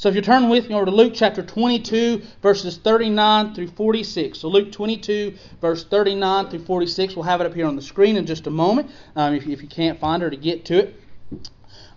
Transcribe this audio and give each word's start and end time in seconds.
So 0.00 0.08
if 0.08 0.14
you 0.14 0.22
turn 0.22 0.48
with 0.48 0.66
me 0.66 0.74
over 0.74 0.86
to 0.86 0.90
Luke 0.90 1.12
chapter 1.14 1.42
22, 1.42 2.22
verses 2.40 2.78
39 2.78 3.52
through 3.52 3.66
46. 3.66 4.38
So 4.38 4.48
Luke 4.48 4.72
22, 4.72 5.34
verse 5.60 5.84
39 5.84 6.48
through 6.48 6.64
46. 6.64 7.16
We'll 7.16 7.24
have 7.24 7.42
it 7.42 7.46
up 7.46 7.52
here 7.52 7.66
on 7.66 7.76
the 7.76 7.82
screen 7.82 8.16
in 8.16 8.24
just 8.24 8.46
a 8.46 8.50
moment 8.50 8.90
um, 9.14 9.34
if, 9.34 9.46
if 9.46 9.60
you 9.60 9.68
can't 9.68 10.00
find 10.00 10.22
her 10.22 10.30
to 10.30 10.38
get 10.38 10.64
to 10.64 10.78
it. 10.78 10.96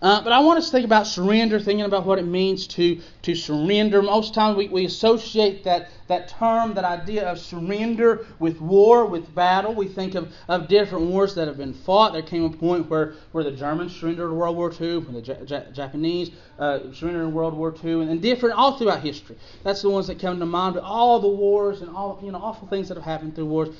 Uh, 0.04 0.20
but 0.20 0.34
I 0.34 0.40
want 0.40 0.58
us 0.58 0.66
to 0.66 0.72
think 0.72 0.84
about 0.84 1.06
surrender, 1.06 1.58
thinking 1.58 1.86
about 1.86 2.04
what 2.04 2.18
it 2.18 2.26
means 2.26 2.66
to, 2.66 3.00
to 3.22 3.34
surrender. 3.34 4.02
Most 4.02 4.34
times 4.34 4.54
we, 4.54 4.68
we 4.68 4.84
associate 4.84 5.64
that, 5.64 5.88
that 6.08 6.28
term, 6.28 6.74
that 6.74 6.84
idea 6.84 7.26
of 7.26 7.38
surrender 7.38 8.26
with 8.38 8.60
war, 8.60 9.06
with 9.06 9.34
battle. 9.34 9.72
We 9.72 9.88
think 9.88 10.14
of, 10.14 10.30
of 10.46 10.68
different 10.68 11.06
wars 11.06 11.34
that 11.36 11.48
have 11.48 11.56
been 11.56 11.72
fought. 11.72 12.12
There 12.12 12.20
came 12.20 12.44
a 12.44 12.50
point 12.50 12.90
where, 12.90 13.14
where 13.32 13.44
the 13.44 13.52
Germans 13.52 13.96
surrendered 13.96 14.30
in 14.30 14.36
World 14.36 14.58
War 14.58 14.70
II, 14.78 14.98
when 14.98 15.14
the 15.14 15.70
Japanese 15.72 16.32
uh, 16.58 16.80
surrendered 16.92 17.24
in 17.24 17.32
World 17.32 17.54
War 17.54 17.74
II, 17.82 18.02
and, 18.02 18.10
and 18.10 18.20
different 18.20 18.56
all 18.58 18.76
throughout 18.76 19.00
history. 19.00 19.38
That's 19.62 19.80
the 19.80 19.88
ones 19.88 20.08
that 20.08 20.18
come 20.18 20.38
to 20.38 20.44
mind. 20.44 20.74
But 20.74 20.82
all 20.82 21.18
the 21.18 21.28
wars 21.28 21.80
and 21.80 21.88
all 21.96 22.20
you 22.22 22.30
know 22.30 22.42
awful 22.42 22.68
things 22.68 22.88
that 22.88 22.98
have 22.98 23.04
happened 23.04 23.36
through 23.36 23.46
wars, 23.46 23.74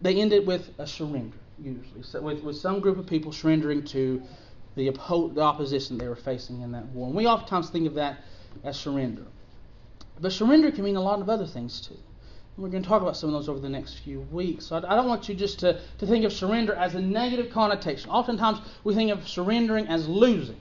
they 0.00 0.22
ended 0.22 0.46
with 0.46 0.70
a 0.78 0.86
surrender 0.86 1.36
usually, 1.62 2.02
so 2.02 2.22
with, 2.22 2.42
with 2.42 2.56
some 2.56 2.80
group 2.80 2.96
of 2.96 3.06
people 3.06 3.32
surrendering 3.32 3.84
to 3.84 4.22
the, 4.76 4.90
oppo- 4.90 5.34
the 5.34 5.40
opposition 5.40 5.98
they 5.98 6.08
were 6.08 6.16
facing 6.16 6.62
in 6.62 6.72
that 6.72 6.86
war. 6.86 7.06
And 7.06 7.16
we 7.16 7.26
oftentimes 7.26 7.70
think 7.70 7.86
of 7.86 7.94
that 7.94 8.18
as 8.64 8.78
surrender. 8.78 9.24
But 10.20 10.32
surrender 10.32 10.70
can 10.70 10.84
mean 10.84 10.96
a 10.96 11.02
lot 11.02 11.20
of 11.20 11.28
other 11.28 11.46
things 11.46 11.80
too. 11.80 11.96
We're 12.56 12.68
going 12.68 12.82
to 12.82 12.88
talk 12.88 13.00
about 13.00 13.16
some 13.16 13.30
of 13.30 13.34
those 13.34 13.48
over 13.48 13.58
the 13.58 13.70
next 13.70 14.00
few 14.00 14.20
weeks. 14.20 14.66
So 14.66 14.76
I, 14.76 14.92
I 14.92 14.96
don't 14.96 15.08
want 15.08 15.28
you 15.28 15.34
just 15.34 15.60
to, 15.60 15.80
to 15.98 16.06
think 16.06 16.24
of 16.24 16.32
surrender 16.32 16.74
as 16.74 16.94
a 16.94 17.00
negative 17.00 17.50
connotation. 17.50 18.10
Oftentimes 18.10 18.58
we 18.84 18.94
think 18.94 19.10
of 19.10 19.26
surrendering 19.26 19.86
as 19.88 20.06
losing. 20.06 20.60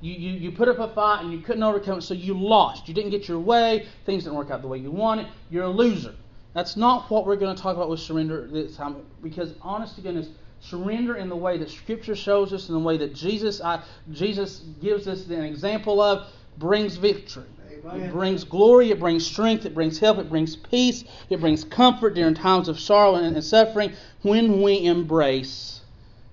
You, 0.00 0.14
you, 0.14 0.30
you 0.38 0.52
put 0.52 0.68
up 0.68 0.78
a 0.78 0.92
fight 0.94 1.22
and 1.22 1.32
you 1.32 1.40
couldn't 1.40 1.62
overcome 1.62 1.98
it, 1.98 2.02
so 2.02 2.14
you 2.14 2.38
lost. 2.38 2.86
You 2.86 2.94
didn't 2.94 3.10
get 3.10 3.28
your 3.28 3.40
way. 3.40 3.86
Things 4.04 4.24
didn't 4.24 4.36
work 4.36 4.50
out 4.50 4.62
the 4.62 4.68
way 4.68 4.78
you 4.78 4.90
wanted. 4.90 5.26
You're 5.50 5.64
a 5.64 5.70
loser. 5.70 6.14
That's 6.54 6.76
not 6.76 7.10
what 7.10 7.26
we're 7.26 7.36
going 7.36 7.54
to 7.56 7.62
talk 7.62 7.76
about 7.76 7.88
with 7.88 8.00
surrender 8.00 8.46
this 8.46 8.76
time, 8.76 8.96
because 9.22 9.54
honest 9.62 9.96
to 9.96 10.02
goodness, 10.02 10.28
surrender 10.60 11.16
in 11.16 11.28
the 11.28 11.36
way 11.36 11.58
that 11.58 11.70
Scripture 11.70 12.16
shows 12.16 12.52
us, 12.52 12.68
in 12.68 12.74
the 12.74 12.80
way 12.80 12.96
that 12.96 13.14
Jesus, 13.14 13.60
I, 13.60 13.82
Jesus 14.12 14.60
gives 14.80 15.06
us 15.08 15.26
an 15.26 15.44
example 15.44 16.00
of, 16.00 16.26
brings 16.58 16.96
victory. 16.96 17.44
Amen. 17.84 18.00
It 18.02 18.12
brings 18.12 18.44
glory, 18.44 18.90
it 18.90 18.98
brings 18.98 19.24
strength, 19.24 19.64
it 19.64 19.74
brings 19.74 19.98
help, 19.98 20.18
it 20.18 20.28
brings 20.28 20.56
peace, 20.56 21.04
it 21.30 21.40
brings 21.40 21.64
comfort 21.64 22.14
during 22.14 22.34
times 22.34 22.68
of 22.68 22.80
sorrow 22.80 23.14
and, 23.14 23.36
and 23.36 23.44
suffering 23.44 23.92
when 24.22 24.62
we 24.62 24.84
embrace 24.84 25.80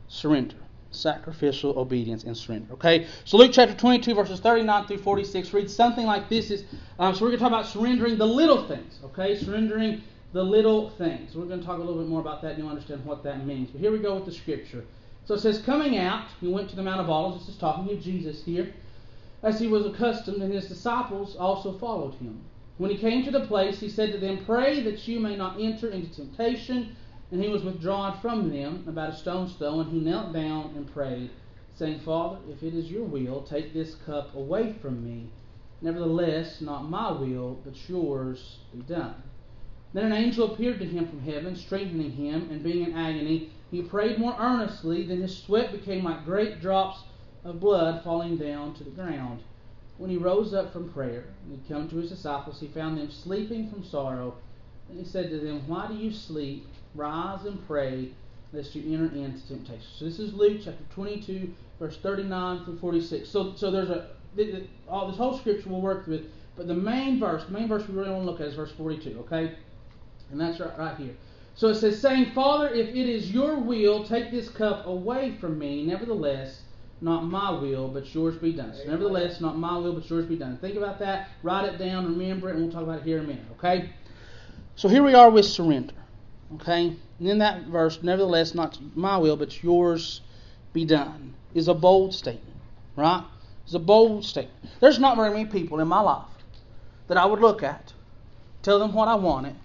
surrender 0.08 0.56
sacrificial 0.96 1.78
obedience 1.78 2.24
and 2.24 2.36
surrender. 2.36 2.74
Okay, 2.74 3.08
so 3.26 3.38
Luke 3.38 3.52
chapter 3.54 3.76
22, 3.76 4.16
verses 4.16 4.40
39 4.40 4.88
through 4.88 4.98
46 5.00 5.54
reads 5.54 5.76
something 5.76 6.06
like 6.06 6.30
this. 6.30 6.52
Is 6.52 6.64
um, 6.98 7.14
so 7.14 7.22
we're 7.22 7.30
going 7.30 7.40
to 7.40 7.44
talk 7.44 7.52
about 7.52 7.68
surrendering 7.68 8.18
the 8.18 8.26
little 8.26 8.68
things. 8.68 9.00
Okay, 9.04 9.38
surrendering 9.38 10.02
the 10.36 10.44
little 10.44 10.90
things. 10.90 11.34
We're 11.34 11.46
going 11.46 11.62
to 11.62 11.66
talk 11.66 11.78
a 11.78 11.82
little 11.82 12.02
bit 12.02 12.10
more 12.10 12.20
about 12.20 12.42
that 12.42 12.50
and 12.50 12.58
you'll 12.58 12.68
understand 12.68 13.06
what 13.06 13.24
that 13.24 13.48
means. 13.48 13.70
But 13.70 13.80
here 13.80 13.94
we 13.94 14.00
go 14.00 14.16
with 14.16 14.26
the 14.26 14.34
scripture. 14.34 14.84
So 15.24 15.36
it 15.36 15.40
says, 15.40 15.62
Coming 15.62 15.98
out, 15.98 16.28
he 16.42 16.50
went 16.50 16.70
to 16.72 16.76
the 16.76 16.84
Mount 16.84 17.00
of 17.00 17.10
Olives. 17.10 17.46
This 17.46 17.56
is 17.56 17.62
talking 17.62 17.90
of 17.90 18.04
Jesus 18.04 18.44
here. 18.44 18.74
As 19.44 19.62
he 19.62 19.68
was 19.68 19.86
accustomed, 19.86 20.42
and 20.42 20.54
his 20.54 20.68
disciples 20.68 21.38
also 21.38 21.78
followed 21.78 22.16
him. 22.16 22.42
When 22.80 22.92
he 22.92 22.98
came 22.98 23.24
to 23.24 23.32
the 23.32 23.48
place, 23.48 23.80
he 23.80 23.88
said 23.88 24.12
to 24.12 24.18
them, 24.18 24.44
Pray 24.44 24.84
that 24.84 25.08
you 25.08 25.22
may 25.22 25.38
not 25.38 25.58
enter 25.58 25.88
into 25.88 26.14
temptation. 26.14 26.98
And 27.32 27.42
he 27.42 27.48
was 27.48 27.64
withdrawn 27.64 28.20
from 28.20 28.50
them 28.50 28.84
about 28.90 29.14
a 29.14 29.16
stone's 29.16 29.54
throw, 29.54 29.80
and 29.80 29.90
he 29.90 30.02
knelt 30.02 30.34
down 30.34 30.74
and 30.76 30.92
prayed, 30.92 31.30
saying, 31.76 32.02
Father, 32.02 32.40
if 32.50 32.62
it 32.62 32.76
is 32.76 32.92
your 32.92 33.06
will, 33.06 33.42
take 33.42 33.74
this 33.74 33.96
cup 34.06 34.36
away 34.36 34.74
from 34.82 35.02
me. 35.02 35.30
Nevertheless, 35.82 36.60
not 36.60 36.90
my 36.90 37.10
will, 37.10 37.62
but 37.64 37.88
yours 37.88 38.58
be 38.74 38.82
done. 38.82 39.16
Then 39.96 40.08
an 40.08 40.12
angel 40.12 40.52
appeared 40.52 40.80
to 40.80 40.86
him 40.86 41.08
from 41.08 41.22
heaven, 41.22 41.56
strengthening 41.56 42.12
him, 42.12 42.50
and 42.52 42.62
being 42.62 42.84
in 42.86 42.98
agony, 42.98 43.52
he 43.72 43.82
prayed 43.82 44.20
more 44.20 44.36
earnestly, 44.38 45.04
then 45.04 45.22
his 45.22 45.38
sweat 45.38 45.72
became 45.72 46.04
like 46.04 46.26
great 46.26 46.60
drops 46.60 47.04
of 47.46 47.62
blood 47.62 48.04
falling 48.04 48.36
down 48.36 48.74
to 48.74 48.84
the 48.84 48.90
ground. 48.90 49.42
When 49.98 50.10
he 50.10 50.18
rose 50.18 50.54
up 50.54 50.74
from 50.74 50.92
prayer 50.92 51.24
and 51.46 51.58
had 51.58 51.70
come 51.70 51.88
to 51.88 51.96
his 51.96 52.10
disciples, 52.10 52.60
he 52.60 52.68
found 52.68 52.98
them 52.98 53.10
sleeping 53.10 53.70
from 53.70 53.86
sorrow. 53.86 54.36
And 54.90 55.00
he 55.00 55.06
said 55.06 55.30
to 55.30 55.40
them, 55.40 55.66
Why 55.66 55.88
do 55.88 55.96
you 55.96 56.12
sleep? 56.12 56.68
Rise 56.94 57.46
and 57.46 57.66
pray, 57.66 58.10
lest 58.52 58.76
you 58.76 58.94
enter 58.94 59.16
into 59.16 59.48
temptation. 59.48 59.88
So 59.98 60.04
this 60.04 60.20
is 60.20 60.34
Luke 60.34 60.60
chapter 60.62 60.84
22, 60.94 61.54
verse 61.80 61.96
39 62.00 62.66
through 62.66 62.80
46. 62.80 63.30
So, 63.30 63.54
so 63.56 63.72
there's 63.72 63.90
a 63.90 64.10
all 64.90 65.08
this 65.08 65.16
whole 65.16 65.38
scripture 65.38 65.70
we'll 65.70 65.80
work 65.80 66.06
with, 66.06 66.26
but 66.58 66.68
the 66.68 66.74
main 66.74 67.18
verse, 67.18 67.46
the 67.46 67.54
main 67.54 67.70
verse 67.70 67.88
we 67.88 67.96
really 67.96 68.10
want 68.10 68.26
to 68.26 68.30
look 68.30 68.42
at 68.42 68.48
is 68.48 68.56
verse 68.56 68.74
42. 68.74 69.20
Okay. 69.20 69.56
And 70.32 70.40
that's 70.40 70.60
right, 70.60 70.78
right 70.78 70.98
here. 70.98 71.16
So 71.56 71.70
it 71.70 71.76
says, 71.76 72.02
saying, 72.02 72.32
Father, 72.32 72.70
if 72.70 72.90
it 72.90 73.10
is 73.10 73.32
your 73.32 73.58
will, 73.58 74.04
take 74.04 74.30
this 74.30 74.50
cup 74.50 74.86
away 74.86 75.38
from 75.40 75.58
me. 75.58 75.86
Nevertheless, 75.86 76.62
not 77.00 77.26
my 77.26 77.50
will, 77.52 77.88
but 77.88 78.14
yours 78.14 78.36
be 78.36 78.52
done. 78.52 78.74
So 78.74 78.90
nevertheless, 78.90 79.40
not 79.40 79.58
my 79.58 79.78
will, 79.78 79.94
but 79.94 80.10
yours 80.10 80.26
be 80.26 80.36
done. 80.36 80.58
Think 80.58 80.76
about 80.76 81.00
that. 81.00 81.30
Write 81.44 81.66
it 81.66 81.78
down. 81.78 82.06
Remember 82.06 82.50
it. 82.50 82.56
And 82.56 82.64
we'll 82.64 82.74
talk 82.74 82.84
about 82.84 83.00
it 83.00 83.04
here 83.04 83.20
in 83.20 83.26
a 83.26 83.28
minute. 83.28 83.46
Okay? 83.58 83.90
So 84.76 84.90
here 84.90 85.04
we 85.04 85.14
are 85.14 85.30
with 85.30 85.46
surrender. 85.46 85.94
Okay? 86.56 86.98
And 87.20 87.28
in 87.28 87.38
that 87.38 87.64
verse, 87.68 88.04
nevertheless, 88.04 88.54
not 88.54 88.78
my 88.94 89.18
will, 89.18 89.38
but 89.38 89.64
yours 89.64 90.22
be 90.74 90.84
done, 90.84 91.36
is 91.54 91.70
a 91.70 91.74
bold 91.74 92.14
statement. 92.14 92.58
Right? 92.98 93.24
It's 93.64 93.74
a 93.74 93.80
bold 93.80 94.26
statement. 94.26 94.70
There's 94.82 95.00
not 95.00 95.16
very 95.16 95.30
many 95.30 95.46
people 95.46 95.80
in 95.80 95.88
my 95.88 96.02
life 96.02 96.28
that 97.08 97.18
I 97.18 97.26
would 97.26 97.40
look 97.40 97.64
at, 97.64 97.94
tell 98.62 98.80
them 98.80 98.94
what 98.94 99.08
I 99.08 99.16
wanted, 99.16 99.56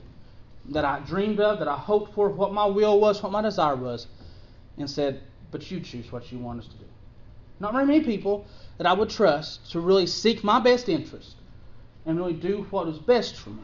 that 0.70 0.84
I 0.84 1.00
dreamed 1.00 1.40
of, 1.40 1.58
that 1.58 1.68
I 1.68 1.76
hoped 1.76 2.14
for, 2.14 2.28
what 2.28 2.52
my 2.52 2.64
will 2.64 3.00
was, 3.00 3.22
what 3.22 3.32
my 3.32 3.42
desire 3.42 3.76
was, 3.76 4.06
and 4.78 4.88
said, 4.88 5.20
But 5.50 5.70
you 5.70 5.80
choose 5.80 6.10
what 6.10 6.30
you 6.32 6.38
want 6.38 6.60
us 6.60 6.66
to 6.68 6.76
do. 6.76 6.84
Not 7.58 7.72
very 7.72 7.84
many 7.84 8.02
people 8.02 8.46
that 8.78 8.86
I 8.86 8.92
would 8.92 9.10
trust 9.10 9.70
to 9.72 9.80
really 9.80 10.06
seek 10.06 10.42
my 10.42 10.60
best 10.60 10.88
interest 10.88 11.36
and 12.06 12.16
really 12.16 12.32
do 12.32 12.66
what 12.70 12.88
is 12.88 12.98
best 12.98 13.36
for 13.36 13.50
me 13.50 13.62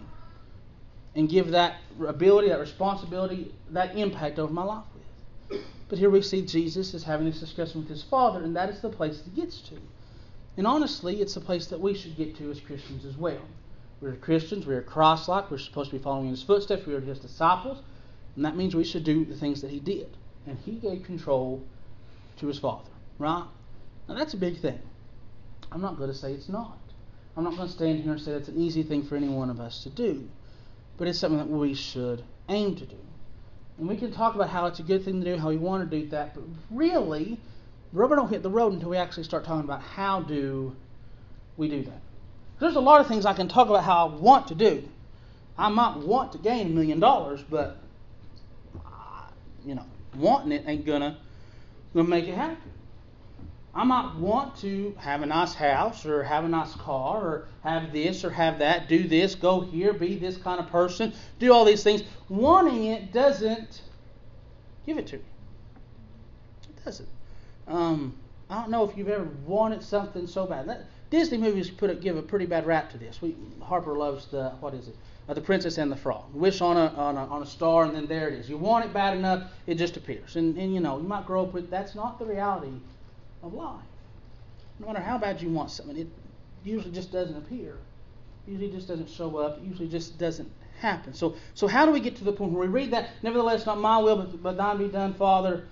and 1.15 1.29
give 1.29 1.51
that 1.53 1.77
ability, 2.07 2.49
that 2.49 2.61
responsibility, 2.61 3.55
that 3.71 3.97
impact 3.97 4.39
over 4.39 4.53
my 4.53 4.65
life 4.65 4.85
with. 4.95 5.63
But 5.89 5.99
here 5.99 6.11
we 6.11 6.21
see 6.21 6.43
Jesus 6.43 6.93
is 6.93 7.05
having 7.05 7.27
this 7.27 7.41
discussion 7.41 7.81
with 7.81 7.89
his 7.89 8.03
Father, 8.03 8.43
and 8.43 8.55
that 8.57 8.69
is 8.69 8.81
the 8.81 8.91
place 8.91 9.23
he 9.25 9.41
gets 9.41 9.61
to. 9.63 9.77
And 10.59 10.67
honestly, 10.67 11.23
it's 11.23 11.35
the 11.35 11.41
place 11.41 11.67
that 11.69 11.81
we 11.81 11.95
should 11.95 12.17
get 12.17 12.37
to 12.37 12.51
as 12.51 12.61
Christians 12.61 13.05
as 13.05 13.17
well. 13.17 13.41
We're 14.01 14.17
Christians. 14.17 14.67
We 14.67 14.75
are 14.75 14.83
Christ-like. 14.83 15.51
We're 15.51 15.59
supposed 15.59 15.91
to 15.91 15.97
be 15.97 16.03
following 16.03 16.29
His 16.29 16.43
footsteps. 16.43 16.87
We 16.87 16.95
are 16.95 17.01
His 17.01 17.19
disciples, 17.19 17.83
and 18.35 18.45
that 18.45 18.57
means 18.57 18.75
we 18.75 18.85
should 18.85 19.05
do 19.05 19.25
the 19.25 19.35
things 19.35 19.63
that 19.63 19.71
He 19.71 19.81
did. 19.81 20.17
And 20.47 20.59
He 20.65 20.73
gave 20.73 21.05
control 21.05 21.65
to 22.39 22.47
His 22.47 22.59
Father, 22.59 22.91
right? 23.19 23.45
Now 24.09 24.15
that's 24.15 24.35
a 24.35 24.39
big 24.39 24.61
thing. 24.61 24.79
I'm 25.73 25.81
not 25.81 25.97
going 25.97 26.11
to 26.11 26.17
say 26.17 26.33
it's 26.33 26.49
not. 26.49 26.79
I'm 27.37 27.45
not 27.45 27.57
going 27.57 27.69
to 27.69 27.75
stand 27.75 28.03
here 28.03 28.13
and 28.13 28.21
say 28.21 28.33
that's 28.33 28.49
an 28.49 28.61
easy 28.61 28.83
thing 28.83 29.03
for 29.03 29.17
any 29.17 29.29
one 29.29 29.51
of 29.51 29.61
us 29.61 29.83
to 29.85 29.91
do, 29.91 30.29
but 30.99 31.09
it's 31.09 31.19
something 31.19 31.39
that 31.39 31.49
we 31.49 31.75
should 31.75 32.23
aim 32.49 32.77
to 32.77 32.87
do. 32.87 32.99
And 33.79 33.89
we 33.89 33.97
can 33.97 34.13
talk 34.13 34.35
about 34.35 34.49
how 34.49 34.67
it's 34.67 34.79
a 34.79 34.83
good 34.83 35.05
thing 35.05 35.23
to 35.23 35.35
do, 35.35 35.39
how 35.39 35.49
we 35.49 35.57
want 35.57 35.91
to 35.91 36.01
do 36.01 36.09
that, 36.11 36.35
but 36.35 36.45
really, 36.71 37.39
rubber 37.93 38.17
don't 38.17 38.31
hit 38.31 38.43
the 38.43 38.51
road 38.51 38.73
until 38.73 38.91
we 38.91 38.97
actually 38.97 39.25
start 39.25 39.45
talking 39.45 39.65
about 39.65 39.83
how 39.83 40.21
do 40.21 40.75
we 41.57 41.69
do 41.69 41.83
that. 41.85 42.01
There's 42.59 42.77
a 42.77 42.81
lot 42.81 43.01
of 43.01 43.07
things 43.07 43.27
I 43.27 43.35
can 43.35 43.49
talk 43.49 43.69
about 43.69 43.85
how 43.85 44.09
I 44.09 44.15
want 44.15 44.49
to 44.49 44.55
do. 44.55 44.89
I 45.59 45.69
might 45.69 45.97
want 45.99 46.33
to 46.33 46.39
gain 46.39 46.67
a 46.67 46.71
million 46.71 47.01
dollars, 47.01 47.43
but 47.43 47.79
you 49.65 49.75
know, 49.75 49.85
wanting 50.17 50.53
it 50.53 50.65
ain't 50.67 50.87
gonna 50.87 51.19
gonna 51.95 52.09
make 52.09 52.29
it 52.29 52.35
happen. 52.35 52.73
I 53.75 53.85
might 53.85 54.15
want 54.15 54.57
to 54.59 54.97
have 54.99 55.21
a 55.21 55.27
nice 55.27 55.53
house 55.53 56.07
or 56.07 56.23
have 56.23 56.45
a 56.45 56.49
nice 56.49 56.75
car 56.77 57.19
or 57.19 57.49
have 57.63 57.93
this 57.93 58.25
or 58.25 58.31
have 58.31 58.59
that, 58.61 58.89
do 58.89 59.07
this, 59.07 59.35
go 59.35 59.61
here, 59.61 59.93
be 59.93 60.17
this 60.17 60.39
kind 60.39 60.59
of 60.59 60.71
person, 60.71 61.13
do 61.39 61.53
all 61.53 61.67
these 61.67 61.83
things. 61.83 62.03
Wanting 62.31 62.85
it 62.87 63.13
doesn't 63.13 63.83
give 64.87 64.97
it 64.97 65.07
to 65.09 65.17
me. 65.19 65.25
It 66.71 66.85
doesn't. 66.87 67.09
Um, 67.69 68.15
I 68.49 68.63
don't 68.63 68.71
know 68.71 68.89
if 68.89 68.97
you've 68.97 69.11
ever 69.11 69.29
wanted 69.45 69.83
something 69.83 70.27
so 70.27 70.47
bad. 70.47 70.69
That, 70.69 70.87
Disney 71.11 71.39
movies 71.39 71.71
put 71.71 71.91
a, 71.91 71.95
give 71.95 72.17
a 72.17 72.23
pretty 72.23 72.47
bad 72.47 72.67
rap 72.67 72.91
to 72.91 72.99
this. 72.99 73.23
We, 73.23 73.37
Harper 73.63 73.97
loves 73.97 74.27
the 74.27 74.51
what 74.61 74.75
is 74.75 74.89
it? 74.89 74.97
Uh, 75.29 75.35
the 75.35 75.41
Princess 75.41 75.79
and 75.79 75.91
the 75.91 75.97
Frog. 75.97 76.25
Wish 76.33 76.61
on 76.61 76.77
a, 76.77 76.87
on 76.97 77.17
a 77.17 77.27
on 77.27 77.43
a 77.43 77.47
star, 77.47 77.85
and 77.85 77.95
then 77.95 78.07
there 78.07 78.29
it 78.29 78.35
is. 78.35 78.49
You 78.49 78.57
want 78.57 78.85
it 78.85 78.93
bad 78.93 79.17
enough, 79.17 79.51
it 79.67 79.77
just 79.77 79.97
appears. 79.97 80.37
And 80.37 80.57
and 80.59 80.75
you 80.75 80.81
know 80.81 80.99
you 80.99 81.05
might 81.05 81.27
grow 81.27 81.45
up 81.45 81.53
with 81.53 81.71
that's 81.71 81.95
not 81.95 82.19
the 82.19 82.25
reality 82.25 82.73
of 83.43 83.55
life. 83.55 83.81
No 84.81 84.89
matter 84.89 85.01
how 85.01 85.17
bad 85.19 85.41
you 85.41 85.49
want 85.49 85.71
something, 85.71 85.97
it 85.97 86.09
usually 86.65 86.93
just 86.93 87.13
doesn't 87.13 87.37
appear. 87.37 87.77
Usually 88.47 88.71
just 88.71 88.89
doesn't 88.89 89.09
show 89.09 89.37
up. 89.37 89.61
Usually 89.65 89.89
just 89.89 90.19
doesn't 90.19 90.51
happen. 90.81 91.15
So 91.15 91.37
so 91.55 91.69
how 91.69 91.87
do 91.87 91.93
we 91.93 92.01
get 92.01 92.17
to 92.17 92.25
the 92.25 92.33
point 92.33 92.53
where 92.53 92.67
we 92.67 92.73
read 92.73 92.91
that? 92.93 93.11
Nevertheless, 93.23 93.65
not 93.65 93.79
my 93.79 93.99
will, 93.99 94.17
but, 94.17 94.43
but 94.43 94.57
thine 94.57 94.79
be 94.79 94.89
done, 94.89 95.15
Father. 95.15 95.67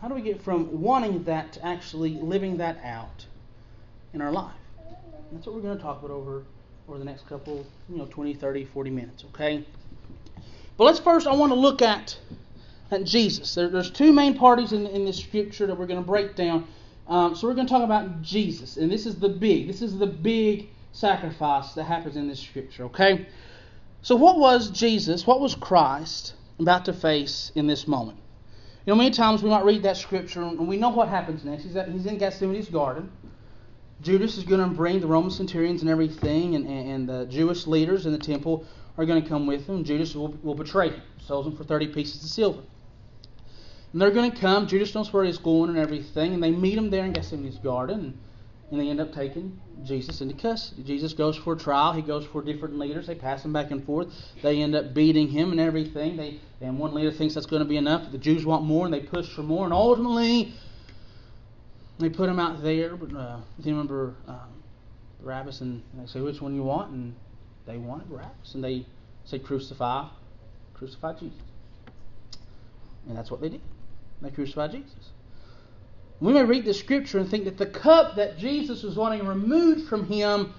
How 0.00 0.06
do 0.06 0.14
we 0.14 0.22
get 0.22 0.40
from 0.40 0.80
wanting 0.80 1.24
that 1.24 1.52
to 1.54 1.66
actually 1.66 2.10
living 2.10 2.58
that 2.58 2.78
out 2.84 3.26
in 4.14 4.22
our 4.22 4.30
life? 4.30 4.57
That's 5.32 5.46
what 5.46 5.54
we're 5.54 5.62
going 5.62 5.76
to 5.76 5.82
talk 5.82 6.00
about 6.00 6.10
over 6.10 6.44
over 6.88 6.98
the 6.98 7.04
next 7.04 7.26
couple, 7.28 7.66
you 7.88 7.98
know, 7.98 8.06
20, 8.06 8.34
30, 8.34 8.64
40 8.64 8.90
minutes, 8.90 9.24
okay? 9.26 9.64
But 10.76 10.84
let's 10.84 10.98
first, 10.98 11.26
I 11.26 11.34
want 11.34 11.52
to 11.52 11.58
look 11.58 11.82
at, 11.82 12.18
at 12.90 13.04
Jesus. 13.04 13.54
There, 13.54 13.68
there's 13.68 13.90
two 13.90 14.12
main 14.12 14.34
parties 14.38 14.72
in, 14.72 14.86
in 14.86 15.04
this 15.04 15.18
scripture 15.18 15.66
that 15.66 15.78
we're 15.78 15.86
going 15.86 16.00
to 16.00 16.06
break 16.06 16.34
down. 16.34 16.66
Um, 17.06 17.34
so 17.34 17.46
we're 17.46 17.54
going 17.54 17.66
to 17.66 17.72
talk 17.72 17.84
about 17.84 18.22
Jesus, 18.22 18.76
and 18.76 18.90
this 18.90 19.06
is 19.06 19.16
the 19.16 19.28
big, 19.28 19.66
this 19.66 19.82
is 19.82 19.98
the 19.98 20.06
big 20.06 20.68
sacrifice 20.92 21.72
that 21.74 21.84
happens 21.84 22.16
in 22.16 22.28
this 22.28 22.40
scripture, 22.40 22.84
okay? 22.84 23.26
So 24.02 24.16
what 24.16 24.38
was 24.38 24.70
Jesus, 24.70 25.26
what 25.26 25.40
was 25.40 25.54
Christ 25.54 26.34
about 26.58 26.84
to 26.86 26.92
face 26.92 27.52
in 27.54 27.66
this 27.66 27.86
moment? 27.86 28.18
You 28.86 28.92
know, 28.92 28.96
many 28.96 29.10
times 29.10 29.42
we 29.42 29.50
might 29.50 29.64
read 29.64 29.82
that 29.82 29.98
scripture 29.98 30.42
and 30.42 30.66
we 30.66 30.78
know 30.78 30.88
what 30.88 31.08
happens 31.08 31.44
next. 31.44 31.64
He's, 31.64 31.76
at, 31.76 31.90
he's 31.90 32.06
in 32.06 32.18
Gethsemane's 32.18 32.70
garden. 32.70 33.10
Judas 34.02 34.38
is 34.38 34.44
going 34.44 34.60
to 34.60 34.74
bring 34.74 35.00
the 35.00 35.06
Roman 35.06 35.30
centurions 35.30 35.82
and 35.82 35.90
everything, 35.90 36.54
and, 36.54 36.66
and, 36.66 37.08
the 37.08 37.26
Jewish 37.26 37.66
leaders 37.66 38.06
in 38.06 38.12
the 38.12 38.18
temple 38.18 38.64
are 38.96 39.04
going 39.04 39.20
to 39.22 39.28
come 39.28 39.46
with 39.46 39.66
him. 39.66 39.82
Judas 39.82 40.14
will, 40.14 40.28
will 40.42 40.54
betray 40.54 40.90
him, 40.90 41.02
sells 41.26 41.46
him 41.46 41.56
for 41.56 41.64
30 41.64 41.88
pieces 41.88 42.22
of 42.22 42.30
silver. 42.30 42.62
And 43.92 44.00
they're 44.00 44.10
going 44.10 44.30
to 44.30 44.36
come. 44.36 44.66
Judas 44.66 44.94
knows 44.94 45.12
where 45.12 45.24
he's 45.24 45.38
going 45.38 45.70
and 45.70 45.78
everything, 45.78 46.34
and 46.34 46.42
they 46.42 46.50
meet 46.50 46.78
him 46.78 46.90
there 46.90 47.04
in 47.04 47.12
Gethsemane's 47.12 47.58
garden, 47.58 48.00
and, 48.00 48.18
and 48.70 48.80
they 48.80 48.88
end 48.88 49.00
up 49.00 49.12
taking 49.12 49.58
Jesus 49.84 50.20
into 50.20 50.34
custody. 50.34 50.82
Jesus 50.84 51.12
goes 51.12 51.36
for 51.36 51.54
a 51.54 51.58
trial. 51.58 51.92
He 51.92 52.02
goes 52.02 52.24
for 52.26 52.42
different 52.42 52.78
leaders. 52.78 53.06
They 53.06 53.14
pass 53.14 53.44
him 53.44 53.52
back 53.52 53.70
and 53.70 53.84
forth. 53.84 54.08
They 54.42 54.62
end 54.62 54.74
up 54.74 54.94
beating 54.94 55.28
him 55.28 55.50
and 55.50 55.60
everything. 55.60 56.16
They 56.16 56.40
and 56.60 56.78
one 56.78 56.92
leader 56.92 57.12
thinks 57.12 57.34
that's 57.34 57.46
going 57.46 57.62
to 57.62 57.68
be 57.68 57.76
enough. 57.76 58.10
The 58.10 58.18
Jews 58.18 58.44
want 58.44 58.64
more, 58.64 58.84
and 58.84 58.92
they 58.92 59.00
push 59.00 59.28
for 59.28 59.42
more. 59.42 59.64
And 59.64 59.72
ultimately, 59.72 60.52
they 61.98 62.08
put 62.08 62.28
him 62.28 62.38
out 62.38 62.62
there, 62.62 62.96
but 62.96 63.14
uh, 63.16 63.38
you 63.58 63.72
remember 63.72 64.14
um, 64.26 64.62
Barabbas, 65.22 65.60
and 65.60 65.82
they 65.94 66.06
say, 66.06 66.20
which 66.20 66.40
one 66.40 66.54
you 66.54 66.62
want? 66.62 66.92
And 66.92 67.14
they 67.66 67.76
wanted 67.76 68.08
Barabbas, 68.08 68.54
and 68.54 68.62
they 68.62 68.86
say, 69.24 69.38
crucify, 69.38 70.08
crucify 70.74 71.14
Jesus. 71.14 71.38
And 73.08 73.16
that's 73.16 73.30
what 73.30 73.40
they 73.40 73.48
did. 73.48 73.60
They 74.22 74.30
crucified 74.30 74.72
Jesus. 74.72 75.10
We 76.20 76.32
may 76.32 76.44
read 76.44 76.64
the 76.64 76.74
scripture 76.74 77.18
and 77.18 77.28
think 77.28 77.44
that 77.44 77.58
the 77.58 77.66
cup 77.66 78.16
that 78.16 78.38
Jesus 78.38 78.82
was 78.82 78.96
wanting 78.96 79.26
removed 79.26 79.88
from 79.88 80.06
him 80.06 80.52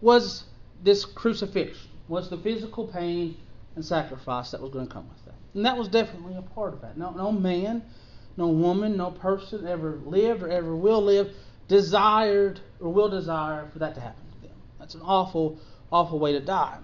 was 0.00 0.44
this 0.82 1.04
crucifixion, 1.04 1.90
was 2.08 2.28
the 2.30 2.36
physical 2.36 2.86
pain 2.86 3.36
and 3.76 3.84
sacrifice 3.84 4.50
that 4.50 4.60
was 4.60 4.70
going 4.70 4.86
to 4.86 4.92
come 4.92 5.08
with 5.08 5.24
that. 5.24 5.34
And 5.54 5.64
that 5.64 5.76
was 5.76 5.88
definitely 5.88 6.36
a 6.36 6.42
part 6.42 6.74
of 6.74 6.80
that. 6.82 6.98
No, 6.98 7.10
no 7.10 7.30
man 7.30 7.82
no 8.36 8.48
woman, 8.48 8.96
no 8.96 9.10
person 9.10 9.66
ever 9.66 9.98
lived 10.04 10.42
or 10.42 10.48
ever 10.48 10.74
will 10.74 11.02
live 11.02 11.32
desired 11.68 12.60
or 12.80 12.92
will 12.92 13.08
desire 13.08 13.68
for 13.72 13.78
that 13.78 13.94
to 13.94 14.00
happen 14.00 14.24
to 14.32 14.48
them. 14.48 14.56
That's 14.78 14.94
an 14.94 15.02
awful, 15.02 15.58
awful 15.92 16.18
way 16.18 16.32
to 16.32 16.40
die. 16.40 16.78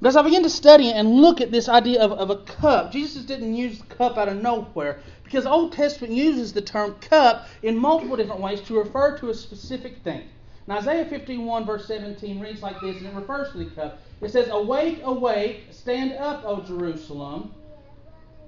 But 0.00 0.08
as 0.08 0.16
I 0.16 0.22
begin 0.22 0.42
to 0.42 0.50
study 0.50 0.90
and 0.90 1.20
look 1.20 1.40
at 1.40 1.50
this 1.50 1.68
idea 1.68 2.00
of, 2.00 2.12
of 2.12 2.30
a 2.30 2.36
cup, 2.36 2.90
Jesus 2.90 3.22
didn't 3.22 3.54
use 3.54 3.78
the 3.78 3.94
cup 3.94 4.16
out 4.16 4.28
of 4.28 4.42
nowhere 4.42 5.00
because 5.22 5.46
Old 5.46 5.72
Testament 5.72 6.12
uses 6.12 6.52
the 6.52 6.62
term 6.62 6.94
cup 7.00 7.46
in 7.62 7.76
multiple 7.76 8.16
different 8.16 8.40
ways 8.40 8.60
to 8.62 8.78
refer 8.78 9.16
to 9.18 9.30
a 9.30 9.34
specific 9.34 9.98
thing. 9.98 10.22
Now, 10.66 10.78
Isaiah 10.78 11.04
51, 11.04 11.66
verse 11.66 11.86
17 11.86 12.40
reads 12.40 12.62
like 12.62 12.80
this, 12.80 12.96
and 12.96 13.06
it 13.06 13.14
refers 13.14 13.52
to 13.52 13.58
the 13.58 13.66
cup. 13.66 14.00
It 14.20 14.30
says, 14.30 14.48
Awake, 14.48 15.00
awake, 15.02 15.66
stand 15.70 16.12
up, 16.12 16.44
O 16.44 16.60
Jerusalem 16.62 17.54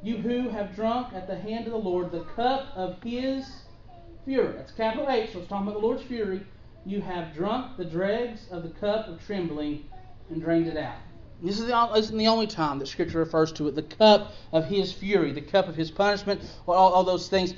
you 0.02 0.16
who 0.16 0.48
have 0.48 0.74
drunk 0.74 1.14
at 1.14 1.26
the 1.28 1.38
hand 1.38 1.66
of 1.66 1.72
the 1.72 1.78
Lord 1.78 2.10
the 2.10 2.24
cup 2.36 2.72
of 2.74 3.00
his 3.02 3.46
fury. 4.24 4.52
That's 4.56 4.72
capital 4.72 5.08
H, 5.08 5.32
so 5.32 5.38
it's 5.38 5.48
talking 5.48 5.68
about 5.68 5.80
the 5.80 5.86
Lord's 5.86 6.02
fury. 6.02 6.44
You 6.84 7.00
have 7.00 7.32
drunk 7.34 7.76
the 7.76 7.84
dregs 7.84 8.48
of 8.50 8.64
the 8.64 8.70
cup 8.70 9.06
of 9.06 9.24
trembling 9.24 9.84
and 10.28 10.42
drained 10.42 10.66
it 10.66 10.76
out. 10.76 10.96
This 11.40 11.58
is 11.58 11.66
the, 11.66 11.92
isn't 11.96 12.16
the 12.16 12.28
only 12.28 12.46
time 12.46 12.78
that 12.78 12.86
Scripture 12.86 13.18
refers 13.18 13.52
to 13.52 13.68
it 13.68 13.74
the 13.74 13.82
cup 13.82 14.32
of 14.52 14.64
his 14.64 14.92
fury, 14.92 15.32
the 15.32 15.40
cup 15.40 15.68
of 15.68 15.76
his 15.76 15.90
punishment, 15.90 16.40
all, 16.66 16.92
all 16.92 17.04
those 17.04 17.28
things. 17.28 17.54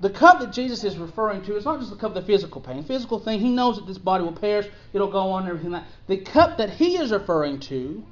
The 0.00 0.10
cup 0.10 0.40
that 0.40 0.52
Jesus 0.52 0.82
is 0.82 0.96
referring 0.96 1.42
to 1.42 1.56
is 1.56 1.64
not 1.64 1.78
just 1.78 1.90
the 1.90 1.96
cup 1.96 2.14
of 2.14 2.14
the 2.14 2.22
physical 2.22 2.60
pain, 2.60 2.82
physical 2.82 3.20
thing. 3.20 3.38
He 3.38 3.50
knows 3.50 3.76
that 3.76 3.86
this 3.86 3.98
body 3.98 4.24
will 4.24 4.32
perish, 4.32 4.68
it'll 4.92 5.10
go 5.10 5.30
on, 5.30 5.42
and 5.42 5.50
everything 5.50 5.70
like 5.70 5.84
that. 5.84 5.92
The 6.08 6.18
cup 6.18 6.58
that 6.58 6.70
he 6.70 6.96
is 6.96 7.12
referring 7.12 7.60
to 7.60 8.04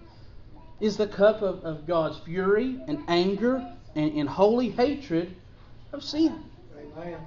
is 0.80 0.96
the 0.96 1.06
cup 1.06 1.42
of, 1.42 1.64
of 1.64 1.86
God's 1.86 2.18
fury 2.18 2.80
and 2.86 3.02
anger 3.08 3.66
and, 3.94 4.12
and 4.12 4.28
holy 4.28 4.70
hatred 4.70 5.34
of 5.92 6.02
sin. 6.02 6.42
Amen. 6.96 7.18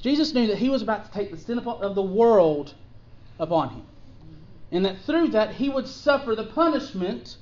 Jesus 0.00 0.34
knew 0.34 0.46
that 0.48 0.58
he 0.58 0.68
was 0.68 0.82
about 0.82 1.06
to 1.06 1.10
take 1.12 1.30
the 1.30 1.38
sin 1.38 1.58
of 1.58 1.94
the 1.94 2.02
world 2.02 2.74
upon 3.38 3.70
him. 3.70 3.82
And 4.70 4.84
that 4.84 5.00
through 5.06 5.28
that 5.28 5.54
he 5.54 5.68
would 5.68 5.88
suffer 5.88 6.34
the 6.34 6.44
punishment 6.44 7.36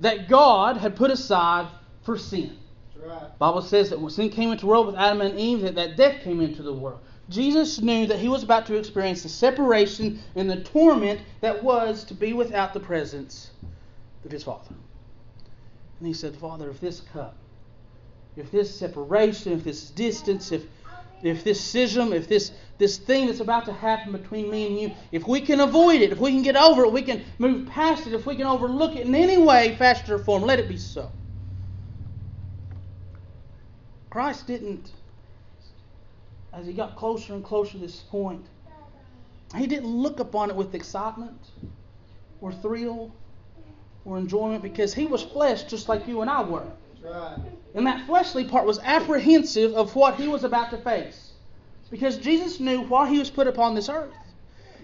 that 0.00 0.28
God 0.28 0.76
had 0.76 0.94
put 0.94 1.10
aside 1.10 1.68
for 2.04 2.16
sin. 2.16 2.56
Right. 3.04 3.38
Bible 3.38 3.62
says 3.62 3.90
that 3.90 4.00
when 4.00 4.10
sin 4.10 4.30
came 4.30 4.52
into 4.52 4.62
the 4.62 4.66
world 4.66 4.86
with 4.86 4.96
Adam 4.96 5.20
and 5.20 5.38
Eve, 5.38 5.62
that, 5.62 5.74
that 5.74 5.96
death 5.96 6.22
came 6.22 6.40
into 6.40 6.62
the 6.62 6.72
world. 6.72 7.00
Jesus 7.28 7.80
knew 7.80 8.06
that 8.06 8.20
he 8.20 8.28
was 8.28 8.44
about 8.44 8.66
to 8.66 8.76
experience 8.76 9.22
the 9.22 9.28
separation 9.28 10.20
and 10.36 10.48
the 10.48 10.62
torment 10.62 11.20
that 11.40 11.62
was 11.62 12.04
to 12.04 12.14
be 12.14 12.32
without 12.32 12.72
the 12.72 12.80
presence 12.80 13.50
his 14.32 14.44
Father. 14.44 14.74
And 15.98 16.06
he 16.06 16.14
said, 16.14 16.36
Father, 16.36 16.70
if 16.70 16.80
this 16.80 17.00
cup, 17.00 17.36
if 18.36 18.50
this 18.50 18.74
separation, 18.74 19.52
if 19.52 19.64
this 19.64 19.90
distance, 19.90 20.52
if 20.52 20.64
if 21.22 21.42
this 21.44 21.64
schism, 21.64 22.12
if 22.12 22.28
this 22.28 22.52
this 22.78 22.98
thing 22.98 23.26
that's 23.26 23.40
about 23.40 23.64
to 23.64 23.72
happen 23.72 24.12
between 24.12 24.50
me 24.50 24.66
and 24.66 24.78
you, 24.78 24.92
if 25.12 25.26
we 25.26 25.40
can 25.40 25.60
avoid 25.60 26.02
it, 26.02 26.12
if 26.12 26.18
we 26.18 26.30
can 26.30 26.42
get 26.42 26.56
over 26.56 26.84
it, 26.84 26.92
we 26.92 27.02
can 27.02 27.24
move 27.38 27.66
past 27.68 28.06
it, 28.06 28.12
if 28.12 28.26
we 28.26 28.36
can 28.36 28.46
overlook 28.46 28.94
it 28.94 29.06
in 29.06 29.14
any 29.14 29.38
way, 29.38 29.74
fashion 29.76 30.12
or 30.12 30.18
form, 30.18 30.42
let 30.42 30.58
it 30.58 30.68
be 30.68 30.76
so. 30.76 31.10
Christ 34.10 34.46
didn't, 34.46 34.92
as 36.52 36.66
he 36.66 36.74
got 36.74 36.96
closer 36.96 37.32
and 37.32 37.42
closer 37.42 37.72
to 37.72 37.78
this 37.78 38.00
point, 38.00 38.44
he 39.56 39.66
didn't 39.66 39.88
look 39.88 40.20
upon 40.20 40.50
it 40.50 40.56
with 40.56 40.74
excitement 40.74 41.40
or 42.42 42.52
thrill 42.52 43.12
or 44.06 44.16
enjoyment 44.16 44.62
because 44.62 44.94
he 44.94 45.04
was 45.04 45.22
flesh 45.22 45.64
just 45.64 45.88
like 45.88 46.06
you 46.06 46.22
and 46.22 46.30
I 46.30 46.42
were. 46.42 46.66
Right. 47.02 47.36
And 47.74 47.86
that 47.86 48.06
fleshly 48.06 48.44
part 48.44 48.64
was 48.64 48.78
apprehensive 48.78 49.74
of 49.74 49.94
what 49.94 50.14
he 50.14 50.28
was 50.28 50.44
about 50.44 50.70
to 50.70 50.78
face. 50.78 51.32
Because 51.90 52.16
Jesus 52.16 52.58
knew 52.58 52.82
why 52.82 53.08
he 53.08 53.18
was 53.18 53.30
put 53.30 53.46
upon 53.46 53.74
this 53.74 53.88
earth. 53.88 54.14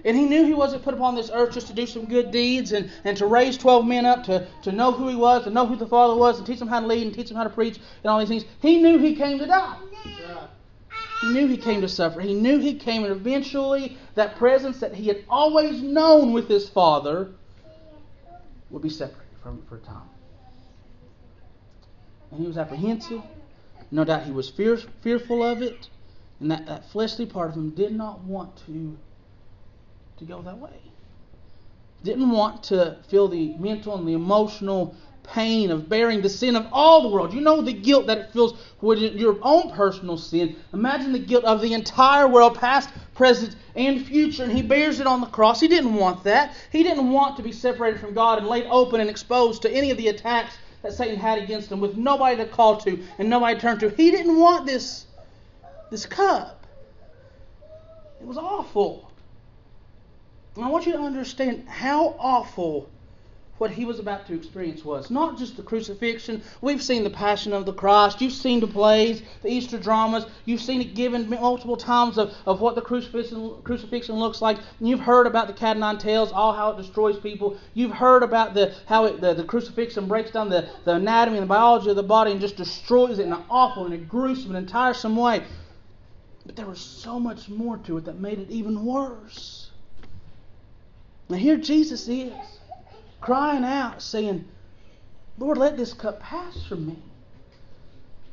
And 0.05 0.17
he 0.17 0.25
knew 0.25 0.45
he 0.45 0.55
wasn't 0.55 0.83
put 0.83 0.95
upon 0.95 1.15
this 1.15 1.31
earth 1.33 1.55
just 1.55 1.69
to 1.69 1.73
do 1.73 1.87
some 1.87 2.05
good 2.07 2.33
deeds 2.33 2.73
and, 2.73 2.91
and 3.05 3.17
to 3.17 3.27
raise 3.27 3.57
12 3.57 3.87
men 3.87 4.05
up 4.05 4.25
to, 4.25 4.47
to 4.63 4.73
know 4.73 4.91
who 4.93 5.09
he 5.09 5.15
was, 5.15 5.45
to 5.45 5.51
know 5.51 5.65
who 5.65 5.77
the 5.77 5.87
Father 5.87 6.17
was, 6.17 6.39
and 6.39 6.47
teach 6.47 6.59
them 6.59 6.69
how 6.69 6.81
to 6.81 6.87
lead 6.87 7.07
and 7.07 7.15
teach 7.15 7.29
them 7.29 7.37
how 7.37 7.45
to 7.45 7.51
preach 7.51 7.77
and 7.77 8.11
all 8.11 8.19
these 8.19 8.29
things. 8.29 8.45
He 8.61 8.83
knew 8.83 8.99
he 8.99 9.15
came 9.15 9.39
to 9.39 9.47
die. 9.47 9.77
He 11.21 11.29
knew 11.29 11.47
he 11.47 11.57
came 11.57 11.81
to 11.83 11.89
suffer. 11.89 12.21
He 12.21 12.35
knew 12.35 12.59
he 12.59 12.75
came, 12.75 13.05
and 13.05 13.13
eventually 13.13 13.97
that 14.17 14.37
presence 14.37 14.81
that 14.81 14.93
he 14.93 15.07
had 15.07 15.25
always 15.29 15.81
known 15.81 16.33
with 16.33 16.49
his 16.49 16.69
Father 16.69 17.31
would 18.71 18.83
be 18.83 18.91
separated 18.91 19.22
from 19.43 19.63
for 19.69 19.79
time. 19.79 20.09
And 22.31 22.41
he 22.41 22.47
was 22.47 22.57
apprehensive. 22.57 23.23
No 23.91 24.05
doubt 24.05 24.25
he 24.25 24.33
was 24.33 24.49
fear, 24.49 24.79
fearful 25.03 25.43
of 25.43 25.61
it. 25.61 25.89
And 26.41 26.51
that, 26.51 26.67
that 26.67 26.91
fleshly 26.91 27.27
part 27.27 27.51
of 27.51 27.57
him 27.57 27.71
did 27.71 27.93
not 27.93 28.21
want 28.21 28.57
to, 28.67 28.97
to 30.19 30.25
go 30.25 30.41
that 30.43 30.59
way. 30.59 30.71
Didn't 32.03 32.31
want 32.31 32.65
to 32.65 32.99
feel 33.09 33.29
the 33.29 33.55
mental 33.59 33.97
and 33.97 34.09
the 34.09 34.15
emotional 34.15 34.97
pain 35.23 35.71
of 35.71 35.89
bearing 35.89 36.21
the 36.21 36.29
sin 36.29 36.57
of 36.57 36.67
all 36.73 37.03
the 37.03 37.09
world. 37.09 37.33
You 37.33 37.41
know 37.41 37.63
the 37.63 37.73
guilt 37.73 38.07
that 38.09 38.19
it 38.19 38.33
feels 38.33 38.55
with 38.81 38.99
your 38.99 39.39
own 39.43 39.71
personal 39.71 40.17
sin. 40.19 40.57
Imagine 40.73 41.13
the 41.13 41.19
guilt 41.21 41.45
of 41.45 41.61
the 41.61 41.75
entire 41.75 42.27
world, 42.27 42.59
past, 42.59 42.89
present, 43.23 43.55
and 43.77 44.05
future, 44.05 44.43
and 44.43 44.51
he 44.51 44.63
bears 44.63 44.99
it 44.99 45.07
on 45.07 45.21
the 45.21 45.29
cross. 45.29 45.61
He 45.61 45.69
didn't 45.69 45.95
want 45.95 46.25
that. 46.25 46.57
He 46.73 46.83
didn't 46.83 47.13
want 47.13 47.37
to 47.37 47.43
be 47.45 47.53
separated 47.53 48.01
from 48.01 48.15
God 48.15 48.41
and 48.41 48.49
laid 48.49 48.67
open 48.69 49.01
and 49.01 49.09
exposed 49.09 49.63
to 49.63 49.71
any 49.71 49.93
of 49.93 49.97
the 49.97 50.09
attacks 50.09 50.57
that 50.83 50.93
Satan 50.93 51.21
had 51.21 51.39
against 51.39 51.71
him 51.71 51.79
with 51.79 51.97
nobody 51.97 52.37
to 52.39 52.47
call 52.47 52.79
to 52.79 52.99
and 53.21 53.31
nobody 53.31 53.55
to 53.55 53.61
turn 53.61 53.79
to. 53.79 53.91
He 53.91 54.11
didn't 54.11 54.37
want 54.37 54.67
this, 54.67 55.07
this 55.89 56.05
cup. 56.05 56.67
It 58.21 58.27
was 58.27 58.39
awful. 58.39 59.09
And 60.57 60.65
I 60.65 60.69
want 60.69 60.87
you 60.87 60.93
to 60.95 60.99
understand 60.99 61.69
how 61.69 62.17
awful 62.19 62.91
what 63.63 63.71
he 63.71 63.85
was 63.85 64.01
about 64.01 64.27
to 64.27 64.35
experience 64.35 64.85
was. 64.85 65.09
Not 65.09 65.39
just 65.39 65.57
the 65.57 65.63
crucifixion. 65.63 66.43
We've 66.63 66.83
seen 66.83 67.05
the 67.05 67.11
Passion 67.11 67.53
of 67.53 67.65
the 67.65 67.73
Christ. 67.73 68.21
You've 68.21 68.33
seen 68.33 68.59
the 68.59 68.67
plays, 68.67 69.23
the 69.43 69.51
Easter 69.51 69.79
dramas. 69.79 70.27
You've 70.47 70.61
seen 70.61 70.81
it 70.81 70.97
given 70.97 71.31
multiple 71.31 71.77
times 71.77 72.19
of, 72.19 72.35
of 72.45 72.61
what 72.61 72.75
the 72.75 72.81
crucifixion, 72.81 73.63
crucifixion 73.63 74.17
looks 74.17 74.43
like. 74.43 74.59
You've 74.81 74.99
heard 74.99 75.29
about 75.29 75.47
the 75.47 75.53
cat 75.53 75.77
o' 75.77 75.79
nine 75.79 75.99
tails, 75.99 76.33
all 76.33 76.53
how 76.53 76.73
it 76.73 76.77
destroys 76.77 77.21
people. 77.21 77.57
You've 77.73 77.93
heard 77.93 78.25
about 78.25 78.53
the 78.53 78.75
how 78.87 79.05
it, 79.05 79.21
the, 79.21 79.33
the 79.33 79.45
crucifixion 79.45 80.09
breaks 80.09 80.33
down 80.33 80.49
the, 80.49 80.69
the 80.85 80.95
anatomy 80.95 81.39
and 81.39 81.45
the 81.45 81.55
biology 81.55 81.89
of 81.89 81.95
the 81.95 82.03
body 82.03 82.33
and 82.33 82.41
just 82.41 82.57
destroys 82.57 83.21
it 83.21 83.27
in 83.27 83.33
an 83.33 83.45
awful 83.49 83.85
and 83.85 83.95
a 83.95 83.99
gruesome 83.99 84.57
and 84.57 84.69
tiresome 84.69 85.15
way. 85.15 85.45
But 86.45 86.57
there 86.57 86.67
was 86.67 86.81
so 86.81 87.21
much 87.21 87.49
more 87.49 87.77
to 87.87 87.99
it 87.99 88.07
that 88.07 88.19
made 88.19 88.41
it 88.41 88.51
even 88.51 88.85
worse. 88.85 89.71
Now, 91.29 91.37
here 91.37 91.57
Jesus 91.57 92.09
is, 92.09 92.33
crying 93.23 93.65
out, 93.65 94.03
saying, 94.03 94.45
Lord, 95.39 95.57
let 95.57 95.79
this 95.79 95.95
cup 95.95 96.21
pass 96.21 96.63
from 96.65 96.87
me. 96.87 96.99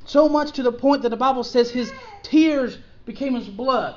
So 0.05 0.27
much 0.27 0.51
to 0.53 0.63
the 0.63 0.71
point 0.71 1.03
that 1.03 1.09
the 1.09 1.17
Bible 1.17 1.43
says 1.43 1.69
his 1.69 1.93
tears 2.23 2.77
became 3.05 3.35
his 3.35 3.47
blood. 3.47 3.95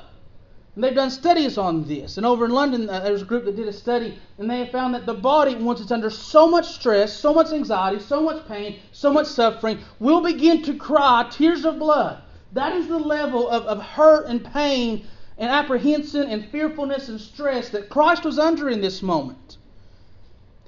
And 0.75 0.83
they've 0.83 0.95
done 0.95 1.11
studies 1.11 1.57
on 1.57 1.83
this. 1.85 2.17
And 2.17 2.25
over 2.25 2.45
in 2.45 2.51
London, 2.51 2.89
uh, 2.89 2.99
there 3.01 3.11
was 3.11 3.23
a 3.23 3.25
group 3.25 3.45
that 3.45 3.55
did 3.55 3.67
a 3.67 3.73
study, 3.73 4.17
and 4.37 4.49
they 4.49 4.67
found 4.67 4.95
that 4.95 5.05
the 5.05 5.13
body, 5.13 5.55
once 5.55 5.81
it's 5.81 5.91
under 5.91 6.09
so 6.09 6.47
much 6.47 6.67
stress, 6.67 7.11
so 7.11 7.33
much 7.33 7.51
anxiety, 7.51 7.99
so 7.99 8.21
much 8.21 8.47
pain, 8.47 8.79
so 8.91 9.11
much 9.11 9.27
suffering, 9.27 9.79
will 9.99 10.21
begin 10.21 10.63
to 10.63 10.75
cry 10.75 11.27
tears 11.29 11.65
of 11.65 11.79
blood. 11.79 12.21
That 12.53 12.73
is 12.73 12.87
the 12.87 12.99
level 12.99 13.49
of, 13.49 13.65
of 13.65 13.81
hurt 13.81 14.27
and 14.27 14.43
pain 14.45 15.07
and 15.37 15.49
apprehension 15.49 16.23
and 16.23 16.49
fearfulness 16.49 17.09
and 17.09 17.19
stress 17.19 17.69
that 17.69 17.89
Christ 17.89 18.23
was 18.23 18.37
under 18.37 18.69
in 18.69 18.81
this 18.81 19.01
moment. 19.01 19.57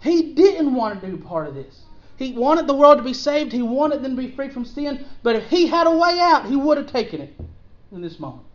He 0.06 0.34
didn't 0.34 0.74
want 0.74 1.02
to 1.02 1.08
do 1.08 1.18
part 1.18 1.48
of 1.48 1.56
this. 1.56 1.82
He 2.18 2.32
wanted 2.32 2.68
the 2.68 2.76
world 2.76 3.00
to 3.00 3.04
be 3.04 3.14
saved. 3.14 3.52
He 3.52 3.62
wanted 3.62 4.02
them 4.02 4.16
to 4.16 4.22
be 4.22 4.32
free 4.32 4.50
from 4.50 4.64
sin. 4.64 5.04
But 5.24 5.36
if 5.36 5.48
he 5.50 5.68
had 5.68 5.88
a 5.88 5.92
way 5.92 6.20
out, 6.20 6.46
he 6.46 6.56
would 6.56 6.78
have 6.78 6.88
taken 6.88 7.22
it 7.22 7.36
in 7.92 8.02
this 8.02 8.20
moment. 8.20 8.48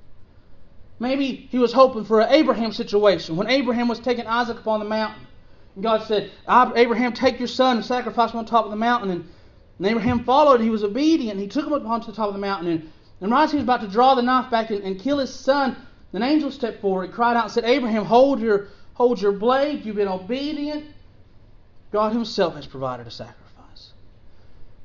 Maybe 0.99 1.49
he 1.51 1.59
was 1.59 1.73
hoping 1.73 2.05
for 2.05 2.21
an 2.21 2.33
Abraham 2.33 2.73
situation 2.73 3.37
when 3.37 3.49
Abraham 3.49 3.89
was 3.89 3.99
taking 3.99 4.27
Isaac 4.27 4.59
upon 4.59 4.81
the 4.81 4.87
mountain. 4.87 5.27
And 5.75 5.83
God 5.83 6.07
said, 6.07 6.31
Abraham, 6.49 7.13
take 7.13 7.39
your 7.39 7.49
son 7.49 7.79
and 7.79 7.85
sacrifice 7.85 8.33
him 8.33 8.39
on 8.39 8.47
top 8.47 8.65
of 8.65 8.71
the 8.71 8.77
mountain. 8.77 9.11
And, 9.11 9.29
and 9.79 9.87
Abraham 9.87 10.25
followed. 10.25 10.61
He 10.61 10.71
was 10.71 10.85
obedient. 10.85 11.41
He 11.41 11.49
took 11.49 11.67
him 11.67 11.73
up 11.73 11.85
onto 11.85 12.07
the 12.07 12.13
top 12.13 12.29
of 12.29 12.35
the 12.35 12.41
mountain. 12.41 12.69
And, 12.69 12.93
and 13.21 13.33
right 13.33 13.45
as 13.45 13.51
he 13.51 13.57
was 13.57 13.65
about 13.65 13.81
to 13.81 13.89
draw 13.89 14.15
the 14.15 14.23
knife 14.23 14.51
back 14.51 14.71
and, 14.71 14.83
and 14.85 15.01
kill 15.01 15.19
his 15.19 15.35
son, 15.35 15.77
an 16.13 16.23
angel 16.23 16.51
stepped 16.51 16.81
forward. 16.81 17.07
He 17.07 17.13
cried 17.13 17.37
out 17.37 17.45
and 17.45 17.53
said, 17.53 17.65
Abraham, 17.65 18.05
hold 18.05 18.41
your, 18.41 18.69
hold 18.95 19.21
your 19.21 19.33
blade. 19.33 19.85
You've 19.85 19.97
been 19.97 20.09
obedient. 20.09 20.87
God 21.93 22.13
himself 22.13 22.55
has 22.55 22.67
provided 22.67 23.07
a 23.07 23.11
sacrifice. 23.11 23.93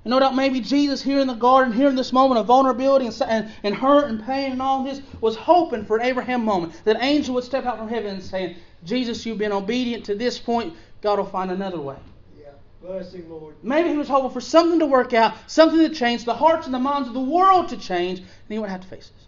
And 0.03 0.11
no 0.11 0.19
doubt 0.19 0.35
maybe 0.35 0.59
Jesus 0.59 1.01
here 1.01 1.19
in 1.19 1.27
the 1.27 1.33
garden, 1.33 1.73
here 1.73 1.89
in 1.89 1.95
this 1.95 2.13
moment 2.13 2.39
of 2.39 2.45
vulnerability 2.45 3.07
and, 3.07 3.21
and, 3.27 3.51
and 3.63 3.75
hurt 3.75 4.09
and 4.09 4.23
pain 4.23 4.51
and 4.51 4.61
all 4.61 4.83
this, 4.83 5.01
was 5.21 5.35
hoping 5.35 5.85
for 5.85 5.97
an 5.97 6.05
Abraham 6.05 6.45
moment. 6.45 6.79
That 6.85 6.97
angel 7.01 7.35
would 7.35 7.43
step 7.43 7.65
out 7.65 7.77
from 7.77 7.89
heaven 7.89 8.15
and 8.15 8.23
say, 8.23 8.57
Jesus, 8.83 9.25
you've 9.25 9.37
been 9.37 9.51
obedient 9.51 10.05
to 10.05 10.15
this 10.15 10.37
point. 10.37 10.75
God 11.01 11.17
will 11.17 11.25
find 11.25 11.51
another 11.51 11.79
way. 11.79 11.97
Yeah. 12.39 12.49
Blessing, 12.81 13.29
Lord. 13.29 13.55
Maybe 13.63 13.89
he 13.89 13.97
was 13.97 14.07
hoping 14.07 14.31
for 14.31 14.41
something 14.41 14.79
to 14.79 14.85
work 14.85 15.13
out, 15.13 15.33
something 15.47 15.79
to 15.79 15.89
change, 15.89 16.23
the 16.23 16.35
hearts 16.35 16.65
and 16.65 16.73
the 16.73 16.79
minds 16.79 17.07
of 17.07 17.13
the 17.13 17.19
world 17.19 17.69
to 17.69 17.77
change, 17.77 18.19
and 18.19 18.27
he 18.47 18.59
wouldn't 18.59 18.71
have 18.71 18.81
to 18.81 18.87
face 18.87 19.09
this. 19.09 19.25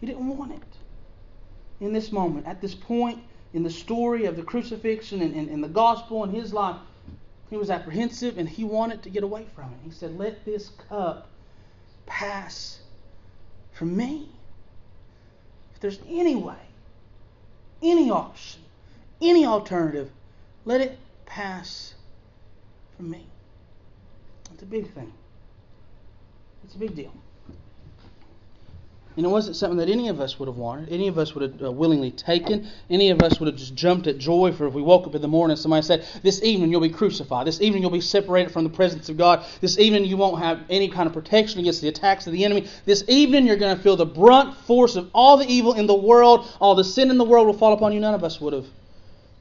He 0.00 0.06
didn't 0.06 0.26
want 0.26 0.52
it. 0.52 0.62
In 1.80 1.92
this 1.92 2.12
moment, 2.12 2.46
at 2.46 2.60
this 2.60 2.74
point 2.74 3.20
in 3.52 3.62
the 3.62 3.70
story 3.70 4.26
of 4.26 4.36
the 4.36 4.42
crucifixion 4.42 5.22
and, 5.22 5.34
and, 5.34 5.48
and 5.48 5.62
the 5.62 5.68
gospel 5.68 6.24
in 6.24 6.30
his 6.30 6.52
life, 6.52 6.76
he 7.48 7.56
was 7.56 7.70
apprehensive 7.70 8.38
and 8.38 8.48
he 8.48 8.64
wanted 8.64 9.02
to 9.02 9.10
get 9.10 9.24
away 9.24 9.46
from 9.54 9.64
it. 9.64 9.78
He 9.82 9.90
said, 9.90 10.16
Let 10.16 10.44
this 10.44 10.70
cup 10.88 11.28
pass 12.06 12.80
from 13.72 13.96
me. 13.96 14.28
If 15.74 15.80
there's 15.80 15.98
any 16.08 16.36
way, 16.36 16.60
any 17.82 18.10
option, 18.10 18.62
any 19.20 19.44
alternative, 19.44 20.10
let 20.64 20.80
it 20.80 20.98
pass 21.26 21.94
from 22.96 23.10
me. 23.10 23.26
It's 24.52 24.62
a 24.62 24.66
big 24.66 24.92
thing. 24.92 25.12
It's 26.64 26.74
a 26.74 26.78
big 26.78 26.94
deal. 26.94 27.12
And 29.16 29.26
it 29.26 29.28
wasn't 29.28 29.56
something 29.56 29.78
that 29.78 29.88
any 29.88 30.08
of 30.08 30.20
us 30.20 30.38
would 30.38 30.46
have 30.46 30.56
wanted, 30.56 30.88
any 30.88 31.08
of 31.08 31.18
us 31.18 31.34
would 31.34 31.42
have 31.42 31.62
uh, 31.62 31.72
willingly 31.72 32.12
taken, 32.12 32.68
any 32.88 33.10
of 33.10 33.20
us 33.20 33.40
would 33.40 33.48
have 33.48 33.56
just 33.56 33.74
jumped 33.74 34.06
at 34.06 34.18
joy 34.18 34.52
for 34.52 34.68
if 34.68 34.72
we 34.72 34.82
woke 34.82 35.06
up 35.06 35.16
in 35.16 35.20
the 35.20 35.28
morning 35.28 35.52
and 35.52 35.58
somebody 35.58 35.82
said, 35.82 36.06
This 36.22 36.42
evening 36.44 36.70
you'll 36.70 36.80
be 36.80 36.90
crucified. 36.90 37.46
This 37.46 37.60
evening 37.60 37.82
you'll 37.82 37.90
be 37.90 38.00
separated 38.00 38.52
from 38.52 38.62
the 38.62 38.70
presence 38.70 39.08
of 39.08 39.16
God. 39.16 39.44
This 39.60 39.80
evening 39.80 40.04
you 40.04 40.16
won't 40.16 40.40
have 40.40 40.60
any 40.70 40.88
kind 40.88 41.08
of 41.08 41.12
protection 41.12 41.58
against 41.58 41.82
the 41.82 41.88
attacks 41.88 42.28
of 42.28 42.32
the 42.32 42.44
enemy. 42.44 42.68
This 42.84 43.02
evening 43.08 43.46
you're 43.46 43.56
going 43.56 43.76
to 43.76 43.82
feel 43.82 43.96
the 43.96 44.06
brunt 44.06 44.56
force 44.58 44.94
of 44.94 45.10
all 45.12 45.36
the 45.36 45.46
evil 45.46 45.72
in 45.72 45.88
the 45.88 45.94
world, 45.94 46.46
all 46.60 46.76
the 46.76 46.84
sin 46.84 47.10
in 47.10 47.18
the 47.18 47.24
world 47.24 47.48
will 47.48 47.58
fall 47.58 47.72
upon 47.72 47.92
you. 47.92 47.98
None 47.98 48.14
of 48.14 48.22
us 48.22 48.40
would 48.40 48.52
have, 48.52 48.66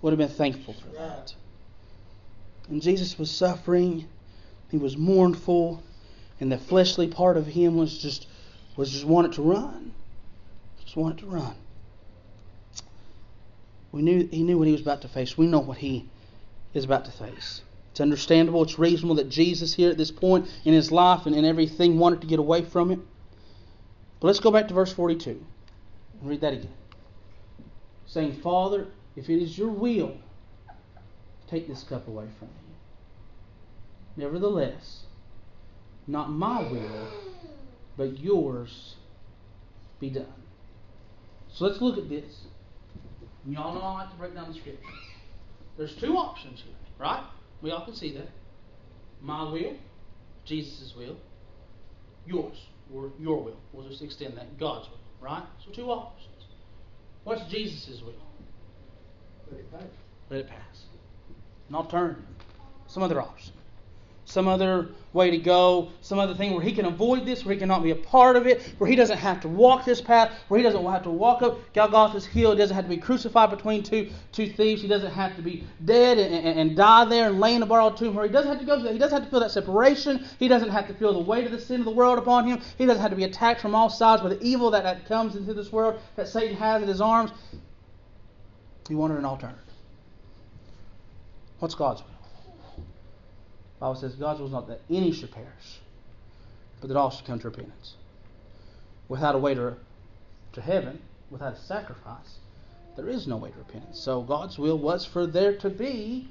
would 0.01 0.11
have 0.11 0.19
been 0.19 0.29
thankful 0.29 0.73
for 0.73 0.87
that. 0.97 1.35
And 2.69 2.81
Jesus 2.81 3.19
was 3.19 3.29
suffering, 3.29 4.07
he 4.71 4.77
was 4.77 4.97
mournful, 4.97 5.83
and 6.39 6.51
the 6.51 6.57
fleshly 6.57 7.07
part 7.07 7.37
of 7.37 7.45
him 7.47 7.77
was 7.77 7.97
just 7.97 8.25
was 8.79 8.91
just 8.91 9.03
wanted 9.03 9.33
to 9.33 9.41
run. 9.41 9.91
Just 10.81 10.95
wanted 10.95 11.17
to 11.17 11.25
run. 11.25 11.53
We 13.91 14.01
knew 14.01 14.25
he 14.31 14.41
knew 14.41 14.57
what 14.57 14.67
he 14.67 14.71
was 14.71 14.79
about 14.79 15.01
to 15.01 15.09
face. 15.09 15.37
We 15.37 15.47
know 15.47 15.59
what 15.59 15.79
he 15.79 16.07
is 16.73 16.85
about 16.85 17.03
to 17.03 17.11
face. 17.11 17.61
It's 17.91 17.99
understandable, 17.99 18.63
it's 18.63 18.79
reasonable 18.79 19.15
that 19.15 19.27
Jesus 19.27 19.73
here 19.73 19.89
at 19.89 19.97
this 19.97 20.11
point 20.11 20.47
in 20.63 20.73
his 20.73 20.93
life 20.93 21.25
and 21.25 21.35
in 21.35 21.43
everything 21.43 21.99
wanted 21.99 22.21
to 22.21 22.27
get 22.27 22.39
away 22.39 22.61
from 22.61 22.91
it. 22.91 22.99
But 24.21 24.27
let's 24.27 24.39
go 24.39 24.49
back 24.49 24.69
to 24.69 24.73
verse 24.73 24.93
42 24.93 25.31
and 26.21 26.29
read 26.29 26.39
that 26.39 26.53
again. 26.53 26.71
Saying, 28.07 28.39
Father, 28.41 28.87
if 29.17 29.29
it 29.29 29.41
is 29.41 29.57
your 29.57 29.67
will, 29.67 30.15
take 31.49 31.67
this 31.67 31.83
cup 31.83 32.07
away 32.07 32.27
from 32.37 32.47
me. 32.47 32.75
Nevertheless, 34.15 35.03
not 36.07 36.31
my 36.31 36.61
will, 36.61 37.07
but 37.99 38.17
yours 38.17 38.95
be 39.99 40.09
done. 40.09 40.33
So 41.51 41.65
let's 41.65 41.81
look 41.81 41.97
at 41.97 42.07
this. 42.07 42.45
Y'all 43.45 43.75
know 43.75 43.81
I 43.81 43.93
like 44.03 44.11
to 44.11 44.17
break 44.17 44.33
down 44.33 44.47
the 44.47 44.57
scripture. 44.57 44.79
There's 45.77 45.93
two 45.99 46.13
options 46.13 46.61
here, 46.61 46.75
right? 46.97 47.25
We 47.61 47.71
all 47.71 47.83
can 47.83 47.93
see 47.93 48.15
that. 48.15 48.29
My 49.21 49.51
will, 49.51 49.75
Jesus' 50.45 50.93
will, 50.97 51.17
yours, 52.25 52.55
or 52.93 53.11
your 53.19 53.43
will. 53.43 53.57
We'll 53.73 53.89
just 53.89 54.01
extend 54.01 54.37
that. 54.37 54.57
God's 54.57 54.87
will, 54.87 54.99
right? 55.19 55.43
So 55.65 55.73
two 55.73 55.91
options. 55.91 56.45
What's 57.25 57.51
Jesus' 57.51 58.01
will? 58.01 58.13
Let 59.51 59.59
it 59.59 59.71
pass. 59.73 59.81
Let 60.29 60.39
it 60.39 60.47
pass. 60.47 60.83
An 61.67 61.75
alternative. 61.75 62.23
Some 62.87 63.03
other 63.03 63.19
option 63.19 63.58
some 64.29 64.47
other 64.47 64.89
way 65.11 65.31
to 65.31 65.39
go, 65.39 65.89
some 66.01 66.19
other 66.19 66.35
thing 66.35 66.53
where 66.53 66.61
he 66.61 66.71
can 66.71 66.85
avoid 66.85 67.25
this, 67.25 67.43
where 67.43 67.53
he 67.55 67.59
cannot 67.59 67.81
be 67.81 67.89
a 67.89 67.95
part 67.95 68.35
of 68.35 68.45
it, 68.45 68.61
where 68.77 68.87
he 68.87 68.95
doesn't 68.95 69.17
have 69.17 69.41
to 69.41 69.47
walk 69.47 69.85
this 69.85 70.01
path, 70.01 70.31
where 70.47 70.59
he 70.59 70.63
doesn't 70.63 70.85
have 70.85 71.01
to 71.01 71.09
walk 71.09 71.41
up 71.41 71.57
Golgotha's 71.73 72.27
hill, 72.27 72.51
he 72.51 72.57
doesn't 72.57 72.75
have 72.75 72.85
to 72.85 72.89
be 72.89 72.97
crucified 72.97 73.49
between 73.49 73.81
two 73.81 74.11
two 74.31 74.47
thieves, 74.47 74.83
he 74.83 74.87
doesn't 74.87 75.11
have 75.11 75.35
to 75.35 75.41
be 75.41 75.63
dead 75.83 76.19
and, 76.19 76.33
and, 76.33 76.59
and 76.59 76.77
die 76.77 77.05
there 77.05 77.27
and 77.27 77.39
lay 77.39 77.55
in 77.55 77.63
a 77.63 77.65
borrowed 77.65 77.97
tomb, 77.97 78.13
where 78.13 78.25
he 78.25 78.31
doesn't 78.31 78.49
have 78.49 78.59
to 78.59 78.65
go 78.65 78.75
through 78.75 78.83
that. 78.83 78.93
He 78.93 78.99
doesn't 78.99 79.17
have 79.17 79.25
to 79.25 79.31
feel 79.31 79.39
that 79.39 79.51
separation, 79.51 80.23
he 80.37 80.47
doesn't 80.47 80.69
have 80.69 80.87
to 80.87 80.93
feel 80.93 81.11
the 81.11 81.19
weight 81.19 81.45
of 81.45 81.51
the 81.51 81.59
sin 81.59 81.81
of 81.81 81.85
the 81.85 81.91
world 81.91 82.19
upon 82.19 82.47
him, 82.47 82.61
he 82.77 82.85
doesn't 82.85 83.01
have 83.01 83.11
to 83.11 83.17
be 83.17 83.23
attacked 83.23 83.61
from 83.61 83.73
all 83.73 83.89
sides 83.89 84.21
by 84.21 84.29
the 84.29 84.41
evil 84.43 84.69
that, 84.69 84.83
that 84.83 85.07
comes 85.07 85.35
into 85.35 85.55
this 85.55 85.71
world 85.71 85.99
that 86.17 86.27
Satan 86.27 86.55
has 86.55 86.83
in 86.83 86.87
his 86.87 87.01
arms. 87.01 87.31
He 88.87 88.93
wanted 88.93 89.17
an 89.17 89.25
alternative. 89.25 89.63
What's 91.57 91.75
God's 91.75 92.01
will? 92.01 92.18
Bible 93.79 93.95
says 93.95 94.15
God's 94.15 94.39
will 94.39 94.47
is 94.47 94.53
not 94.53 94.67
that 94.67 94.81
any 94.89 95.11
should 95.11 95.31
perish, 95.31 95.79
but 96.81 96.87
that 96.87 96.97
all 96.97 97.11
should 97.11 97.25
come 97.25 97.39
to 97.39 97.49
repentance. 97.49 97.95
Without 99.07 99.35
a 99.35 99.37
way 99.37 99.53
to, 99.55 99.75
to 100.53 100.61
heaven, 100.61 101.01
without 101.31 101.53
a 101.53 101.59
sacrifice, 101.59 102.39
there 102.95 103.07
is 103.07 103.27
no 103.27 103.37
way 103.37 103.51
to 103.51 103.57
repentance. 103.57 103.99
So 103.99 104.21
God's 104.21 104.57
will 104.57 104.77
was 104.77 105.05
for 105.05 105.25
there 105.25 105.57
to 105.57 105.69
be 105.69 106.27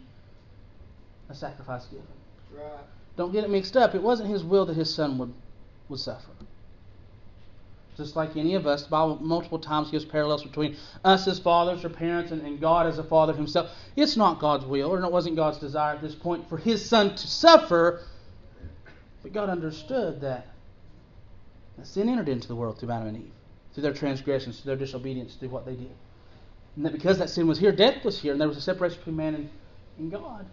a 1.29 1.35
sacrifice 1.35 1.87
given. 1.87 2.07
Right. 2.55 2.85
Don't 3.17 3.33
get 3.33 3.45
it 3.45 3.51
mixed 3.51 3.77
up. 3.77 3.95
It 3.95 4.03
wasn't 4.03 4.31
His 4.31 4.45
will 4.45 4.67
that 4.67 4.77
His 4.77 4.95
Son 4.95 5.19
would, 5.19 5.33
would 5.89 6.01
suffer 6.01 6.31
just 7.99 8.17
like 8.17 8.37
any 8.37 8.55
of 8.55 8.67
us. 8.67 8.85
The 8.85 8.89
Bible 8.89 9.19
multiple 9.21 9.59
times 9.59 9.91
gives 9.91 10.05
parallels 10.05 10.43
between 10.43 10.77
us 11.05 11.29
as 11.29 11.39
fathers 11.39 11.85
or 11.85 11.91
parents 11.91 12.33
and, 12.33 12.41
and 12.43 12.59
God 12.59 12.87
as 12.87 12.99
a 12.99 13.05
father 13.05 13.35
himself. 13.35 13.71
It's 13.97 14.17
not 14.17 14.39
God's 14.39 14.65
will, 14.65 14.91
or 14.91 15.03
it 15.03 15.13
wasn't 15.13 15.37
God's 15.37 15.59
desire 15.59 15.97
at 15.97 16.01
this 16.01 16.15
point 16.15 16.49
for 16.49 16.57
his 16.57 16.83
son 16.83 17.15
to 17.15 17.27
suffer. 17.27 18.01
But 19.23 19.33
God 19.33 19.51
understood 19.51 20.23
that, 20.23 20.47
sin 21.83 22.09
entered 22.09 22.29
into 22.29 22.49
the 22.49 22.57
world 22.57 22.79
through 22.79 22.91
Adam 22.91 23.09
and 23.09 23.17
Eve, 23.19 23.33
through 23.75 23.83
their 23.83 23.93
transgressions, 23.93 24.61
through 24.61 24.71
their 24.71 24.87
disobedience, 24.87 25.35
through 25.35 25.51
what 25.51 25.67
they 25.67 25.75
did. 25.75 25.95
And 26.77 26.87
that 26.87 26.93
because 26.93 27.19
that 27.19 27.29
sin 27.29 27.47
was 27.47 27.59
here, 27.59 27.73
death 27.73 28.05
was 28.05 28.21
here, 28.21 28.33
and 28.33 28.41
there 28.41 28.49
was 28.49 28.57
a 28.57 28.63
separation 28.63 28.99
between 28.99 29.17
man 29.17 29.35
and, 29.35 29.51
and 29.99 30.11
God. 30.13 30.47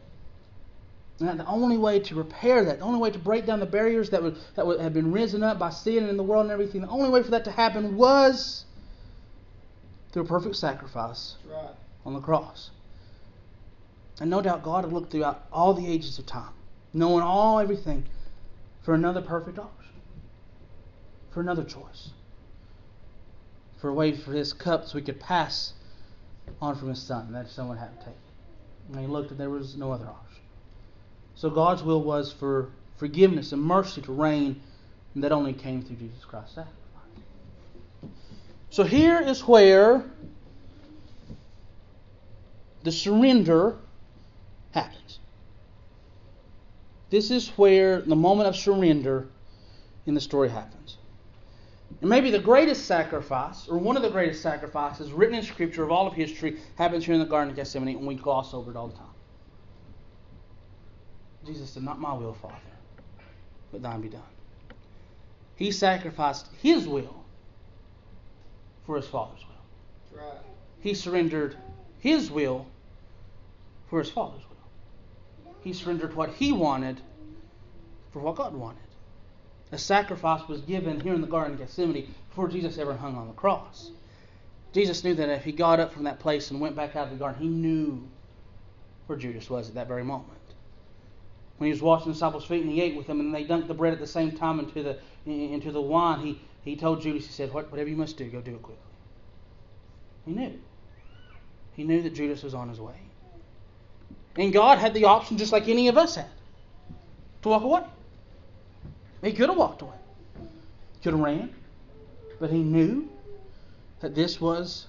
And 1.20 1.40
the 1.40 1.46
only 1.46 1.78
way 1.78 2.00
to 2.00 2.16
repair 2.16 2.66
that, 2.66 2.80
the 2.80 2.86
only 2.86 3.00
way 3.00 3.10
to 3.10 3.20
break 3.20 3.46
down 3.46 3.62
the 3.62 3.66
barriers 3.66 4.10
that 4.10 4.22
would 4.22 4.38
that 4.56 4.68
would 4.68 4.82
have 4.82 4.94
been 4.94 5.12
risen 5.12 5.44
up 5.44 5.58
by 5.58 5.70
sin 5.70 6.00
and 6.00 6.10
in 6.10 6.18
the 6.18 6.24
world 6.24 6.44
and 6.44 6.52
everything, 6.52 6.82
the 6.82 6.90
only 6.90 7.10
way 7.10 7.24
for 7.24 7.32
that 7.32 7.46
to 7.46 7.52
happen 7.52 7.96
was 7.96 8.66
through 10.12 10.24
a 10.24 10.26
perfect 10.26 10.58
sacrifice 10.58 11.36
right. 11.50 11.76
on 12.06 12.14
the 12.14 12.20
cross. 12.20 12.72
And 14.20 14.30
no 14.30 14.42
doubt 14.42 14.64
God 14.64 14.84
had 14.84 14.94
looked 14.94 15.12
throughout 15.12 15.46
all 15.52 15.74
the 15.74 15.88
ages 15.88 16.20
of 16.20 16.26
time, 16.26 16.54
knowing 16.94 17.24
all 17.24 17.60
everything, 17.60 18.06
for 18.84 18.94
another 18.94 19.22
perfect 19.22 19.58
option, 19.58 19.92
for 21.32 21.42
another 21.42 21.64
choice, 21.64 22.12
for 23.80 23.90
a 23.90 23.94
way 23.94 24.16
for 24.16 24.32
His 24.32 24.54
cup 24.54 24.86
so 24.86 24.96
we 24.96 25.02
could 25.02 25.20
pass 25.20 25.74
on 26.62 26.76
from 26.76 26.90
his 26.90 27.02
son. 27.02 27.32
That 27.34 27.50
someone 27.50 27.78
had 27.78 28.00
to 28.00 28.06
take. 28.06 28.16
And 28.90 29.00
he 29.00 29.08
looked 29.08 29.32
and 29.32 29.40
there 29.40 29.50
was 29.50 29.76
no 29.76 29.92
other 29.92 30.06
option. 30.06 30.25
So 31.46 31.52
God's 31.52 31.84
will 31.84 32.02
was 32.02 32.32
for 32.32 32.72
forgiveness 32.98 33.52
and 33.52 33.62
mercy 33.62 34.02
to 34.02 34.12
reign, 34.12 34.60
and 35.14 35.24
that 35.24 35.32
only 35.32 35.54
came 35.54 35.84
through 35.84 35.98
Jesus 35.98 36.26
Christ's 36.26 36.56
sacrifice. 36.56 38.10
So 38.72 38.82
here 38.82 39.22
is 39.22 39.42
where 39.42 40.04
the 42.82 42.92
surrender 42.92 43.78
happens. 44.72 45.20
This 47.12 47.30
is 47.30 47.50
where 47.50 48.02
the 48.02 48.16
moment 48.16 48.50
of 48.50 48.56
surrender 48.56 49.28
in 50.08 50.16
the 50.16 50.22
story 50.22 50.50
happens. 50.50 50.98
And 52.02 52.10
maybe 52.10 52.32
the 52.32 52.40
greatest 52.40 52.88
sacrifice, 52.88 53.68
or 53.68 53.78
one 53.78 53.98
of 53.98 54.02
the 54.02 54.10
greatest 54.10 54.42
sacrifices 54.42 55.12
written 55.12 55.36
in 55.36 55.44
Scripture 55.44 55.84
of 55.84 55.92
all 55.92 56.08
of 56.08 56.14
history, 56.14 56.58
happens 56.76 57.06
here 57.06 57.14
in 57.14 57.20
the 57.20 57.28
Garden 57.28 57.52
of 57.52 57.56
Gethsemane, 57.56 57.98
and 57.98 58.08
we 58.08 58.16
gloss 58.16 58.52
over 58.56 58.72
it 58.72 58.78
all 58.78 58.88
the 58.88 58.96
time. 58.96 59.06
Jesus 61.46 61.70
said, 61.70 61.84
Not 61.84 62.00
my 62.00 62.14
will, 62.14 62.34
Father, 62.34 62.56
but 63.72 63.82
thine 63.82 64.02
be 64.02 64.10
done. 64.10 64.22
He 65.56 65.72
sacrificed 65.72 66.48
his 66.62 66.88
will 66.88 67.24
for 68.86 68.98
his 68.98 69.08
Father's 69.08 69.44
will. 69.48 70.22
Right. 70.22 70.38
He 70.82 70.94
surrendered 70.94 71.56
his 72.00 72.30
will 72.30 72.66
for 73.90 74.00
his 74.00 74.10
Father's 74.10 74.44
will. 74.50 75.54
He 75.62 75.74
surrendered 75.74 76.16
what 76.16 76.32
he 76.32 76.52
wanted 76.52 77.02
for 78.12 78.20
what 78.20 78.36
God 78.36 78.54
wanted. 78.54 78.82
A 79.72 79.78
sacrifice 79.78 80.48
was 80.48 80.62
given 80.62 81.00
here 81.00 81.14
in 81.14 81.22
the 81.22 81.28
Garden 81.28 81.54
of 81.54 81.60
Gethsemane 81.60 82.14
before 82.30 82.48
Jesus 82.48 82.78
ever 82.78 82.94
hung 82.96 83.16
on 83.18 83.28
the 83.28 83.34
cross. 83.34 83.92
Jesus 84.74 85.04
knew 85.04 85.16
that 85.16 85.30
if 85.30 85.44
he 85.44 85.52
got 85.52 85.80
up 85.80 85.94
from 85.94 86.04
that 86.04 86.20
place 86.20 86.52
and 86.52 86.60
went 86.60 86.76
back 86.76 86.96
out 86.96 87.06
of 87.06 87.12
the 87.12 87.18
garden, 87.18 87.42
he 87.42 87.48
knew 87.48 88.08
where 89.08 89.18
Judas 89.18 89.50
was 89.50 89.70
at 89.70 89.76
that 89.76 89.88
very 89.88 90.04
moment. 90.04 90.38
When 91.58 91.68
he 91.68 91.72
was 91.72 91.82
washing 91.82 92.08
the 92.08 92.14
disciples' 92.14 92.46
feet 92.46 92.62
and 92.62 92.72
he 92.72 92.82
ate 92.82 92.96
with 92.96 93.08
them 93.08 93.20
and 93.20 93.34
they 93.34 93.46
dunked 93.46 93.68
the 93.68 93.74
bread 93.74 93.94
at 93.94 94.00
the 94.00 94.08
same 94.08 94.32
time 94.32 94.60
into 94.60 94.84
the 94.84 94.98
into 95.26 95.72
the 95.72 95.82
wine, 95.82 96.20
he, 96.20 96.42
he 96.64 96.76
told 96.76 97.02
Judas, 97.02 97.26
he 97.26 97.32
said, 97.32 97.54
Whatever 97.54 97.90
you 97.90 97.96
must 97.96 98.18
do, 98.18 98.26
go 98.26 98.42
do 98.42 98.56
it 98.56 98.62
quickly. 98.62 98.84
He 100.26 100.34
knew. 100.34 100.60
He 101.76 101.84
knew 101.84 102.02
that 102.04 102.14
Judas 102.14 102.44
was 102.44 102.54
on 102.54 102.70
his 102.70 102.80
way. 102.80 102.96
And 104.38 104.52
God 104.54 104.78
had 104.78 104.94
the 104.94 105.06
option, 105.06 105.38
just 105.38 105.52
like 105.52 105.68
any 105.68 105.88
of 105.88 105.98
us 105.98 106.16
had, 106.16 106.30
to 107.42 107.50
walk 107.50 107.64
away. 107.64 107.84
He 109.24 109.32
could 109.32 109.50
have 109.50 109.58
walked 109.58 109.82
away, 109.82 109.98
could 111.02 111.14
have 111.14 111.22
ran, 111.22 111.56
but 112.40 112.52
he 112.52 112.60
knew 112.60 113.10
that 114.02 114.14
this 114.14 114.40
was 114.40 114.88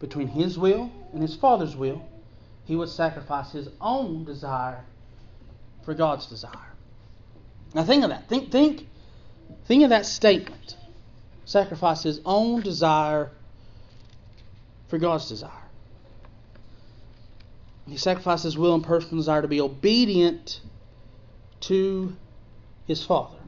between 0.00 0.28
his 0.28 0.58
will 0.58 0.90
and 1.12 1.22
his 1.22 1.36
father's 1.36 1.76
will. 1.76 2.02
He 2.64 2.76
would 2.76 2.88
sacrifice 2.88 3.52
his 3.52 3.68
own 3.80 4.24
desire 4.24 4.84
for 5.84 5.94
God's 5.94 6.26
desire. 6.26 6.52
Now 7.74 7.84
think 7.84 8.04
of 8.04 8.10
that. 8.10 8.28
Think 8.28 8.50
think 8.50 8.88
think 9.64 9.82
of 9.84 9.90
that 9.90 10.06
statement. 10.06 10.76
Sacrifice 11.44 12.02
his 12.02 12.20
own 12.24 12.60
desire 12.60 13.30
for 14.88 14.98
God's 14.98 15.28
desire. 15.28 15.50
He 17.88 17.96
sacrificed 17.96 18.44
his 18.44 18.56
will 18.56 18.74
and 18.74 18.84
personal 18.84 19.16
desire 19.16 19.42
to 19.42 19.48
be 19.48 19.60
obedient 19.60 20.60
to 21.60 22.14
his 22.86 23.04
Father. 23.04 23.38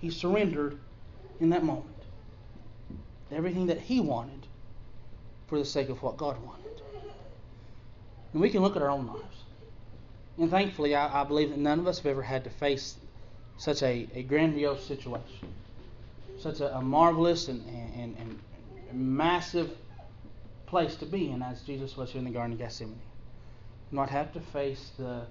He 0.00 0.10
surrendered 0.10 0.78
in 1.40 1.50
that 1.50 1.64
moment 1.64 1.94
everything 3.30 3.66
that 3.66 3.80
he 3.80 4.00
wanted 4.00 4.46
for 5.46 5.58
the 5.58 5.64
sake 5.64 5.88
of 5.88 6.02
what 6.02 6.16
God 6.16 6.42
wanted. 6.44 6.82
And 8.32 8.42
we 8.42 8.50
can 8.50 8.62
look 8.62 8.76
at 8.76 8.82
our 8.82 8.90
own 8.90 9.06
lives. 9.06 9.44
And 10.38 10.50
thankfully, 10.50 10.94
I, 10.94 11.22
I 11.22 11.24
believe 11.24 11.50
that 11.50 11.58
none 11.58 11.78
of 11.78 11.86
us 11.86 11.98
have 11.98 12.06
ever 12.06 12.22
had 12.22 12.44
to 12.44 12.50
face 12.50 12.96
such 13.56 13.82
a, 13.82 14.08
a 14.14 14.22
grandiose 14.22 14.84
situation, 14.86 15.52
such 16.38 16.60
a, 16.60 16.76
a 16.76 16.82
marvelous 16.82 17.48
and, 17.48 17.66
and, 17.96 18.16
and 18.16 18.38
massive 18.92 19.70
place 20.66 20.96
to 20.96 21.06
be 21.06 21.30
in 21.30 21.42
as 21.42 21.62
Jesus 21.62 21.96
was 21.96 22.12
here 22.12 22.20
in 22.20 22.24
the 22.24 22.30
Garden 22.30 22.52
of 22.52 22.58
Gethsemane. 22.58 23.00
Not 23.90 24.10
have 24.10 24.32
to 24.34 24.40
face 24.40 24.92
the 24.98 25.26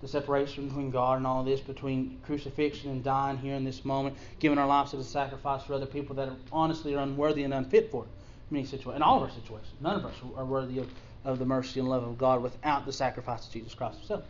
the 0.00 0.08
separation 0.08 0.68
between 0.68 0.90
God 0.90 1.18
and 1.18 1.26
all 1.26 1.44
this, 1.44 1.60
between 1.60 2.18
crucifixion 2.24 2.90
and 2.90 3.04
dying 3.04 3.36
here 3.36 3.54
in 3.54 3.64
this 3.64 3.84
moment, 3.84 4.16
giving 4.38 4.58
our 4.58 4.66
lives 4.66 4.94
as 4.94 5.00
a 5.00 5.08
sacrifice 5.08 5.62
for 5.62 5.74
other 5.74 5.86
people 5.86 6.16
that 6.16 6.28
are 6.28 6.36
honestly 6.52 6.94
are 6.94 7.02
unworthy 7.02 7.42
and 7.42 7.52
unfit 7.52 7.90
for 7.90 8.04
it. 8.04 8.10
Many 8.50 8.64
situations, 8.64 8.96
in 8.96 9.02
all 9.02 9.18
of 9.18 9.24
our 9.24 9.30
situations, 9.30 9.74
none 9.80 9.96
of 9.96 10.06
us 10.06 10.14
are 10.36 10.44
worthy 10.44 10.78
of, 10.78 10.88
of 11.24 11.38
the 11.38 11.44
mercy 11.44 11.80
and 11.80 11.88
love 11.88 12.02
of 12.02 12.18
God 12.18 12.42
without 12.42 12.86
the 12.86 12.92
sacrifice 12.92 13.46
of 13.46 13.52
Jesus 13.52 13.74
Christ 13.74 13.98
Himself. 13.98 14.24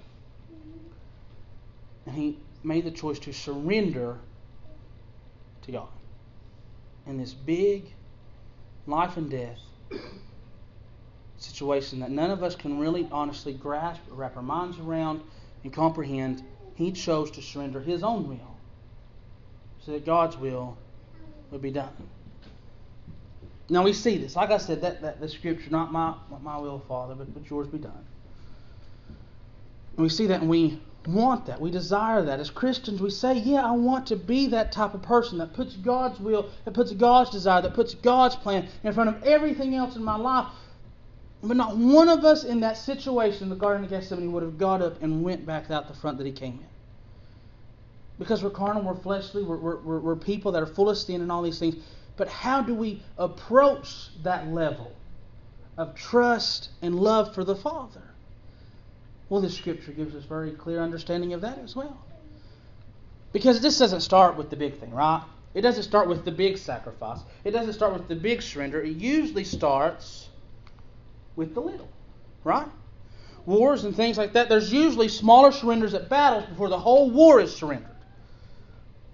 And 2.06 2.14
He 2.14 2.38
made 2.62 2.84
the 2.84 2.90
choice 2.90 3.18
to 3.20 3.32
surrender 3.32 4.18
to 5.62 5.72
God 5.72 5.88
in 7.06 7.18
this 7.18 7.32
big 7.32 7.92
life 8.86 9.16
and 9.16 9.30
death 9.30 9.58
situation 11.38 12.00
that 12.00 12.10
none 12.10 12.30
of 12.30 12.42
us 12.42 12.54
can 12.54 12.78
really 12.78 13.08
honestly 13.10 13.52
grasp 13.52 14.00
or 14.10 14.14
wrap 14.14 14.36
our 14.36 14.42
minds 14.42 14.78
around 14.78 15.22
and 15.64 15.72
comprehend, 15.72 16.42
he 16.74 16.92
chose 16.92 17.30
to 17.30 17.42
surrender 17.42 17.80
his 17.80 18.02
own 18.02 18.28
will 18.28 18.56
so 19.80 19.92
that 19.92 20.04
God's 20.04 20.36
will 20.36 20.76
would 21.50 21.62
be 21.62 21.70
done. 21.70 21.92
Now 23.70 23.84
we 23.84 23.92
see 23.92 24.18
this. 24.18 24.34
Like 24.34 24.50
I 24.50 24.58
said, 24.58 24.82
that, 24.82 25.00
that 25.00 25.20
the 25.20 25.28
scripture, 25.28 25.70
not 25.70 25.92
my, 25.92 26.14
not 26.30 26.42
my 26.42 26.58
will, 26.58 26.80
Father, 26.88 27.14
but, 27.14 27.32
but 27.32 27.48
yours 27.48 27.68
be 27.68 27.78
done. 27.78 28.04
And 29.96 30.02
we 30.02 30.08
see 30.08 30.26
that 30.26 30.40
and 30.40 30.50
we 30.50 30.80
want 31.06 31.46
that. 31.46 31.60
We 31.60 31.70
desire 31.70 32.22
that. 32.22 32.40
As 32.40 32.50
Christians, 32.50 33.00
we 33.00 33.10
say, 33.10 33.34
yeah, 33.34 33.64
I 33.64 33.70
want 33.70 34.08
to 34.08 34.16
be 34.16 34.48
that 34.48 34.72
type 34.72 34.94
of 34.94 35.02
person 35.02 35.38
that 35.38 35.54
puts 35.54 35.76
God's 35.76 36.18
will, 36.18 36.50
that 36.64 36.74
puts 36.74 36.92
God's 36.92 37.30
desire, 37.30 37.62
that 37.62 37.74
puts 37.74 37.94
God's 37.94 38.34
plan 38.36 38.68
in 38.82 38.92
front 38.92 39.08
of 39.08 39.22
everything 39.22 39.74
else 39.76 39.94
in 39.94 40.02
my 40.02 40.16
life. 40.16 40.48
But 41.42 41.56
not 41.56 41.76
one 41.76 42.08
of 42.08 42.24
us 42.24 42.44
in 42.44 42.60
that 42.60 42.76
situation 42.76 43.44
in 43.44 43.48
the 43.50 43.56
Garden 43.56 43.84
of 43.84 43.90
Gethsemane 43.90 44.32
would 44.32 44.42
have 44.42 44.58
got 44.58 44.82
up 44.82 45.00
and 45.02 45.22
went 45.22 45.46
back 45.46 45.70
out 45.70 45.88
the 45.88 45.94
front 45.94 46.18
that 46.18 46.26
he 46.26 46.32
came 46.32 46.54
in. 46.54 46.66
Because 48.18 48.42
we're 48.42 48.50
carnal, 48.50 48.82
we're 48.82 49.00
fleshly, 49.00 49.42
we're, 49.42 49.56
we're, 49.56 50.00
we're 50.00 50.16
people 50.16 50.52
that 50.52 50.62
are 50.62 50.66
full 50.66 50.90
of 50.90 50.98
sin 50.98 51.22
and 51.22 51.32
all 51.32 51.40
these 51.40 51.58
things. 51.58 51.76
But 52.16 52.28
how 52.28 52.62
do 52.62 52.74
we 52.74 53.02
approach 53.16 54.08
that 54.22 54.48
level 54.48 54.92
of 55.76 55.94
trust 55.94 56.70
and 56.82 56.98
love 56.98 57.34
for 57.34 57.44
the 57.44 57.56
Father? 57.56 58.02
Well, 59.28 59.40
this 59.40 59.56
scripture 59.56 59.92
gives 59.92 60.14
us 60.14 60.24
very 60.24 60.50
clear 60.50 60.82
understanding 60.82 61.32
of 61.32 61.40
that 61.42 61.58
as 61.58 61.76
well. 61.76 61.96
Because 63.32 63.60
this 63.60 63.78
doesn't 63.78 64.00
start 64.00 64.36
with 64.36 64.50
the 64.50 64.56
big 64.56 64.78
thing, 64.78 64.92
right? 64.92 65.22
It 65.54 65.62
doesn't 65.62 65.84
start 65.84 66.08
with 66.08 66.24
the 66.24 66.32
big 66.32 66.58
sacrifice. 66.58 67.20
It 67.44 67.52
doesn't 67.52 67.74
start 67.74 67.92
with 67.92 68.08
the 68.08 68.16
big 68.16 68.42
surrender. 68.42 68.80
It 68.80 68.96
usually 68.96 69.44
starts 69.44 70.28
with 71.36 71.54
the 71.54 71.60
little, 71.60 71.88
right? 72.44 72.68
Wars 73.46 73.84
and 73.84 73.94
things 73.94 74.18
like 74.18 74.34
that, 74.34 74.48
there's 74.48 74.72
usually 74.72 75.08
smaller 75.08 75.50
surrenders 75.52 75.94
at 75.94 76.08
battles 76.08 76.44
before 76.44 76.68
the 76.68 76.78
whole 76.78 77.10
war 77.10 77.40
is 77.40 77.54
surrendered. 77.54 77.89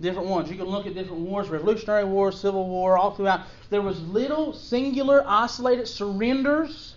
Different 0.01 0.29
ones. 0.29 0.51
You 0.51 0.57
can 0.57 0.67
look 0.67 0.87
at 0.87 0.95
different 0.95 1.23
wars, 1.23 1.49
Revolutionary 1.49 2.05
War, 2.05 2.31
Civil 2.31 2.69
War, 2.69 2.99
all 2.99 3.13
throughout. 3.13 3.43
There 3.71 3.81
was 3.81 4.01
little, 4.03 4.53
singular, 4.53 5.25
isolated 5.27 5.89
surrenders 5.89 6.97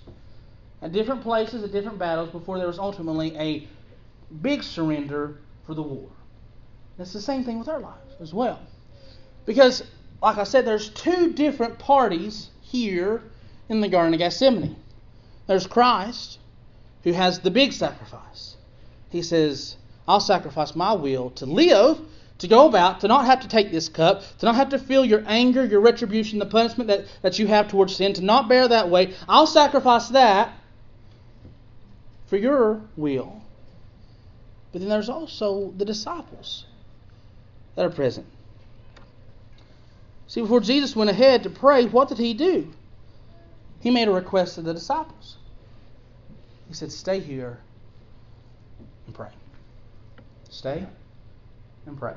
at 0.81 0.91
different 0.91 1.21
places, 1.21 1.63
at 1.63 1.71
different 1.71 1.97
battles, 1.97 2.29
before 2.29 2.57
there 2.57 2.67
was 2.67 2.79
ultimately 2.79 3.35
a 3.37 3.67
big 4.41 4.63
surrender 4.63 5.37
for 5.65 5.73
the 5.73 5.81
war. 5.81 6.09
It's 6.97 7.13
the 7.13 7.21
same 7.21 7.45
thing 7.45 7.57
with 7.57 7.69
our 7.69 7.79
lives 7.79 8.15
as 8.19 8.33
well. 8.33 8.59
Because, 9.45 9.83
like 10.21 10.37
I 10.37 10.43
said, 10.43 10.65
there's 10.65 10.89
two 10.89 11.31
different 11.31 11.79
parties 11.79 12.49
here 12.61 13.23
in 13.69 13.79
the 13.79 13.87
Garden 13.87 14.13
of 14.13 14.19
Gethsemane. 14.19 14.75
There's 15.47 15.65
Christ, 15.65 16.39
who 17.03 17.13
has 17.13 17.39
the 17.39 17.51
big 17.51 17.71
sacrifice. 17.71 18.57
He 19.09 19.21
says, 19.21 19.77
I'll 20.07 20.19
sacrifice 20.19 20.75
my 20.75 20.93
will 20.93 21.29
to 21.31 21.45
live, 21.45 21.99
to 22.39 22.47
go 22.47 22.67
about, 22.67 23.01
to 23.01 23.07
not 23.07 23.25
have 23.25 23.41
to 23.41 23.47
take 23.47 23.71
this 23.71 23.89
cup, 23.89 24.21
to 24.39 24.45
not 24.45 24.55
have 24.55 24.69
to 24.69 24.79
feel 24.79 25.05
your 25.05 25.23
anger, 25.27 25.63
your 25.65 25.81
retribution, 25.81 26.39
the 26.39 26.45
punishment 26.45 26.87
that, 26.87 27.05
that 27.21 27.37
you 27.37 27.47
have 27.47 27.67
towards 27.67 27.95
sin, 27.95 28.13
to 28.13 28.23
not 28.23 28.49
bear 28.49 28.67
that 28.67 28.89
weight. 28.89 29.15
I'll 29.27 29.47
sacrifice 29.47 30.09
that 30.09 30.53
for 32.27 32.37
your 32.37 32.81
will. 32.95 33.41
But 34.71 34.81
then 34.81 34.89
there's 34.89 35.09
also 35.09 35.73
the 35.77 35.85
disciples 35.85 36.65
that 37.75 37.85
are 37.85 37.89
present. 37.89 38.25
See, 40.27 40.41
before 40.41 40.59
Jesus 40.59 40.95
went 40.95 41.09
ahead 41.09 41.43
to 41.43 41.49
pray, 41.49 41.85
what 41.85 42.07
did 42.07 42.19
he 42.19 42.33
do? 42.33 42.71
He 43.81 43.89
made 43.89 44.07
a 44.07 44.11
request 44.11 44.55
to 44.55 44.61
the 44.61 44.73
disciples. 44.73 45.37
He 46.67 46.73
said, 46.73 46.91
Stay 46.91 47.19
here 47.19 47.57
and 49.07 49.15
pray. 49.15 49.31
Stay 50.49 50.85
and 51.85 51.97
pray. 51.97 52.13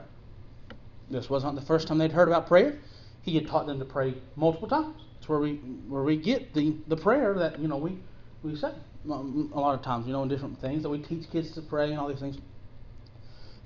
This 1.11 1.29
wasn't 1.29 1.55
the 1.55 1.63
first 1.63 1.89
time 1.89 1.99
they'd 1.99 2.13
heard 2.13 2.29
about 2.29 2.47
prayer. 2.47 2.79
He 3.23 3.35
had 3.35 3.47
taught 3.47 3.67
them 3.67 3.79
to 3.79 3.85
pray 3.85 4.15
multiple 4.37 4.69
times. 4.69 5.01
It's 5.19 5.29
where 5.29 5.39
we 5.39 5.55
where 5.89 6.03
we 6.03 6.17
get 6.17 6.53
the, 6.55 6.75
the 6.89 6.97
prayer 6.97 7.35
that 7.35 7.59
you 7.61 7.69
know 7.69 7.77
we 7.77 7.99
we 8.43 8.57
say 8.57 8.73
um, 9.11 9.51
a 9.55 9.61
lot 9.61 9.75
of 9.75 9.83
times. 9.83 10.07
You 10.07 10.13
know, 10.13 10.23
in 10.23 10.29
different 10.29 10.61
things 10.61 10.83
that 10.83 10.89
we 10.89 10.99
teach 10.99 11.31
kids 11.31 11.53
to 11.53 11.63
pray 11.63 11.91
and 11.91 12.01
all 12.01 12.09
these 12.09 12.19
things. 12.19 12.39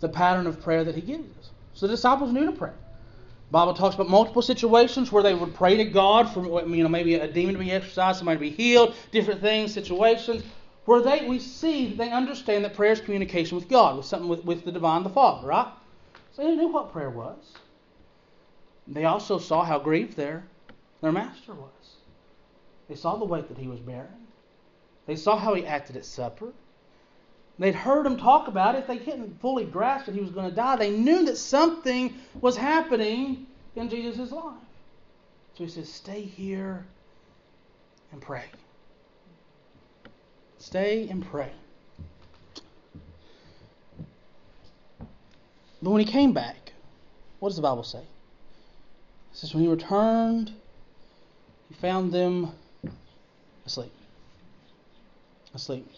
The 0.01 0.09
pattern 0.09 0.46
of 0.46 0.61
prayer 0.61 0.85
that 0.85 0.94
He 0.94 1.01
gives 1.01 1.25
us. 1.38 1.51
So 1.72 1.87
the 1.87 1.94
disciples 1.94 2.33
knew 2.33 2.46
to 2.46 2.53
pray. 2.53 2.72
Bible 3.51 3.75
talks 3.75 3.94
about 3.94 4.09
multiple 4.09 4.42
situations 4.42 5.12
where 5.12 5.22
they 5.22 5.33
would 5.33 5.55
pray 5.55 5.77
to 5.77 5.85
God 5.85 6.29
for 6.29 6.66
you 6.68 6.83
know 6.83 6.88
maybe 6.88 7.14
a 7.14 7.29
demon 7.29 7.55
to 7.55 7.61
be 7.61 7.70
exorcised, 7.70 8.18
somebody 8.18 8.37
to 8.37 8.40
be 8.40 8.51
healed, 8.51 8.94
different 9.12 9.40
things, 9.40 9.72
situations 9.72 10.42
where 10.87 11.01
they 11.01 11.27
we 11.29 11.38
see 11.38 11.94
they 11.94 12.11
understand 12.11 12.64
that 12.64 12.75
prayer 12.75 12.92
is 12.92 13.01
communication 13.01 13.57
with 13.57 13.68
God, 13.68 13.96
with 13.96 14.07
something 14.07 14.29
with, 14.29 14.44
with 14.44 14.64
the 14.64 14.72
divine, 14.72 15.03
the 15.03 15.11
Father, 15.11 15.46
right? 15.46 15.68
So 16.37 16.42
they 16.42 16.55
knew 16.55 16.68
what 16.68 16.92
prayer 16.92 17.09
was. 17.09 17.55
They 18.87 19.07
also 19.07 19.38
saw 19.38 19.64
how 19.64 19.79
grieved 19.79 20.16
their 20.16 20.44
their 21.01 21.12
master 21.12 21.55
was. 21.55 21.96
They 22.88 22.94
saw 22.94 23.16
the 23.16 23.25
weight 23.25 23.49
that 23.49 23.59
he 23.59 23.68
was 23.68 23.81
bearing. 23.81 24.27
They 25.07 25.16
saw 25.16 25.37
how 25.37 25.55
he 25.55 25.66
acted 25.66 25.96
at 25.96 26.05
supper. 26.05 26.53
They'd 27.59 27.75
heard 27.75 28.07
him 28.07 28.18
talk 28.18 28.49
about 28.49 28.75
it. 28.75 28.87
They 28.87 28.99
couldn't 28.99 29.40
fully 29.40 29.64
grasp 29.64 30.07
that 30.07 30.14
he 30.14 30.20
was 30.20 30.31
going 30.31 30.49
to 30.49 30.55
die. 30.55 30.77
They 30.77 30.90
knew 30.90 31.25
that 31.25 31.38
something 31.38 32.14
was 32.40 32.57
happening 32.57 33.46
in 33.75 33.88
Jesus' 33.88 34.31
life. 34.31 34.55
So 35.55 35.64
he 35.64 35.70
says, 35.70 35.90
Stay 35.90 36.20
here 36.20 36.87
and 38.12 38.20
pray. 38.20 38.44
Stay 40.59 41.09
and 41.09 41.25
pray. 41.25 41.53
But 45.82 45.90
when 45.90 46.00
he 46.00 46.10
came 46.10 46.32
back, 46.32 46.72
what 47.38 47.50
does 47.50 47.56
the 47.56 47.62
Bible 47.62 47.82
say? 47.82 47.98
It 47.98 48.04
says, 49.32 49.54
When 49.54 49.62
he 49.62 49.68
returned, 49.68 50.52
he 51.68 51.74
found 51.74 52.12
them 52.12 52.52
asleep. 53.64 53.92
Asleep. 55.54 55.90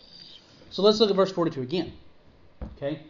So 0.71 0.83
let's 0.83 1.01
look 1.01 1.11
at 1.11 1.17
verse 1.17 1.33
42 1.33 1.63
again. 1.63 1.93
Okay? 2.77 3.01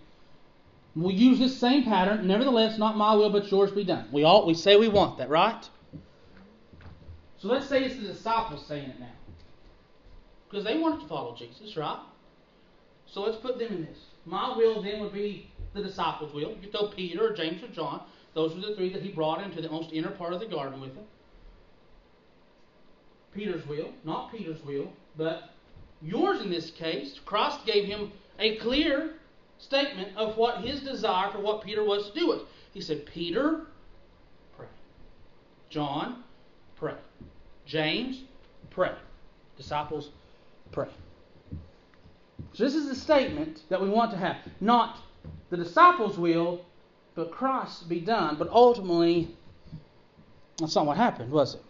We 0.95 1.15
use 1.15 1.39
this 1.39 1.57
same 1.57 1.85
pattern. 1.85 2.27
Nevertheless, 2.27 2.79
not 2.79 2.97
my 2.97 3.15
will, 3.15 3.31
but 3.31 3.51
yours 3.51 3.71
be 3.71 3.85
done. 3.85 4.09
We 4.13 4.25
all 4.25 4.47
we 4.47 4.55
say 4.55 4.77
we 4.77 4.89
want 4.89 5.19
that, 5.19 5.29
right? 5.29 5.69
So 7.39 7.49
let's 7.49 7.69
say 7.69 7.85
it's 7.85 7.97
the 7.97 8.09
disciples 8.09 8.67
saying 8.67 8.91
it 8.91 9.01
now. 9.01 9.13
Because 10.49 10.65
they 10.65 10.77
wanted 10.79 11.03
to 11.03 11.07
follow 11.07 11.37
Jesus, 11.37 11.77
right? 11.77 12.01
So 13.13 13.23
let's 13.23 13.39
put 13.39 13.59
them 13.59 13.73
in 13.73 13.85
this. 13.85 13.99
My 14.27 14.57
will 14.57 14.83
then 14.83 15.01
would 15.01 15.13
be 15.13 15.51
the 15.75 15.83
disciples' 15.83 16.35
will. 16.35 16.57
You 16.61 16.71
throw 16.71 16.89
Peter 16.89 17.29
or 17.29 17.33
James 17.33 17.63
or 17.63 17.69
John. 17.69 18.03
Those 18.35 18.55
were 18.55 18.61
the 18.61 18.77
three 18.77 18.93
that 18.93 19.03
he 19.03 19.11
brought 19.11 19.43
into 19.43 19.61
the 19.63 19.71
most 19.71 19.93
inner 19.93 20.11
part 20.11 20.33
of 20.33 20.41
the 20.41 20.47
garden 20.47 20.81
with 20.81 20.95
him. 20.95 21.05
Peter's 23.35 23.67
will, 23.67 23.91
not 24.05 24.33
Peter's 24.33 24.63
will, 24.65 24.93
but 25.17 25.51
Yours 26.01 26.41
in 26.41 26.51
this 26.51 26.71
case, 26.71 27.19
Christ 27.25 27.67
gave 27.67 27.87
him 27.87 28.13
a 28.39 28.57
clear 28.59 29.15
statement 29.59 30.17
of 30.17 30.37
what 30.37 30.63
his 30.63 30.81
desire 30.81 31.31
for 31.33 31.41
what 31.41 31.65
Peter 31.65 31.85
was 31.85 32.11
to 32.11 32.19
do 32.19 32.29
was. 32.29 32.43
He 32.73 32.81
said, 32.81 33.07
Peter, 33.07 33.67
pray. 34.57 34.67
John, 35.71 36.23
pray. 36.77 36.95
James, 37.67 38.23
pray. 38.71 38.95
Disciples, 39.57 40.11
pray. 40.71 40.89
So 42.59 42.65
this 42.65 42.75
is 42.75 42.89
the 42.89 42.97
statement 42.97 43.63
that 43.69 43.81
we 43.81 43.89
want 43.89 44.11
to 44.11 44.17
have. 44.17 44.37
Not 44.61 44.99
the 45.49 45.57
disciples' 45.57 46.19
will, 46.19 46.65
but 47.15 47.31
Christ 47.31 47.89
be 47.89 48.01
done. 48.01 48.35
But 48.37 48.49
ultimately, 48.49 49.29
that's 50.59 50.75
not 50.75 50.85
what 50.85 50.97
happened, 50.97 51.31
was 51.31 51.55
it? 51.55 51.63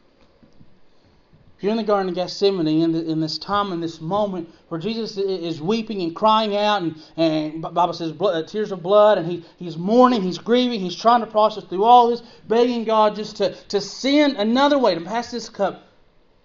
Here 1.59 1.71
in 1.71 1.77
the 1.77 1.83
Garden 1.83 2.09
of 2.09 2.15
Gethsemane, 2.15 2.67
in, 2.67 2.93
the, 2.93 3.05
in 3.05 3.21
this 3.21 3.37
time, 3.37 3.71
in 3.73 3.81
this 3.83 4.01
moment 4.01 4.49
where 4.71 4.81
Jesus 4.81 5.19
is 5.19 5.61
weeping 5.61 6.01
and 6.01 6.17
crying 6.17 6.57
out, 6.57 6.81
and, 6.81 6.97
and 7.19 7.61
Bible 7.61 7.93
says 7.93 8.11
blood, 8.13 8.43
uh, 8.43 8.47
tears 8.47 8.73
of 8.73 8.83
blood, 8.83 9.19
and 9.19 9.27
he, 9.31 9.45
he's 9.59 9.77
mourning, 9.77 10.23
he's 10.23 10.39
grieving, 10.39 10.81
he's 10.81 10.97
trying 10.97 11.21
to 11.21 11.27
process 11.27 11.65
through 11.65 11.85
all 11.85 12.09
this, 12.09 12.23
begging 12.47 12.85
God 12.85 13.15
just 13.15 13.37
to, 13.37 13.55
to 13.65 13.83
send 13.83 14.39
another 14.39 14.79
way 14.79 14.95
to 14.95 15.03
pass 15.03 15.31
this 15.31 15.51
cup. 15.51 15.87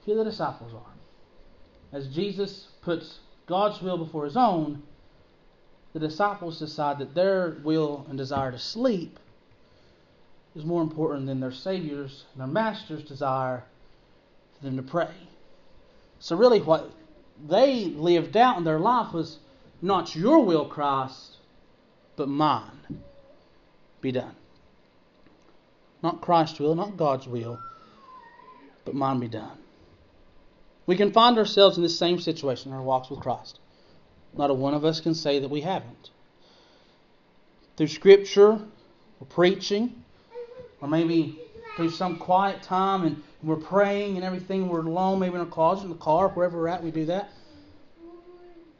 Here 0.04 0.18
the 0.18 0.26
disciples 0.26 0.74
are. 0.74 1.98
As 1.98 2.08
Jesus 2.08 2.68
puts 2.82 3.20
God's 3.46 3.82
will 3.82 3.98
before 3.98 4.26
his 4.26 4.38
own, 4.38 4.84
the 5.94 6.00
disciples 6.00 6.60
decide 6.60 7.00
that 7.00 7.14
their 7.14 7.58
will 7.64 8.06
and 8.10 8.18
desire 8.18 8.52
to 8.52 8.60
sleep 8.60 9.20
is 10.56 10.66
more 10.66 10.82
important 10.82 11.26
than 11.26 11.40
their 11.40 11.52
Savior's, 11.52 12.26
and 12.34 12.42
their 12.42 12.48
Master's 12.48 13.04
desire 13.04 13.64
for 14.58 14.66
them 14.66 14.78
to 14.78 14.84
pray. 14.84 15.12
So, 16.20 16.36
really, 16.36 16.62
what 16.62 16.92
they 17.48 17.86
lived 17.86 18.38
out 18.38 18.58
in 18.58 18.64
their 18.64 18.80
life 18.80 19.14
was 19.14 19.40
not 19.82 20.16
your 20.16 20.46
will, 20.46 20.66
Christ, 20.66 21.38
but 22.16 22.30
mine 22.30 23.02
be 24.02 24.12
done. 24.12 24.36
Not 26.02 26.22
Christ's 26.22 26.60
will, 26.60 26.76
not 26.76 26.98
God's 26.98 27.28
will, 27.28 27.60
but 28.86 28.94
mine 28.94 29.20
be 29.20 29.28
done. 29.28 29.58
We 30.86 30.98
can 30.98 31.12
find 31.12 31.38
ourselves 31.38 31.78
in 31.78 31.84
this 31.84 31.98
same 31.98 32.20
situation 32.20 32.72
in 32.72 32.78
our 32.78 32.84
walks 32.84 33.10
with 33.10 33.20
Christ. 33.20 33.60
Not 34.36 34.50
a 34.50 34.54
one 34.54 34.74
of 34.74 34.84
us 34.84 35.00
can 35.00 35.16
say 35.16 35.40
that 35.40 35.50
we 35.50 35.62
haven't. 35.62 36.10
Through 37.78 37.88
Scripture, 37.88 38.60
or 39.20 39.28
preaching, 39.30 40.04
or 40.82 40.88
maybe 40.88 41.40
through 41.76 41.90
some 41.90 42.18
quiet 42.18 42.62
time 42.62 43.04
and 43.04 43.24
we're 43.42 43.56
praying 43.56 44.16
and 44.16 44.26
everything, 44.26 44.68
we're 44.68 44.86
alone, 44.86 45.20
maybe 45.20 45.36
in 45.36 45.42
our 45.42 45.46
closet, 45.46 45.84
in 45.84 45.90
the 45.90 45.96
car, 45.96 46.30
wherever 46.30 46.58
we're 46.58 46.68
at, 46.68 46.84
we 46.84 46.92
do 46.92 47.06
that. 47.06 47.30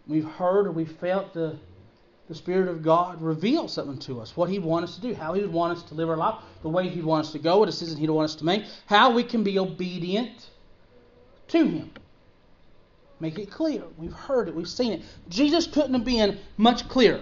We've 0.08 0.26
heard 0.26 0.68
or 0.68 0.72
we've 0.72 0.92
felt 0.92 1.34
the, 1.34 1.58
the 2.28 2.36
Spirit 2.36 2.68
of 2.68 2.84
God 2.84 3.22
reveal 3.22 3.68
something 3.68 4.00
to 4.00 4.22
us, 4.22 4.36
what 4.36 4.50
He 4.50 4.60
wants 4.60 4.92
us 4.92 4.96
to 4.98 5.02
do, 5.02 5.14
how 5.14 5.34
He 5.34 5.42
would 5.42 5.52
want 5.52 5.78
us 5.78 5.84
to 5.86 5.96
live 5.96 6.10
our 6.10 6.18
life, 6.18 6.36
the 6.62 6.70
way 6.70 6.90
He'd 6.90 7.04
want 7.04 7.26
us 7.26 7.32
to 7.34 7.40
go, 7.40 7.58
what 7.58 7.66
decision 7.66 7.98
He'd 7.98 8.10
want 8.10 8.30
us 8.30 8.36
to 8.36 8.46
make, 8.46 8.64
how 8.86 9.12
we 9.12 9.24
can 9.24 9.44
be 9.44 9.60
obedient 9.60 10.50
to 11.50 11.66
Him. 11.66 11.92
Make 13.20 13.40
it 13.40 13.50
clear. 13.50 13.84
We've 13.98 14.14
heard 14.14 14.48
it, 14.48 14.56
we've 14.56 14.68
seen 14.68 14.94
it. 14.94 15.02
Jesus 15.30 15.68
couldn't 15.68 15.94
have 15.94 16.06
been 16.06 16.40
much 16.58 16.88
clearer 16.90 17.22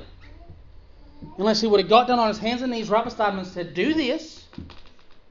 unless 1.37 1.61
He 1.61 1.67
would 1.67 1.79
have 1.79 1.89
got 1.89 2.07
down 2.07 2.19
on 2.19 2.27
His 2.27 2.39
hands 2.39 2.61
and 2.61 2.71
knees 2.71 2.89
right 2.89 3.03
beside 3.03 3.33
Him 3.33 3.39
and 3.39 3.47
said, 3.47 3.73
Do 3.73 3.93
this, 3.93 4.45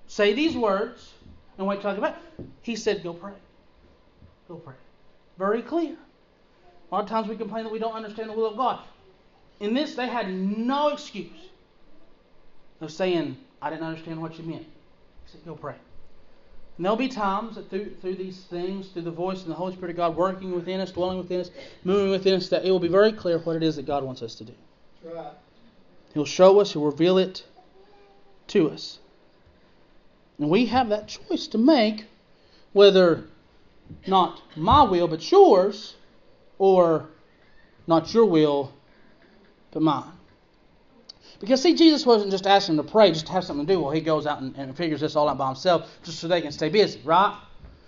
say 0.07 0.33
these 0.33 0.57
words, 0.57 1.13
and 1.59 1.67
wait 1.67 1.77
what 1.77 1.83
talking 1.83 1.99
about? 1.99 2.17
He 2.63 2.77
said, 2.77 3.03
Go 3.03 3.13
pray. 3.13 3.33
Go 4.49 4.57
pray. 4.57 4.75
Very 5.39 5.63
clear. 5.63 5.97
A 6.91 6.95
lot 6.95 7.05
of 7.05 7.09
times 7.09 7.29
we 7.29 7.37
complain 7.37 7.65
that 7.65 7.73
we 7.73 7.79
don't 7.79 7.95
understand 7.95 8.31
the 8.31 8.33
will 8.33 8.47
of 8.47 8.57
God. 8.57 8.81
In 9.61 9.75
this, 9.75 9.95
they 9.95 10.09
had 10.09 10.33
no 10.33 10.89
excuse 10.89 11.31
of 12.81 12.91
saying, 12.91 13.37
I 13.61 13.71
didn't 13.71 13.85
understand 13.85 14.21
what 14.21 14.39
you 14.39 14.45
meant. 14.45 14.63
He 14.63 15.33
said, 15.33 15.45
Go 15.45 15.55
pray. 15.55 15.77
And 16.77 16.85
there'll 16.85 16.97
be 16.97 17.09
times 17.09 17.57
that 17.57 17.69
through, 17.69 17.95
through 18.01 18.15
these 18.15 18.39
things, 18.45 18.89
through 18.89 19.03
the 19.03 19.11
voice 19.11 19.43
and 19.43 19.51
the 19.51 19.55
Holy 19.55 19.75
Spirit 19.75 19.91
of 19.91 19.97
God 19.97 20.17
working 20.17 20.53
within 20.53 20.81
us, 20.81 20.91
dwelling 20.91 21.19
within 21.19 21.41
us, 21.41 21.51
moving 21.85 22.11
within 22.11 22.35
us, 22.35 22.49
that 22.49 22.65
it 22.65 22.71
will 22.71 22.81
be 22.81 22.89
very 22.89 23.13
clear 23.13 23.39
what 23.39 23.57
it 23.57 23.63
is 23.63 23.77
that 23.77 23.87
God 23.87 24.03
wants 24.03 24.23
us 24.23 24.35
to 24.37 24.45
do. 24.45 24.55
Right. 25.05 25.33
He'll 26.15 26.25
show 26.25 26.61
us, 26.61 26.73
He'll 26.73 26.85
reveal 26.85 27.19
it 27.19 27.45
to 28.49 28.71
us. 28.71 28.99
And 30.39 30.49
we 30.49 30.67
have 30.67 30.89
that 30.89 31.07
choice 31.07 31.47
to 31.49 31.59
make 31.59 32.07
whether 32.73 33.25
not 34.07 34.41
my 34.57 34.83
will 34.83 35.09
but 35.09 35.31
yours, 35.31 35.97
or 36.59 37.09
not 37.87 38.13
your 38.15 38.25
will 38.25 38.73
but 39.71 39.83
mine. 39.83 40.13
Because, 41.41 41.63
see, 41.63 41.75
Jesus 41.75 42.05
wasn't 42.05 42.31
just 42.31 42.47
asking 42.47 42.77
them 42.77 42.85
to 42.85 42.93
pray 42.93 43.11
just 43.11 43.27
to 43.27 43.33
have 43.33 43.45
something 43.45 43.67
to 43.67 43.73
do 43.73 43.81
while 43.81 43.93
he 43.93 44.03
goes 44.03 44.27
out 44.27 44.43
and, 44.43 44.55
and 44.57 44.77
figures 44.77 45.01
this 45.01 45.17
all 45.17 45.29
out 45.29 45.39
by 45.39 45.47
himself 45.47 45.91
just 46.05 46.21
so 46.21 46.29
they 46.29 46.43
can 46.43 46.53
stay 46.53 46.69
busy, 46.69 47.01
right? 47.03 47.35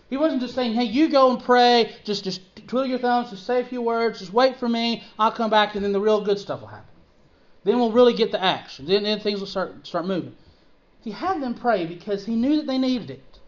He 0.08 0.16
wasn't 0.16 0.40
just 0.40 0.54
saying, 0.54 0.72
hey, 0.72 0.84
you 0.84 1.10
go 1.10 1.30
and 1.30 1.42
pray, 1.42 1.94
just, 2.04 2.24
just 2.24 2.40
twiddle 2.66 2.88
your 2.88 2.98
thumbs, 2.98 3.30
just 3.30 3.46
say 3.46 3.60
a 3.60 3.64
few 3.64 3.82
words, 3.82 4.18
just 4.18 4.32
wait 4.32 4.56
for 4.56 4.68
me, 4.68 5.04
I'll 5.18 5.32
come 5.32 5.50
back, 5.50 5.74
and 5.74 5.84
then 5.84 5.92
the 5.92 6.00
real 6.00 6.22
good 6.22 6.38
stuff 6.38 6.60
will 6.60 6.68
happen. 6.68 6.88
Then 7.64 7.78
we'll 7.78 7.92
really 7.92 8.14
get 8.14 8.32
the 8.32 8.42
action. 8.42 8.86
Then, 8.86 9.04
then 9.04 9.20
things 9.20 9.38
will 9.38 9.46
start, 9.46 9.86
start 9.86 10.06
moving. 10.06 10.34
He 11.02 11.10
had 11.10 11.42
them 11.42 11.54
pray 11.54 11.84
because 11.86 12.24
he 12.24 12.34
knew 12.36 12.56
that 12.56 12.66
they 12.66 12.78
needed 12.78 13.10
it. 13.10 13.38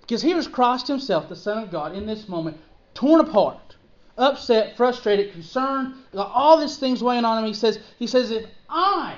Because 0.00 0.22
he 0.22 0.34
was 0.34 0.48
Christ 0.48 0.88
himself, 0.88 1.28
the 1.28 1.36
Son 1.36 1.62
of 1.62 1.70
God, 1.70 1.94
in 1.94 2.06
this 2.06 2.28
moment, 2.28 2.58
torn 2.94 3.20
apart, 3.20 3.75
upset, 4.16 4.76
frustrated, 4.76 5.32
concerned, 5.32 5.94
all 6.14 6.58
these 6.58 6.78
things 6.78 7.02
weighing 7.02 7.24
on 7.24 7.38
him. 7.38 7.44
He 7.44 7.54
says, 7.54 7.78
he 7.98 8.06
says, 8.06 8.30
if 8.30 8.46
I, 8.68 9.16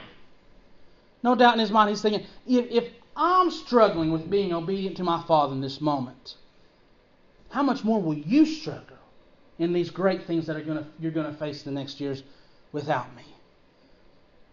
no 1.22 1.34
doubt 1.34 1.54
in 1.54 1.60
his 1.60 1.70
mind, 1.70 1.90
he's 1.90 2.02
thinking, 2.02 2.26
if, 2.46 2.70
if 2.70 2.92
I'm 3.16 3.50
struggling 3.50 4.12
with 4.12 4.28
being 4.28 4.52
obedient 4.52 4.96
to 4.98 5.04
my 5.04 5.22
Father 5.22 5.52
in 5.52 5.60
this 5.60 5.80
moment, 5.80 6.36
how 7.50 7.62
much 7.62 7.84
more 7.84 8.00
will 8.00 8.16
you 8.16 8.44
struggle 8.44 8.96
in 9.58 9.72
these 9.72 9.90
great 9.90 10.24
things 10.24 10.46
that 10.46 10.56
are 10.56 10.62
gonna, 10.62 10.86
you're 10.98 11.12
going 11.12 11.26
to 11.26 11.38
face 11.38 11.62
the 11.62 11.70
next 11.70 12.00
years 12.00 12.22
without 12.72 13.14
me? 13.16 13.24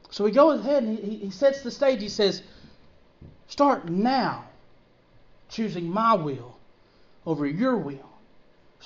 So 0.10 0.26
he 0.26 0.32
goes 0.32 0.62
ahead 0.62 0.84
and 0.84 0.98
he, 0.98 1.18
he 1.18 1.30
sets 1.30 1.62
the 1.62 1.72
stage. 1.72 2.02
He 2.02 2.10
says, 2.10 2.42
Start 3.48 3.90
now 3.90 4.46
choosing 5.50 5.90
my 5.90 6.14
will 6.14 6.58
over 7.26 7.46
your 7.46 7.78
will. 7.78 8.15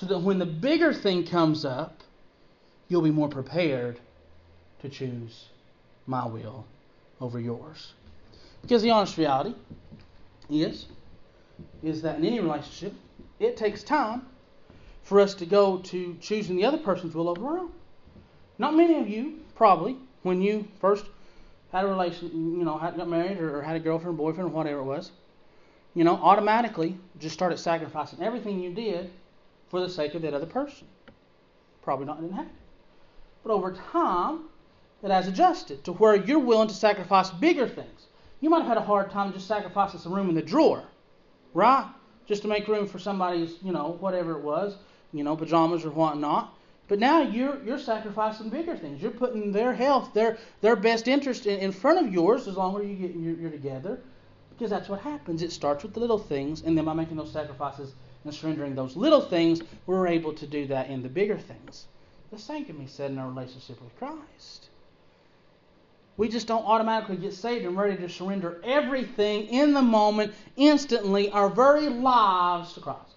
So 0.00 0.06
that 0.06 0.18
when 0.20 0.38
the 0.38 0.46
bigger 0.46 0.94
thing 0.94 1.26
comes 1.26 1.66
up, 1.66 2.00
you'll 2.88 3.02
be 3.02 3.10
more 3.10 3.28
prepared 3.28 4.00
to 4.80 4.88
choose 4.88 5.50
my 6.06 6.26
will 6.26 6.64
over 7.20 7.38
yours. 7.38 7.92
Because 8.62 8.80
the 8.80 8.92
honest 8.92 9.18
reality 9.18 9.54
is, 10.48 10.86
is 11.82 12.00
that 12.00 12.16
in 12.16 12.24
any 12.24 12.40
relationship, 12.40 12.94
it 13.40 13.58
takes 13.58 13.82
time 13.82 14.22
for 15.02 15.20
us 15.20 15.34
to 15.34 15.44
go 15.44 15.76
to 15.80 16.16
choosing 16.18 16.56
the 16.56 16.64
other 16.64 16.78
person's 16.78 17.14
will 17.14 17.28
over 17.28 17.46
our 17.46 17.58
own. 17.58 17.72
Not 18.56 18.74
many 18.74 18.98
of 19.00 19.06
you, 19.06 19.40
probably, 19.54 19.98
when 20.22 20.40
you 20.40 20.66
first 20.80 21.04
had 21.72 21.84
a 21.84 21.88
relation, 21.88 22.30
you 22.58 22.64
know, 22.64 22.78
got 22.78 23.06
married 23.06 23.38
or, 23.38 23.58
or 23.58 23.62
had 23.62 23.76
a 23.76 23.80
girlfriend, 23.80 24.16
boyfriend, 24.16 24.48
or 24.48 24.52
whatever 24.52 24.78
it 24.78 24.84
was, 24.84 25.12
you 25.94 26.04
know, 26.04 26.14
automatically 26.14 26.96
just 27.18 27.34
started 27.34 27.58
sacrificing 27.58 28.22
everything 28.22 28.60
you 28.60 28.72
did 28.72 29.10
for 29.70 29.80
the 29.80 29.88
sake 29.88 30.14
of 30.14 30.22
that 30.22 30.34
other 30.34 30.46
person. 30.46 30.86
Probably 31.82 32.04
not 32.04 32.20
didn't 32.20 32.36
happen. 32.36 32.52
But 33.42 33.52
over 33.52 33.72
time, 33.72 34.40
it 35.02 35.10
has 35.10 35.28
adjusted 35.28 35.84
to 35.84 35.92
where 35.92 36.14
you're 36.14 36.38
willing 36.38 36.68
to 36.68 36.74
sacrifice 36.74 37.30
bigger 37.30 37.66
things. 37.66 38.06
You 38.40 38.50
might 38.50 38.58
have 38.58 38.68
had 38.68 38.76
a 38.76 38.82
hard 38.82 39.10
time 39.10 39.32
just 39.32 39.46
sacrificing 39.46 40.00
some 40.00 40.12
room 40.12 40.28
in 40.28 40.34
the 40.34 40.42
drawer, 40.42 40.82
right? 41.54 41.86
Just 42.26 42.42
to 42.42 42.48
make 42.48 42.68
room 42.68 42.86
for 42.86 42.98
somebody's, 42.98 43.54
you 43.62 43.72
know, 43.72 43.96
whatever 44.00 44.32
it 44.32 44.42
was, 44.42 44.76
you 45.12 45.24
know, 45.24 45.36
pajamas 45.36 45.84
or 45.84 45.90
whatnot. 45.90 46.54
But 46.88 46.98
now 46.98 47.22
you're 47.22 47.62
you're 47.64 47.78
sacrificing 47.78 48.50
bigger 48.50 48.76
things. 48.76 49.00
You're 49.00 49.12
putting 49.12 49.52
their 49.52 49.72
health, 49.72 50.12
their 50.12 50.38
their 50.60 50.74
best 50.74 51.06
interest 51.06 51.46
in, 51.46 51.60
in 51.60 51.72
front 51.72 52.04
of 52.04 52.12
yours 52.12 52.48
as 52.48 52.56
long 52.56 52.80
as 52.80 52.86
you 52.88 52.96
get 52.96 53.14
you're, 53.14 53.36
you're 53.36 53.50
together, 53.50 54.00
because 54.50 54.70
that's 54.70 54.88
what 54.88 55.00
happens. 55.00 55.42
It 55.42 55.52
starts 55.52 55.84
with 55.84 55.94
the 55.94 56.00
little 56.00 56.18
things, 56.18 56.62
and 56.62 56.76
then 56.76 56.84
by 56.84 56.92
making 56.92 57.16
those 57.16 57.32
sacrifices 57.32 57.94
and 58.24 58.34
surrendering 58.34 58.74
those 58.74 58.96
little 58.96 59.20
things, 59.20 59.62
we're 59.86 60.06
able 60.06 60.32
to 60.34 60.46
do 60.46 60.66
that 60.66 60.90
in 60.90 61.02
the 61.02 61.08
bigger 61.08 61.38
things. 61.38 61.86
The 62.30 62.38
same 62.38 62.64
can 62.64 62.76
be 62.76 62.86
said 62.86 63.10
in 63.10 63.18
our 63.18 63.28
relationship 63.28 63.80
with 63.82 63.96
Christ. 63.98 64.68
We 66.16 66.28
just 66.28 66.46
don't 66.46 66.66
automatically 66.66 67.16
get 67.16 67.32
saved 67.32 67.64
and 67.64 67.76
ready 67.76 67.96
to 67.96 68.08
surrender 68.08 68.60
everything 68.62 69.46
in 69.46 69.72
the 69.72 69.82
moment, 69.82 70.34
instantly, 70.56 71.30
our 71.30 71.48
very 71.48 71.88
lives 71.88 72.74
to 72.74 72.80
Christ. 72.80 73.14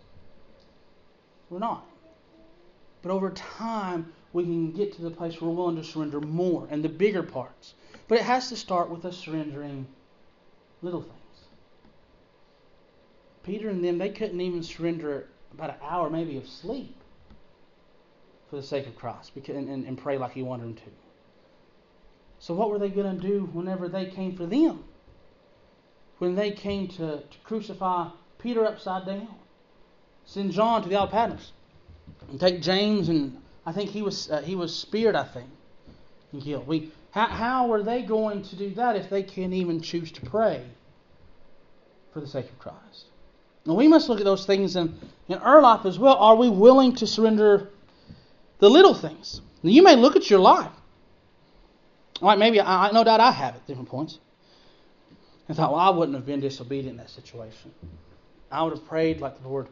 We're 1.50 1.60
not. 1.60 1.86
But 3.02 3.12
over 3.12 3.32
time, 3.32 4.14
we 4.32 4.44
can 4.44 4.72
get 4.72 4.94
to 4.94 5.02
the 5.02 5.12
place 5.12 5.40
where 5.40 5.50
we're 5.50 5.58
willing 5.58 5.76
to 5.76 5.84
surrender 5.84 6.22
more 6.22 6.68
and 6.72 6.84
the 6.84 6.90
bigger 6.90 7.24
parts. 7.24 7.74
But 8.08 8.20
it 8.20 8.24
has 8.24 8.50
to 8.50 8.56
start 8.56 8.90
with 8.90 9.06
us 9.06 9.18
surrendering 9.18 9.86
little 10.82 11.02
things. 11.02 11.23
Peter 13.44 13.70
and 13.70 13.84
them, 13.84 13.98
they 13.98 14.10
couldn't 14.10 14.40
even 14.40 14.64
surrender 14.64 15.28
about 15.54 15.72
an 15.72 15.76
hour 15.84 16.10
maybe 16.10 16.38
of 16.38 16.48
sleep 16.48 16.96
for 18.50 18.56
the 18.56 18.64
sake 18.64 18.88
of 18.88 18.96
Christ 18.96 19.32
and, 19.36 19.70
and, 19.70 19.86
and 19.86 19.98
pray 19.98 20.18
like 20.18 20.34
he 20.34 20.44
wanted 20.44 20.64
them 20.64 20.76
to. 20.76 20.92
So, 22.40 22.54
what 22.54 22.70
were 22.70 22.80
they 22.80 22.90
going 22.90 23.20
to 23.20 23.28
do 23.28 23.50
whenever 23.54 23.88
they 23.88 24.06
came 24.06 24.36
for 24.36 24.46
them? 24.46 24.84
When 26.20 26.36
they 26.36 26.52
came 26.52 26.88
to, 26.90 27.22
to 27.22 27.38
crucify 27.44 28.10
Peter 28.38 28.66
upside 28.66 29.06
down, 29.06 29.36
send 30.26 30.52
John 30.52 30.84
to 30.84 30.90
the 30.90 31.08
Patmos, 31.08 31.52
and 32.30 32.40
take 32.40 32.62
James, 32.62 33.10
and 33.10 33.42
I 33.66 33.72
think 33.72 33.90
he 33.90 34.02
was 34.02 34.30
uh, 34.30 34.42
he 34.42 34.56
was 34.56 34.76
speared, 34.76 35.16
I 35.16 35.24
think, 35.24 35.50
and 36.32 36.42
killed. 36.42 36.68
We 36.68 36.92
how, 37.12 37.28
how 37.28 37.72
are 37.72 37.82
they 37.82 38.02
going 38.02 38.44
to 38.44 38.56
do 38.56 38.72
that 38.76 38.96
if 38.96 39.10
they 39.10 39.24
can't 39.24 39.54
even 39.54 39.82
choose 39.82 40.12
to 40.14 40.22
pray 40.22 40.66
for 42.12 42.20
the 42.20 42.28
sake 42.28 42.50
of 42.50 42.60
Christ? 42.60 43.06
And 43.66 43.76
we 43.76 43.88
must 43.88 44.10
look 44.10 44.20
at 44.20 44.26
those 44.26 44.46
things 44.46 44.76
in, 44.76 44.94
in 45.28 45.38
our 45.38 45.62
life 45.62 45.86
as 45.86 45.98
well. 45.98 46.16
Are 46.16 46.36
we 46.36 46.50
willing 46.50 46.96
to 46.96 47.08
surrender 47.08 47.70
the 48.60 48.70
little 48.70 48.94
things? 48.94 49.42
Now, 49.62 49.70
you 49.70 49.84
may 49.84 49.96
look 49.96 50.16
at 50.16 50.30
your 50.30 50.40
life 50.40 50.72
like 52.24 52.40
maybe 52.40 52.62
I, 52.62 52.92
no 52.92 53.04
doubt 53.04 53.20
I 53.20 53.32
have 53.32 53.56
at 53.56 53.68
different 53.68 53.90
points. 53.90 54.20
And 55.48 55.58
thought, 55.58 55.72
well, 55.72 55.82
I 55.82 55.90
wouldn't 55.90 56.16
have 56.16 56.26
been 56.26 56.40
disobedient 56.40 56.92
in 56.92 56.98
that 56.98 57.10
situation. 57.10 57.74
I 58.50 58.64
would 58.64 58.72
have 58.74 58.88
prayed 58.88 59.20
like 59.20 59.42
the 59.42 59.50
Lord 59.50 59.68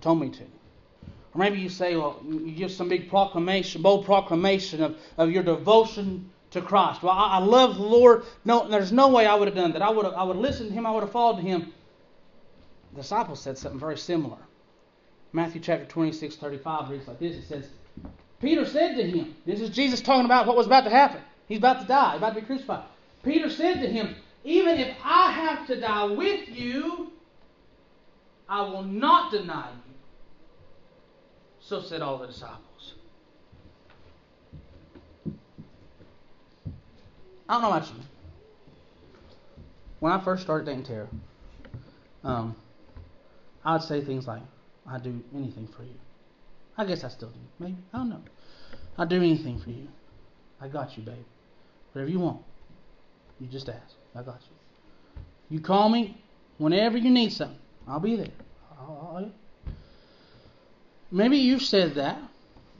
told 0.00 0.20
me 0.20 0.28
to. 0.30 0.42
Or 0.42 1.38
maybe 1.38 1.58
you 1.60 1.68
say, 1.68 1.94
well, 1.94 2.20
you 2.26 2.50
give 2.50 2.72
some 2.72 2.88
big 2.88 3.08
proclamation, 3.08 3.80
bold 3.80 4.04
proclamation 4.04 4.82
of, 4.82 4.96
of 5.16 5.30
your 5.30 5.44
devotion 5.44 6.30
to 6.50 6.60
Christ. 6.60 7.02
Well, 7.02 7.12
I, 7.12 7.34
I 7.34 7.38
love 7.38 7.76
the 7.76 7.82
Lord. 7.82 8.24
No, 8.44 8.68
there's 8.68 8.90
no 8.90 9.08
way 9.08 9.26
I 9.26 9.34
would 9.36 9.46
have 9.46 9.56
done 9.56 9.72
that. 9.72 9.82
I 9.82 9.90
would 9.90 10.04
have, 10.04 10.14
I 10.14 10.24
would 10.24 10.36
have 10.36 10.42
listened 10.42 10.70
to 10.70 10.74
Him. 10.74 10.86
I 10.86 10.90
would 10.90 11.02
have 11.02 11.12
followed 11.12 11.40
Him. 11.40 11.72
The 12.94 13.02
disciples 13.02 13.40
said 13.40 13.58
something 13.58 13.80
very 13.80 13.98
similar. 13.98 14.38
Matthew 15.32 15.60
chapter 15.60 15.84
26, 15.84 16.36
35 16.36 16.90
reads 16.90 17.08
like 17.08 17.18
this. 17.18 17.36
It 17.36 17.42
says, 17.48 17.68
Peter 18.40 18.64
said 18.64 18.94
to 18.94 19.02
him, 19.02 19.34
this 19.44 19.60
is 19.60 19.70
Jesus 19.70 20.00
talking 20.00 20.26
about 20.26 20.46
what 20.46 20.56
was 20.56 20.66
about 20.66 20.84
to 20.84 20.90
happen. 20.90 21.20
He's 21.48 21.58
about 21.58 21.80
to 21.80 21.86
die, 21.88 22.14
about 22.14 22.34
to 22.34 22.40
be 22.40 22.46
crucified. 22.46 22.84
Peter 23.24 23.50
said 23.50 23.80
to 23.80 23.88
him, 23.88 24.14
Even 24.44 24.78
if 24.78 24.96
I 25.02 25.32
have 25.32 25.66
to 25.66 25.80
die 25.80 26.04
with 26.04 26.48
you, 26.48 27.10
I 28.48 28.60
will 28.60 28.84
not 28.84 29.32
deny 29.32 29.70
you. 29.70 29.94
So 31.60 31.80
said 31.80 32.00
all 32.00 32.18
the 32.18 32.28
disciples. 32.28 32.94
I 37.48 37.54
don't 37.54 37.62
know 37.62 37.72
about 37.72 37.88
you. 37.88 37.96
When 39.98 40.12
I 40.12 40.20
first 40.22 40.44
started 40.44 40.66
dating 40.66 40.84
Tara, 40.84 41.08
um, 42.22 42.54
I 43.64 43.72
would 43.72 43.82
say 43.82 44.04
things 44.04 44.26
like, 44.26 44.42
I'd 44.86 45.02
do 45.02 45.22
anything 45.34 45.66
for 45.66 45.82
you. 45.82 45.94
I 46.76 46.84
guess 46.84 47.04
I 47.04 47.08
still 47.08 47.30
do. 47.30 47.40
Maybe. 47.58 47.76
I 47.92 47.98
don't 47.98 48.10
know. 48.10 48.22
I'd 48.98 49.08
do 49.08 49.16
anything 49.16 49.60
for 49.60 49.70
you. 49.70 49.88
I 50.60 50.68
got 50.68 50.96
you, 50.96 51.04
babe. 51.04 51.24
Whatever 51.92 52.10
you 52.10 52.20
want. 52.20 52.42
You 53.40 53.46
just 53.46 53.68
ask. 53.68 53.94
I 54.14 54.22
got 54.22 54.40
you. 54.42 55.16
You 55.56 55.60
call 55.60 55.88
me 55.88 56.20
whenever 56.58 56.98
you 56.98 57.10
need 57.10 57.32
something. 57.32 57.58
I'll 57.86 58.00
be 58.00 58.16
there. 58.16 58.26
I'll, 58.78 59.14
I'll, 59.16 59.32
maybe 61.10 61.38
you've 61.38 61.62
said 61.62 61.94
that. 61.94 62.18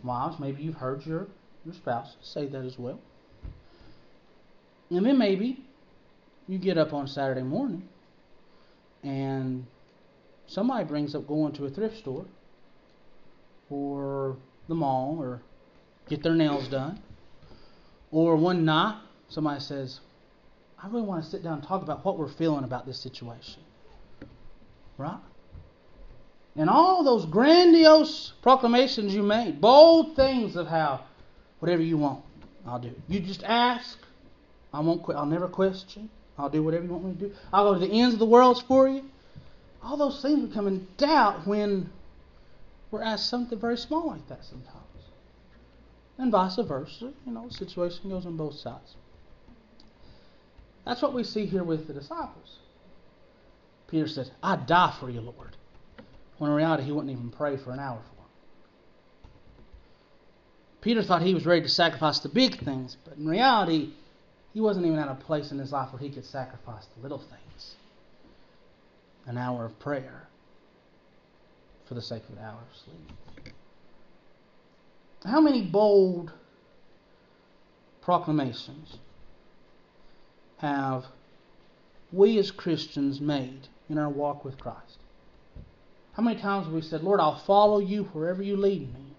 Wives, 0.03 0.39
maybe 0.39 0.63
you've 0.63 0.75
heard 0.75 1.05
your, 1.07 1.29
your 1.65 1.75
spouse 1.75 2.17
say 2.23 2.47
that 2.47 2.65
as 2.65 2.79
well. 2.79 3.01
And 4.91 5.05
then 5.05 5.17
maybe 5.19 5.65
you 6.47 6.59
get 6.59 6.77
up 6.77 6.93
on 6.93 7.07
Saturday 7.07 7.43
morning 7.43 7.89
and 9.03 9.67
somebody 10.47 10.85
brings 10.85 11.15
up 11.15 11.27
going 11.27 11.53
to 11.55 11.67
a 11.67 11.71
thrift 11.71 11.99
store 11.99 12.27
or 13.71 14.37
the 14.69 14.75
mall 14.75 15.19
or 15.21 15.41
get 16.09 16.23
their 16.23 16.35
nails 16.35 16.69
done. 16.69 17.01
Or 18.11 18.37
one 18.37 18.65
night, 18.65 19.01
somebody 19.29 19.61
says, 19.61 20.01
I 20.83 20.89
really 20.89 21.03
want 21.03 21.25
to 21.25 21.31
sit 21.31 21.43
down 21.43 21.55
and 21.55 21.63
talk 21.63 21.83
about 21.83 22.05
what 22.05 22.19
we're 22.19 22.29
feeling 22.29 22.65
about 22.65 22.87
this 22.87 22.99
situation. 22.99 23.63
Right? 24.99 25.19
And 26.57 26.71
all 26.71 27.03
those 27.03 27.27
grandiose 27.27 28.33
proclamations 28.43 29.15
you 29.15 29.23
made, 29.23 29.61
bold 29.61 30.15
things 30.15 30.55
of 30.55 30.69
how 30.69 31.05
whatever 31.59 31.83
you 31.83 31.97
want, 31.97 32.23
I'll 32.67 32.79
do. 32.79 32.93
You 33.09 33.19
just 33.21 33.43
ask. 33.43 33.99
I 34.73 34.81
won't. 34.81 35.09
I'll 35.11 35.27
never 35.27 35.49
question. 35.49 36.11
I'll 36.39 36.51
do 36.51 36.63
whatever 36.63 36.85
you 36.85 36.93
want 36.93 37.05
me 37.05 37.13
to 37.15 37.19
do. 37.19 37.35
I'll 37.53 37.73
go 37.73 37.81
to 37.81 37.87
the 37.87 37.93
ends 37.93 38.15
of 38.15 38.21
the 38.21 38.27
world 38.27 38.63
for 38.67 38.89
you. 38.89 39.05
All 39.85 39.97
those 39.97 40.23
things 40.23 40.49
become 40.49 40.67
in 40.67 40.87
doubt 40.97 41.47
when 41.47 41.91
we're 42.91 43.03
asked 43.03 43.29
something 43.29 43.59
very 43.59 43.77
small 43.77 44.07
like 44.07 44.27
that 44.29 44.45
sometimes 44.45 44.85
and 46.19 46.31
vice 46.31 46.57
versa. 46.57 47.13
You 47.27 47.33
know, 47.33 47.49
the 47.49 47.55
situation 47.55 48.11
goes 48.11 48.27
on 48.27 48.37
both 48.37 48.55
sides. 48.55 48.97
That's 50.85 51.03
what 51.03 51.15
we 51.15 51.25
see 51.25 51.47
here 51.47 51.65
with 51.65 51.87
the 51.87 51.95
disciples. 51.95 52.59
Peter 53.89 54.07
said, 54.07 54.31
I'd 54.43 54.67
die 54.67 54.95
for 55.01 55.09
you, 55.09 55.21
Lord. 55.21 55.57
When 56.39 56.51
in 56.51 56.57
reality, 56.57 56.85
he 56.85 56.93
wouldn't 56.93 57.13
even 57.13 57.31
pray 57.31 57.57
for 57.57 57.73
an 57.73 57.79
hour 57.79 57.99
for 57.99 58.23
him. 58.23 59.31
Peter 60.81 61.03
thought 61.03 61.23
he 61.23 61.35
was 61.35 61.47
ready 61.47 61.63
to 61.63 61.69
sacrifice 61.69 62.19
the 62.19 62.29
big 62.29 62.63
things, 62.65 62.97
but 63.05 63.17
in 63.17 63.27
reality, 63.27 63.93
he 64.53 64.61
wasn't 64.61 64.85
even 64.85 64.99
at 64.99 65.09
a 65.09 65.15
place 65.15 65.51
in 65.51 65.59
his 65.59 65.73
life 65.73 65.93
where 65.93 66.01
he 66.01 66.11
could 66.11 66.25
sacrifice 66.25 66.87
the 66.97 67.03
little 67.03 67.19
things. 67.19 67.44
An 69.27 69.39
hour 69.39 69.65
of 69.65 69.79
prayer 69.79 70.29
for 71.87 71.95
the 71.95 72.03
sake 72.03 72.23
of 72.25 72.37
an 72.37 72.45
hour 72.45 72.59
of 72.71 72.77
sleep. 72.77 73.55
How 75.25 75.41
many 75.41 75.63
bold 75.63 76.33
proclamations 78.03 78.99
have 80.59 81.05
we 82.13 82.39
as 82.39 82.51
Christians 82.51 83.21
made 83.21 83.69
in 83.89 83.99
our 83.99 84.11
walk 84.11 84.45
with 84.45 84.59
Christ? 84.59 84.99
How 86.13 86.23
many 86.23 86.41
times 86.41 86.67
have 86.67 86.75
we 86.75 86.83
said, 86.83 87.03
Lord, 87.03 87.21
I'll 87.21 87.43
follow 87.45 87.81
you 87.81 88.05
wherever 88.05 88.43
you 88.43 88.57
lead 88.57 88.93
me? 88.93 89.14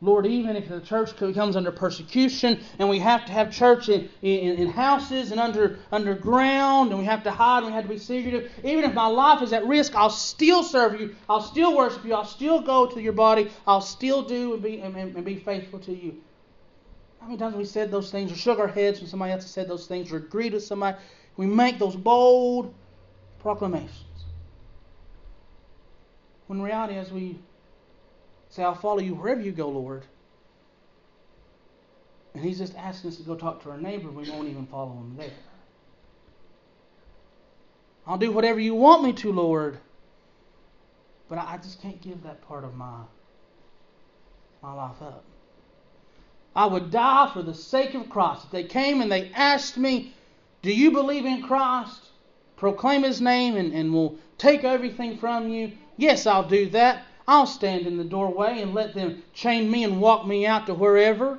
Lord, 0.00 0.26
even 0.26 0.54
if 0.54 0.68
the 0.68 0.80
church 0.80 1.16
comes 1.16 1.56
under 1.56 1.72
persecution 1.72 2.60
and 2.78 2.88
we 2.88 3.00
have 3.00 3.26
to 3.26 3.32
have 3.32 3.50
church 3.50 3.88
in, 3.88 4.08
in, 4.22 4.56
in, 4.56 4.68
houses 4.68 5.32
and 5.32 5.40
under 5.40 5.80
underground 5.90 6.90
and 6.90 7.00
we 7.00 7.04
have 7.04 7.24
to 7.24 7.32
hide 7.32 7.64
and 7.64 7.66
we 7.66 7.72
have 7.72 7.82
to 7.82 7.88
be 7.88 7.98
secretive, 7.98 8.48
even 8.62 8.84
if 8.84 8.94
my 8.94 9.08
life 9.08 9.42
is 9.42 9.52
at 9.52 9.66
risk, 9.66 9.96
I'll 9.96 10.08
still 10.08 10.62
serve 10.62 11.00
you. 11.00 11.16
I'll 11.28 11.42
still 11.42 11.76
worship 11.76 12.04
you. 12.04 12.14
I'll 12.14 12.24
still 12.24 12.60
go 12.60 12.86
to 12.86 13.02
your 13.02 13.12
body. 13.12 13.50
I'll 13.66 13.80
still 13.80 14.22
do 14.22 14.54
and 14.54 14.62
be, 14.62 14.80
and, 14.80 14.96
and 14.96 15.24
be 15.24 15.34
faithful 15.34 15.80
to 15.80 15.92
you. 15.92 16.22
How 17.20 17.26
many 17.26 17.38
times 17.38 17.56
we 17.56 17.64
said 17.64 17.90
those 17.90 18.12
things 18.12 18.30
or 18.30 18.36
shook 18.36 18.60
our 18.60 18.68
heads 18.68 19.00
when 19.00 19.08
somebody 19.08 19.32
else 19.32 19.50
said 19.50 19.68
those 19.68 19.88
things 19.88 20.12
or 20.12 20.18
agreed 20.18 20.52
with 20.52 20.62
somebody? 20.62 20.96
We 21.36 21.46
make 21.46 21.80
those 21.80 21.96
bold 21.96 22.72
proclamations. 23.40 24.04
When 26.46 26.62
reality, 26.62 26.94
as 26.94 27.10
we 27.10 27.40
say, 28.58 28.64
I'll 28.64 28.74
follow 28.74 28.98
you 28.98 29.14
wherever 29.14 29.40
you 29.40 29.52
go, 29.52 29.68
Lord. 29.68 30.02
And 32.34 32.44
he's 32.44 32.58
just 32.58 32.76
asking 32.76 33.10
us 33.10 33.16
to 33.16 33.22
go 33.22 33.36
talk 33.36 33.62
to 33.62 33.70
our 33.70 33.78
neighbor, 33.78 34.10
we 34.10 34.28
won't 34.28 34.48
even 34.48 34.66
follow 34.66 34.92
him 34.92 35.14
there. 35.16 35.30
I'll 38.06 38.18
do 38.18 38.32
whatever 38.32 38.58
you 38.58 38.74
want 38.74 39.04
me 39.04 39.12
to, 39.12 39.32
Lord. 39.32 39.78
But 41.28 41.38
I 41.38 41.58
just 41.58 41.80
can't 41.80 42.00
give 42.00 42.22
that 42.24 42.42
part 42.48 42.64
of 42.64 42.74
my, 42.74 43.02
my 44.62 44.72
life 44.72 45.00
up. 45.02 45.24
I 46.56 46.66
would 46.66 46.90
die 46.90 47.30
for 47.32 47.42
the 47.42 47.54
sake 47.54 47.94
of 47.94 48.08
Christ. 48.08 48.46
If 48.46 48.50
they 48.50 48.64
came 48.64 49.00
and 49.00 49.12
they 49.12 49.30
asked 49.34 49.76
me, 49.76 50.14
Do 50.62 50.72
you 50.72 50.90
believe 50.90 51.26
in 51.26 51.42
Christ? 51.42 52.00
Proclaim 52.56 53.04
his 53.04 53.20
name 53.20 53.56
and, 53.56 53.72
and 53.72 53.94
we'll 53.94 54.16
take 54.36 54.64
everything 54.64 55.18
from 55.18 55.48
you. 55.48 55.72
Yes, 55.96 56.26
I'll 56.26 56.48
do 56.48 56.70
that. 56.70 57.04
I'll 57.28 57.46
stand 57.46 57.86
in 57.86 57.98
the 57.98 58.04
doorway 58.04 58.62
and 58.62 58.72
let 58.72 58.94
them 58.94 59.22
chain 59.34 59.70
me 59.70 59.84
and 59.84 60.00
walk 60.00 60.26
me 60.26 60.46
out 60.46 60.66
to 60.66 60.74
wherever. 60.74 61.38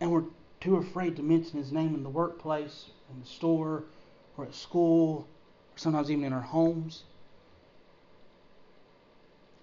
And 0.00 0.12
we're 0.12 0.22
too 0.60 0.76
afraid 0.76 1.16
to 1.16 1.22
mention 1.24 1.58
his 1.58 1.72
name 1.72 1.96
in 1.96 2.04
the 2.04 2.08
workplace, 2.08 2.90
in 3.12 3.20
the 3.20 3.26
store, 3.26 3.82
or 4.36 4.44
at 4.44 4.54
school, 4.54 5.26
or 5.74 5.78
sometimes 5.78 6.12
even 6.12 6.22
in 6.22 6.32
our 6.32 6.40
homes. 6.40 7.02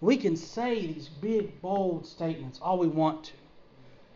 We 0.02 0.18
can 0.18 0.36
say 0.36 0.86
these 0.86 1.08
big, 1.08 1.62
bold 1.62 2.06
statements 2.06 2.60
all 2.62 2.78
we 2.78 2.90
want 2.90 3.24
to. 3.24 3.34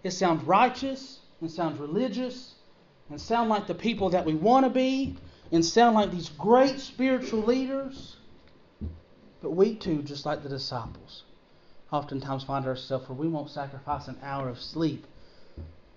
It 0.03 0.11
sounds 0.11 0.43
righteous, 0.43 1.19
it 1.41 1.51
sounds 1.51 1.79
religious, 1.79 2.55
and 3.09 3.21
sound 3.21 3.49
like 3.49 3.67
the 3.67 3.73
people 3.73 4.09
that 4.09 4.25
we 4.25 4.33
want 4.33 4.65
to 4.65 4.69
be, 4.69 5.15
and 5.53 5.63
sound 5.63 5.95
like 5.95 6.11
these 6.11 6.27
great 6.27 6.81
spiritual 6.81 7.43
leaders. 7.43 8.17
But 9.41 9.51
we 9.51 9.75
too, 9.75 10.01
just 10.01 10.25
like 10.25 10.43
the 10.43 10.49
disciples, 10.49 11.23
oftentimes 11.91 12.43
find 12.43 12.65
ourselves 12.65 13.07
where 13.07 13.17
we 13.17 13.27
won't 13.27 13.49
sacrifice 13.49 14.07
an 14.07 14.17
hour 14.21 14.49
of 14.49 14.59
sleep 14.59 15.05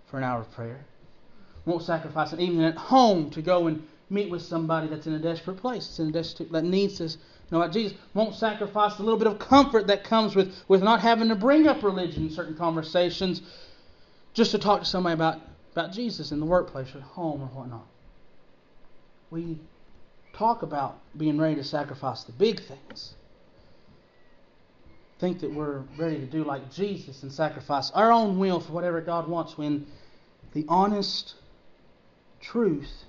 for 0.07 0.18
an 0.18 0.24
hour 0.24 0.40
of 0.40 0.50
prayer. 0.52 0.85
Won't 1.64 1.83
sacrifice 1.83 2.33
an 2.33 2.40
evening 2.40 2.64
at 2.64 2.76
home 2.76 3.31
to 3.31 3.42
go 3.42 3.66
and 3.66 3.87
meet 4.11 4.31
with 4.31 4.42
somebody 4.42 4.87
that's 4.88 5.07
in 5.07 5.14
a 5.14 5.18
desperate 5.18 5.57
place, 5.57 5.87
that's 5.87 5.98
in 5.98 6.09
a 6.09 6.12
desperate 6.12 6.52
that 6.52 6.64
needs 6.64 6.98
to 6.98 7.09
know 7.50 7.61
about 7.61 7.72
Jesus. 7.72 7.96
Won't 8.14 8.35
sacrifice 8.35 8.94
the 8.96 9.02
little 9.02 9.18
bit 9.18 9.26
of 9.26 9.38
comfort 9.38 9.88
that 9.88 10.05
comes 10.05 10.37
with, 10.37 10.55
with 10.68 10.83
not 10.83 11.00
having 11.00 11.28
to 11.28 11.35
bring 11.35 11.66
up 11.66 11.83
religion 11.83 12.24
in 12.24 12.31
certain 12.31 12.57
conversations 12.57 13.42
just 14.35 14.52
to 14.52 14.59
talk 14.59 14.81
to 14.81 14.87
somebody 14.87 15.14
about, 15.14 15.40
about 15.72 15.92
Jesus 15.92 16.31
in 16.31 16.38
the 16.38 16.46
workplace 16.46 16.94
or 16.94 16.98
at 16.98 17.05
home 17.05 17.42
or 17.42 17.46
whatnot. 17.46 17.87
We 19.31 19.59
talk 20.33 20.62
about 20.62 21.00
being 21.16 21.38
ready 21.38 21.57
to 21.57 21.64
sacrifice 21.64 22.24
the 22.24 22.33
big 22.33 22.61
things 22.62 23.14
think 25.22 25.38
that 25.38 25.54
we're 25.54 25.85
ready 25.96 26.18
to 26.18 26.26
do 26.26 26.42
like 26.42 26.68
Jesus 26.72 27.22
and 27.22 27.30
sacrifice 27.30 27.92
our 27.92 28.11
own 28.11 28.40
will 28.40 28.58
for 28.58 28.72
whatever 28.72 29.00
God 29.00 29.28
wants 29.28 29.56
when 29.56 29.87
the 30.52 30.64
honest 30.68 31.35
truth 32.40 33.04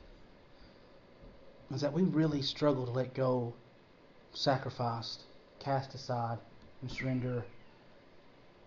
is 1.73 1.81
that 1.81 1.91
we 1.91 2.03
really 2.03 2.43
struggle 2.43 2.85
to 2.85 2.91
let 2.91 3.15
go, 3.15 3.55
sacrifice, 4.31 5.17
cast 5.57 5.95
aside, 5.95 6.37
and 6.83 6.91
surrender 6.91 7.43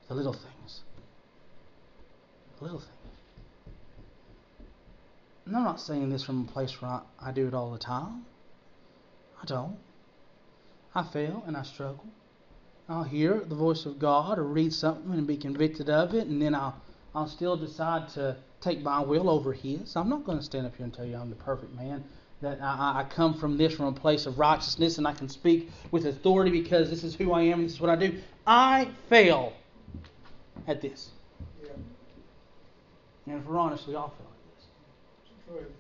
the 0.08 0.14
little 0.14 0.32
things. 0.32 0.80
The 2.58 2.64
little 2.64 2.80
things. 2.80 2.90
And 5.44 5.54
I'm 5.54 5.62
not 5.62 5.80
saying 5.80 6.10
this 6.10 6.24
from 6.24 6.48
a 6.48 6.52
place 6.52 6.82
where 6.82 6.90
I, 6.90 7.02
I 7.22 7.30
do 7.30 7.46
it 7.46 7.54
all 7.54 7.70
the 7.70 7.78
time. 7.78 8.24
I 9.40 9.46
don't. 9.46 9.76
I 10.96 11.04
fail 11.04 11.44
and 11.46 11.56
I 11.56 11.62
struggle. 11.62 12.06
I'll 12.88 13.04
hear 13.04 13.40
the 13.40 13.54
voice 13.54 13.84
of 13.84 13.98
God 13.98 14.38
or 14.38 14.44
read 14.44 14.72
something 14.72 15.12
and 15.12 15.26
be 15.26 15.36
convicted 15.36 15.90
of 15.90 16.14
it, 16.14 16.26
and 16.28 16.40
then 16.40 16.54
I'll 16.54 16.80
I'll 17.16 17.26
still 17.26 17.56
decide 17.56 18.10
to 18.10 18.36
take 18.60 18.82
my 18.82 19.00
will 19.00 19.30
over 19.30 19.54
His. 19.54 19.96
I'm 19.96 20.10
not 20.10 20.24
going 20.24 20.36
to 20.36 20.44
stand 20.44 20.66
up 20.66 20.76
here 20.76 20.84
and 20.84 20.92
tell 20.92 21.06
you 21.06 21.16
I'm 21.16 21.30
the 21.30 21.36
perfect 21.36 21.74
man. 21.74 22.04
That 22.42 22.60
I, 22.60 23.00
I 23.00 23.04
come 23.04 23.32
from 23.32 23.56
this 23.56 23.74
from 23.74 23.86
a 23.86 23.92
place 23.92 24.26
of 24.26 24.38
righteousness 24.38 24.98
and 24.98 25.08
I 25.08 25.14
can 25.14 25.28
speak 25.28 25.70
with 25.90 26.04
authority 26.04 26.50
because 26.50 26.90
this 26.90 27.02
is 27.02 27.14
who 27.14 27.32
I 27.32 27.40
am 27.42 27.60
and 27.60 27.64
this 27.64 27.76
is 27.76 27.80
what 27.80 27.88
I 27.88 27.96
do. 27.96 28.20
I 28.46 28.88
fail 29.08 29.54
at 30.68 30.82
this. 30.82 31.08
Yeah. 31.64 31.70
And 33.26 33.40
if 33.40 33.46
we're 33.46 33.58
honest, 33.58 33.88
we 33.88 33.94
all 33.94 34.10
fail 34.18 34.26
at 34.26 34.58
this. 34.58 34.66
True. 35.48 35.72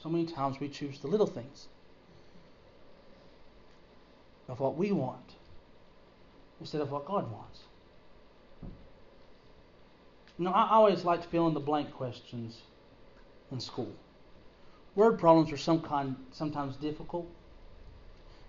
So 0.00 0.08
many 0.08 0.26
times 0.26 0.60
we 0.60 0.68
choose 0.68 1.00
the 1.00 1.08
little 1.08 1.26
things 1.26 1.66
of 4.48 4.60
what 4.60 4.76
we 4.76 4.92
want 4.92 5.35
instead 6.60 6.80
of 6.80 6.90
what 6.90 7.04
God 7.04 7.30
wants. 7.30 7.60
You 10.38 10.44
know, 10.44 10.52
I 10.52 10.70
always 10.70 11.04
like 11.04 11.22
to 11.22 11.28
fill 11.28 11.46
in 11.48 11.54
the 11.54 11.60
blank 11.60 11.92
questions 11.92 12.60
in 13.50 13.60
school. 13.60 13.92
Word 14.94 15.18
problems 15.18 15.52
are 15.52 15.56
some 15.56 15.80
kind, 15.80 16.16
sometimes 16.32 16.76
difficult 16.76 17.28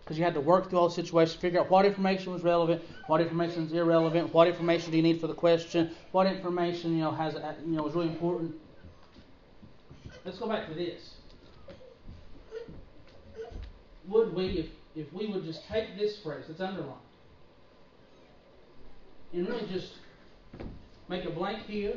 because 0.07 0.17
you 0.17 0.23
had 0.23 0.33
to 0.33 0.39
work 0.39 0.69
through 0.69 0.79
all 0.79 0.87
the 0.87 0.93
situations, 0.93 1.35
figure 1.35 1.59
out 1.59 1.69
what 1.69 1.85
information 1.85 2.31
was 2.31 2.41
relevant, 2.41 2.81
what 3.07 3.19
information 3.19 3.65
is 3.65 3.73
irrelevant, 3.73 4.33
what 4.33 4.47
information 4.47 4.89
do 4.89 4.95
you 4.95 5.03
need 5.03 5.19
for 5.19 5.27
the 5.27 5.33
question, 5.33 5.91
what 6.13 6.25
information 6.25 6.93
you 6.93 7.03
know 7.03 7.11
has 7.11 7.35
uh, 7.35 7.53
you 7.65 7.75
know 7.75 7.85
is 7.85 7.93
really 7.93 8.07
important. 8.07 8.55
Let's 10.23 10.37
go 10.37 10.47
back 10.47 10.69
to 10.69 10.73
this. 10.73 11.15
Would 14.07 14.33
we, 14.33 14.45
if, 14.45 14.67
if 14.95 15.11
we 15.11 15.27
would 15.27 15.43
just 15.43 15.67
take 15.67 15.97
this 15.97 16.19
phrase, 16.19 16.45
it's 16.49 16.61
underlined, 16.61 16.93
and 19.33 19.47
really 19.47 19.67
just 19.67 19.93
make 21.09 21.25
a 21.25 21.29
blank 21.29 21.65
here 21.65 21.93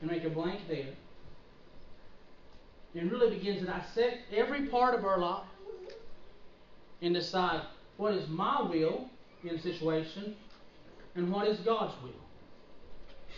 and 0.00 0.10
make 0.10 0.24
a 0.24 0.30
blank 0.30 0.60
there. 0.68 0.88
And 2.94 3.10
really 3.10 3.36
begin 3.36 3.58
to 3.58 3.64
dissect 3.64 4.32
every 4.34 4.66
part 4.66 4.94
of 4.94 5.04
our 5.04 5.18
life 5.18 5.46
and 7.00 7.14
decide 7.14 7.62
what 7.96 8.14
is 8.14 8.28
my 8.28 8.62
will 8.62 9.08
in 9.42 9.50
a 9.50 9.60
situation 9.60 10.36
and 11.14 11.32
what 11.32 11.48
is 11.48 11.58
God's 11.60 11.94
will. 12.02 12.10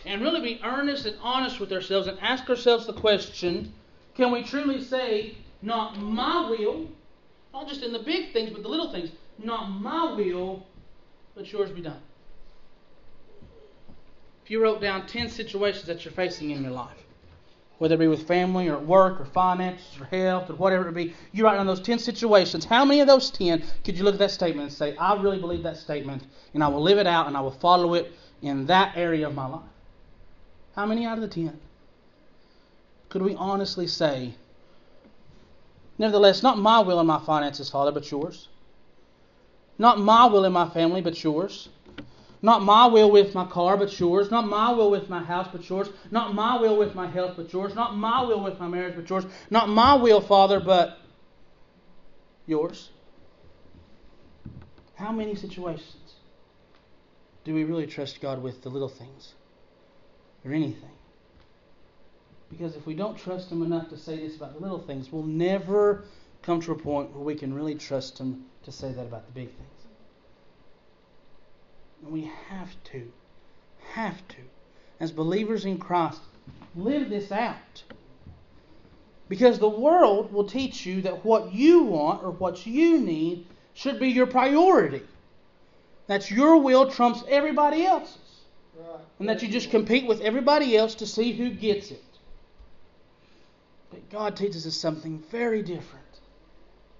And 0.05 0.21
really 0.21 0.41
be 0.41 0.61
earnest 0.63 1.05
and 1.05 1.17
honest 1.21 1.59
with 1.59 1.71
ourselves 1.71 2.07
and 2.07 2.19
ask 2.19 2.49
ourselves 2.49 2.85
the 2.85 2.93
question 2.93 3.73
can 4.15 4.31
we 4.31 4.43
truly 4.43 4.81
say, 4.81 5.35
not 5.61 5.99
my 5.99 6.49
will, 6.49 6.87
not 7.53 7.67
just 7.67 7.83
in 7.83 7.91
the 7.91 7.99
big 7.99 8.31
things, 8.31 8.49
but 8.49 8.63
the 8.63 8.69
little 8.69 8.91
things, 8.91 9.11
not 9.43 9.67
my 9.67 10.13
will, 10.13 10.65
but 11.35 11.51
yours 11.51 11.69
be 11.71 11.81
done? 11.81 11.99
If 14.45 14.51
you 14.51 14.61
wrote 14.61 14.79
down 14.79 15.07
10 15.07 15.27
situations 15.31 15.85
that 15.85 16.05
you're 16.05 16.11
facing 16.11 16.51
in 16.51 16.61
your 16.61 16.71
life, 16.71 17.03
whether 17.79 17.95
it 17.95 17.97
be 17.97 18.07
with 18.07 18.27
family 18.27 18.69
or 18.69 18.77
work 18.77 19.19
or 19.19 19.25
finances 19.25 19.99
or 19.99 20.05
health 20.05 20.51
or 20.51 20.53
whatever 20.53 20.87
it 20.87 20.93
be, 20.93 21.15
you 21.31 21.43
write 21.43 21.55
down 21.55 21.65
those 21.65 21.81
10 21.81 21.97
situations. 21.97 22.63
How 22.63 22.85
many 22.85 23.01
of 23.01 23.07
those 23.07 23.31
10 23.31 23.63
could 23.83 23.97
you 23.97 24.03
look 24.03 24.13
at 24.13 24.19
that 24.19 24.29
statement 24.29 24.67
and 24.67 24.71
say, 24.71 24.95
I 24.97 25.19
really 25.19 25.39
believe 25.39 25.63
that 25.63 25.77
statement 25.77 26.27
and 26.53 26.63
I 26.63 26.67
will 26.67 26.83
live 26.83 26.99
it 26.99 27.07
out 27.07 27.25
and 27.25 27.35
I 27.35 27.41
will 27.41 27.49
follow 27.49 27.95
it 27.95 28.13
in 28.43 28.67
that 28.67 28.95
area 28.95 29.27
of 29.27 29.33
my 29.33 29.47
life? 29.47 29.63
How 30.75 30.85
many 30.85 31.07
out 31.07 31.17
of 31.17 31.21
the 31.21 31.27
10? 31.27 31.59
Could 33.09 33.23
we 33.23 33.33
honestly 33.33 33.87
say, 33.87 34.35
Nevertheless, 35.97 36.43
not 36.43 36.59
my 36.59 36.81
will 36.81 36.99
in 36.99 37.07
my 37.07 37.19
finances, 37.19 37.71
Father, 37.71 37.91
but 37.91 38.11
yours. 38.11 38.49
Not 39.79 39.99
my 39.99 40.27
will 40.27 40.45
in 40.45 40.53
my 40.53 40.69
family, 40.69 41.01
but 41.01 41.23
yours. 41.23 41.69
Not 42.41 42.63
my 42.63 42.87
will 42.87 43.09
with 43.09 43.33
my 43.33 43.45
car, 43.45 43.77
but 43.77 43.99
yours. 43.99 44.29
Not 44.29 44.47
my 44.47 44.71
will 44.71 44.91
with 44.91 45.09
my 45.09 45.23
house, 45.23 45.47
but 45.51 45.67
yours. 45.67 45.89
Not 46.11 46.33
my 46.33 46.59
will 46.59 46.77
with 46.77 46.95
my 46.95 47.07
health, 47.07 47.33
but 47.37 47.51
yours. 47.51 47.75
Not 47.75 47.95
my 47.95 48.23
will 48.23 48.43
with 48.43 48.59
my 48.59 48.67
marriage, 48.67 48.95
but 48.95 49.09
yours. 49.09 49.25
Not 49.49 49.69
my 49.69 49.95
will, 49.95 50.21
Father, 50.21 50.59
but 50.59 50.99
yours. 52.45 52.89
How 54.95 55.11
many 55.11 55.35
situations 55.35 56.15
do 57.43 57.53
we 57.53 57.63
really 57.63 57.87
trust 57.87 58.21
God 58.21 58.41
with 58.41 58.61
the 58.61 58.69
little 58.69 58.89
things 58.89 59.33
or 60.43 60.53
anything? 60.53 60.91
Because 62.49 62.75
if 62.75 62.85
we 62.85 62.93
don't 62.93 63.17
trust 63.17 63.51
Him 63.51 63.63
enough 63.63 63.89
to 63.89 63.97
say 63.97 64.17
this 64.17 64.37
about 64.37 64.53
the 64.53 64.59
little 64.59 64.79
things, 64.79 65.11
we'll 65.11 65.23
never 65.23 66.05
come 66.41 66.61
to 66.61 66.71
a 66.71 66.77
point 66.77 67.11
where 67.11 67.23
we 67.23 67.35
can 67.35 67.53
really 67.53 67.75
trust 67.75 68.19
Him 68.19 68.45
to 68.63 68.71
say 68.71 68.91
that 68.91 69.01
about 69.01 69.25
the 69.25 69.33
big 69.33 69.49
things. 69.49 69.74
We 72.03 72.31
have 72.49 72.71
to, 72.91 73.11
have 73.93 74.27
to, 74.29 74.41
as 74.99 75.11
believers 75.11 75.65
in 75.65 75.77
Christ, 75.77 76.21
live 76.75 77.09
this 77.09 77.31
out. 77.31 77.83
Because 79.27 79.57
the 79.57 79.69
world 79.69 80.31
will 80.31 80.47
teach 80.47 80.85
you 80.85 81.01
that 81.01 81.25
what 81.25 81.53
you 81.53 81.83
want 81.83 82.23
or 82.23 82.31
what 82.31 82.65
you 82.65 82.99
need 82.99 83.47
should 83.73 83.99
be 83.99 84.09
your 84.09 84.27
priority. 84.27 85.01
That's 86.07 86.29
your 86.29 86.57
will 86.57 86.91
trumps 86.91 87.23
everybody 87.27 87.85
else's. 87.85 88.17
And 89.19 89.29
that 89.29 89.41
you 89.41 89.47
just 89.47 89.71
compete 89.71 90.05
with 90.05 90.21
everybody 90.21 90.77
else 90.77 90.95
to 90.95 91.07
see 91.07 91.31
who 91.31 91.49
gets 91.49 91.91
it. 91.91 92.03
But 93.89 94.09
God 94.09 94.35
teaches 94.35 94.67
us 94.67 94.75
something 94.75 95.23
very 95.31 95.63
different. 95.63 96.05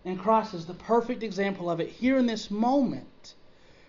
And 0.05 0.19
Christ 0.19 0.53
is 0.53 0.65
the 0.65 0.73
perfect 0.73 1.23
example 1.23 1.69
of 1.69 1.79
it 1.79 1.89
here 1.89 2.17
in 2.17 2.25
this 2.25 2.49
moment. 2.49 3.35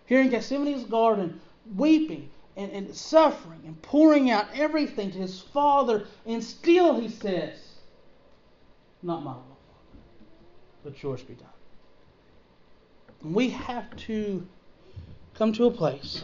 Here 0.06 0.20
in 0.20 0.30
Gethsemane's 0.30 0.84
garden, 0.84 1.40
weeping 1.74 2.30
and, 2.56 2.70
and 2.72 2.94
suffering 2.94 3.60
and 3.66 3.80
pouring 3.82 4.30
out 4.30 4.46
everything 4.54 5.10
to 5.12 5.18
his 5.18 5.40
Father. 5.40 6.06
And 6.24 6.42
still 6.42 6.98
he 6.98 7.08
says, 7.08 7.58
Not 9.02 9.22
my 9.22 9.32
will, 9.32 9.58
but 10.84 11.02
yours 11.02 11.22
be 11.22 11.34
done. 11.34 11.48
And 13.22 13.34
we 13.34 13.50
have 13.50 13.94
to 13.96 14.46
come 15.34 15.52
to 15.54 15.66
a 15.66 15.70
place 15.70 16.22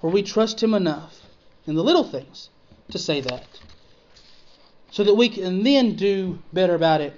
where 0.00 0.12
we 0.12 0.22
trust 0.22 0.62
Him 0.62 0.74
enough 0.74 1.20
in 1.66 1.74
the 1.74 1.84
little 1.84 2.04
things 2.04 2.48
to 2.90 2.98
say 2.98 3.20
that, 3.20 3.46
so 4.90 5.04
that 5.04 5.14
we 5.14 5.28
can 5.28 5.62
then 5.62 5.94
do 5.94 6.38
better 6.52 6.74
about 6.74 7.00
it 7.00 7.14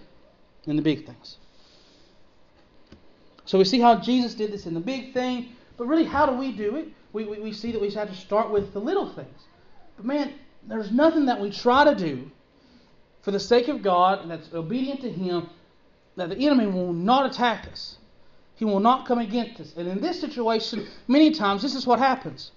in 0.64 0.76
the 0.76 0.82
big 0.82 1.06
things. 1.06 1.38
So 3.44 3.58
we 3.58 3.64
see 3.64 3.80
how 3.80 3.96
Jesus 3.96 4.34
did 4.34 4.52
this 4.52 4.66
in 4.66 4.74
the 4.74 4.80
big 4.80 5.12
thing, 5.12 5.50
but 5.76 5.86
really, 5.86 6.04
how 6.04 6.26
do 6.26 6.32
we 6.36 6.52
do 6.52 6.76
it? 6.76 6.88
We, 7.12 7.24
we, 7.24 7.40
we 7.40 7.52
see 7.52 7.72
that 7.72 7.80
we 7.80 7.90
have 7.90 8.08
to 8.08 8.14
start 8.14 8.50
with 8.50 8.72
the 8.72 8.78
little 8.78 9.08
things. 9.08 9.42
But 9.96 10.06
man, 10.06 10.32
there's 10.66 10.92
nothing 10.92 11.26
that 11.26 11.40
we 11.40 11.50
try 11.50 11.84
to 11.84 11.94
do 11.94 12.30
for 13.22 13.30
the 13.30 13.40
sake 13.40 13.68
of 13.68 13.82
God 13.82 14.20
and 14.22 14.30
that's 14.30 14.52
obedient 14.52 15.00
to 15.02 15.10
Him 15.10 15.48
that 16.16 16.30
the 16.30 16.46
enemy 16.46 16.66
will 16.66 16.92
not 16.92 17.30
attack 17.30 17.66
us. 17.70 17.96
He 18.56 18.64
will 18.64 18.80
not 18.80 19.06
come 19.06 19.18
against 19.18 19.60
us. 19.60 19.74
And 19.76 19.88
in 19.88 20.00
this 20.00 20.20
situation, 20.20 20.86
many 21.08 21.32
times, 21.32 21.62
this 21.62 21.74
is 21.74 21.86
what 21.86 21.98
happens. 21.98 22.52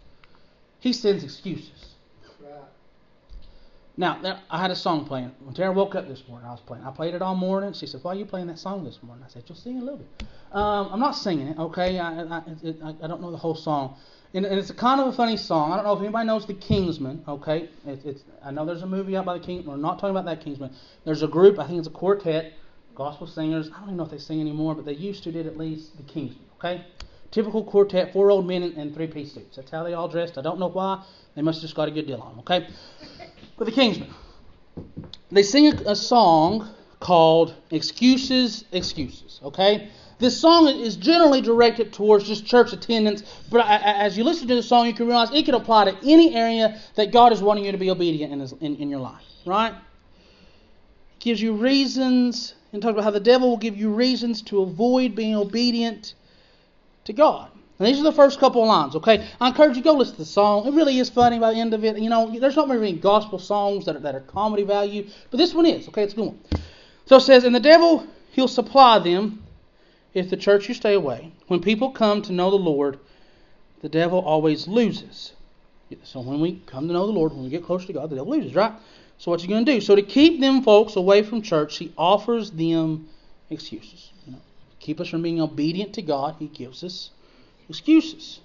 He 0.80 0.94
sends 0.94 1.24
excuses. 1.24 1.95
Now, 3.98 4.42
I 4.50 4.60
had 4.60 4.72
a 4.72 4.76
song 4.76 5.06
playing. 5.06 5.32
When 5.40 5.56
Tara 5.56 5.72
woke 5.72 5.96
up 5.96 6.08
this 6.08 6.24
morning, 6.28 6.48
I 6.48 6.52
was 6.52 6.60
playing. 6.60 6.84
I 6.84 6.92
played 6.92 7.14
it 7.14 7.22
all 7.22 7.36
morning. 7.36 7.72
She 7.72 7.88
said, 7.88 8.04
Why 8.04 8.12
are 8.12 8.16
you 8.16 8.26
playing 8.26 8.48
that 8.48 8.60
song 8.60 8.84
this 8.84 9.02
morning? 9.02 9.24
I 9.26 9.30
said, 9.30 9.46
Just 9.46 9.64
sing 9.64 9.78
a 9.78 9.82
little 9.82 10.00
bit. 10.00 10.28
Um, 10.52 10.90
I'm 10.92 11.00
not 11.00 11.14
singing 11.14 11.48
it, 11.48 11.58
okay? 11.58 11.98
I, 12.00 12.24
I, 12.24 12.42
it, 12.62 12.78
I, 12.84 13.08
don't 13.08 13.22
know 13.22 13.32
the 13.32 13.38
whole 13.38 13.56
song. 13.56 13.98
And, 14.34 14.46
and, 14.46 14.60
it's 14.60 14.70
a 14.70 14.74
kind 14.74 15.00
of 15.00 15.08
a 15.08 15.14
funny 15.14 15.38
song. 15.38 15.72
I 15.72 15.78
don't 15.78 15.86
know 15.86 15.94
if 15.94 16.02
anybody 16.02 16.28
knows 16.28 16.46
the 16.46 16.54
Kingsmen, 16.54 17.26
okay? 17.28 17.70
It, 17.86 18.06
it's, 18.06 18.24
I 18.44 18.52
know 18.52 18.66
there's 18.66 18.82
a 18.82 18.88
movie 18.88 19.16
out 19.16 19.26
by 19.26 19.38
the 19.38 19.46
King. 19.46 19.66
We're 19.66 19.78
not 19.78 20.00
talking 20.00 20.12
about 20.12 20.26
that 20.26 20.44
Kingsman. 20.44 20.74
There's 21.06 21.24
a 21.24 21.28
group, 21.28 21.58
I 21.58 21.68
think 21.68 21.80
it's 21.80 21.88
a 21.88 21.92
quartet, 21.92 22.54
gospel 22.96 23.28
singers. 23.28 23.70
I 23.74 23.80
don't 23.80 23.84
even 23.86 23.98
know 23.98 24.04
if 24.04 24.12
they 24.12 24.18
sing 24.18 24.42
anymore, 24.42 24.76
but 24.76 24.86
they 24.86 24.94
used 24.94 25.24
to 25.24 25.32
did 25.32 25.48
at 25.48 25.58
least 25.58 25.96
the 25.96 26.04
Kingsmen, 26.04 26.44
okay? 26.58 26.86
Typical 27.32 27.64
quartet, 27.64 28.14
four 28.14 28.32
old 28.32 28.46
men 28.46 28.64
in, 28.64 28.74
in 28.74 28.94
three 28.94 29.08
piece 29.08 29.34
suits. 29.34 29.56
That's 29.56 29.72
how 29.72 29.84
they 29.84 29.94
all 29.94 30.08
dressed. 30.08 30.38
I 30.38 30.42
don't 30.42 30.60
know 30.60 30.70
why. 30.70 31.04
They 31.36 31.42
must 31.42 31.58
have 31.58 31.64
just 31.64 31.76
got 31.76 31.88
a 31.88 31.92
good 31.92 32.08
deal 32.08 32.22
on 32.22 32.32
them, 32.32 32.40
okay? 32.40 32.68
But 33.58 33.66
the 33.66 33.72
Kingsmen. 33.72 34.10
They 35.32 35.44
sing 35.44 35.68
a, 35.68 35.92
a 35.92 35.96
song 35.96 36.70
called 37.00 37.56
Excuses, 37.72 38.66
Excuses, 38.72 39.40
okay? 39.44 39.90
This 40.18 40.40
song 40.40 40.68
is 40.68 40.96
generally 40.96 41.42
directed 41.42 41.92
towards 41.92 42.26
just 42.26 42.46
church 42.46 42.72
attendance, 42.72 43.24
but 43.52 43.66
as 43.68 44.18
you 44.18 44.24
listen 44.24 44.48
to 44.48 44.56
the 44.56 44.64
song, 44.64 44.88
you 44.88 44.94
can 44.94 45.08
realize 45.08 45.30
it 45.32 45.46
can 45.46 45.56
apply 45.56 45.86
to 45.86 45.98
any 46.04 46.34
area 46.36 46.80
that 46.96 47.12
God 47.12 47.34
is 47.34 47.42
wanting 47.42 47.66
you 47.66 47.74
to 47.74 47.78
be 47.78 47.90
obedient 47.90 48.32
in, 48.32 48.40
his, 48.40 48.54
in, 48.54 48.78
in 48.78 48.90
your 48.90 49.02
life, 49.02 49.24
right? 49.46 49.74
It 49.74 51.20
gives 51.20 51.42
you 51.42 51.54
reasons, 51.54 52.56
and 52.72 52.82
talks 52.82 52.94
about 52.94 53.04
how 53.04 53.12
the 53.12 53.20
devil 53.20 53.50
will 53.50 53.58
give 53.58 53.76
you 53.76 53.94
reasons 53.94 54.42
to 54.44 54.62
avoid 54.62 55.16
being 55.16 55.36
obedient 55.36 56.14
to 57.04 57.14
God. 57.14 57.52
And 57.78 57.88
these 57.88 58.00
are 58.00 58.04
the 58.04 58.12
first 58.14 58.40
couple 58.40 58.62
of 58.62 58.70
lines, 58.70 58.96
okay? 58.96 59.28
I 59.42 59.50
encourage 59.50 59.76
you 59.76 59.84
to 59.84 59.90
go 59.90 59.94
listen 59.94 60.16
to 60.16 60.22
the 60.22 60.26
song. 60.26 60.66
It 60.66 60.74
really 60.74 60.98
is 60.98 61.10
funny 61.10 61.40
by 61.40 61.54
the 61.54 61.60
end 61.60 61.74
of 61.74 61.84
it. 61.84 61.98
You 61.98 62.10
know, 62.10 62.34
there's 62.40 62.56
not 62.56 62.70
many 62.70 62.94
gospel 62.94 63.38
songs 63.38 63.86
that 63.86 63.98
are, 63.98 64.00
that 64.00 64.16
are 64.16 64.22
comedy 64.22 64.64
value, 64.64 65.10
but 65.30 65.38
this 65.38 65.54
one 65.54 65.66
is, 65.66 65.88
okay? 65.90 66.04
It's 66.04 66.14
a 66.14 66.16
good 66.16 66.28
one. 66.28 66.40
So 67.06 67.18
it 67.18 67.22
says, 67.22 67.44
And 67.44 67.54
the 67.54 67.60
devil, 67.60 68.08
he'll 68.32 68.48
supply 68.48 69.00
them 69.00 69.44
if 70.14 70.30
the 70.30 70.38
church 70.38 70.70
you 70.70 70.74
stay 70.74 70.94
away. 70.94 71.34
When 71.48 71.62
people 71.62 71.92
come 71.92 72.22
to 72.24 72.32
know 72.32 72.50
the 72.50 72.56
Lord, 72.56 72.98
the 73.82 73.90
devil 73.90 74.20
always 74.20 74.68
loses. 74.68 75.34
So 76.04 76.22
when 76.22 76.40
we 76.40 76.62
come 76.66 76.88
to 76.88 76.94
know 76.94 77.06
the 77.06 77.12
Lord, 77.12 77.34
when 77.34 77.44
we 77.44 77.50
get 77.50 77.66
close 77.66 77.86
to 77.86 77.94
God, 77.94 78.10
the 78.10 78.16
devil 78.16 78.32
loses, 78.32 78.56
right? 78.56 78.72
So 79.18 79.32
what's 79.32 79.44
he 79.44 79.50
going 79.50 79.66
to 79.66 79.72
do? 79.74 79.82
So 79.82 79.96
to 79.96 80.02
keep 80.02 80.40
them 80.40 80.64
folks 80.64 80.96
away 80.96 81.24
from 81.24 81.42
church, 81.42 81.78
he 81.78 81.94
offers 81.98 82.52
them 82.52 83.10
excuses. 83.50 84.12
You 84.26 84.34
know, 84.34 84.42
keep 84.80 85.00
us 85.00 85.10
from 85.10 85.22
being 85.22 85.42
obedient 85.42 85.94
to 85.96 86.02
God, 86.02 86.38
he 86.40 86.48
gives 86.48 86.84
us 86.84 87.12
excuses. 87.70 88.40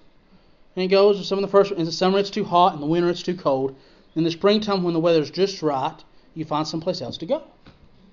And 0.76 0.82
he 0.82 0.88
goes, 0.88 1.26
some 1.26 1.38
of 1.38 1.42
the 1.42 1.48
first, 1.48 1.72
in 1.72 1.84
the 1.84 1.92
summer 1.92 2.18
it's 2.18 2.30
too 2.30 2.44
hot, 2.44 2.74
in 2.74 2.80
the 2.80 2.86
winter 2.86 3.10
it's 3.10 3.22
too 3.22 3.36
cold. 3.36 3.76
In 4.14 4.24
the 4.24 4.30
springtime, 4.30 4.82
when 4.82 4.94
the 4.94 5.00
weather's 5.00 5.30
just 5.30 5.62
right, 5.62 5.96
you 6.34 6.44
find 6.44 6.66
someplace 6.66 7.00
else 7.00 7.18
to 7.18 7.26
go. 7.26 7.42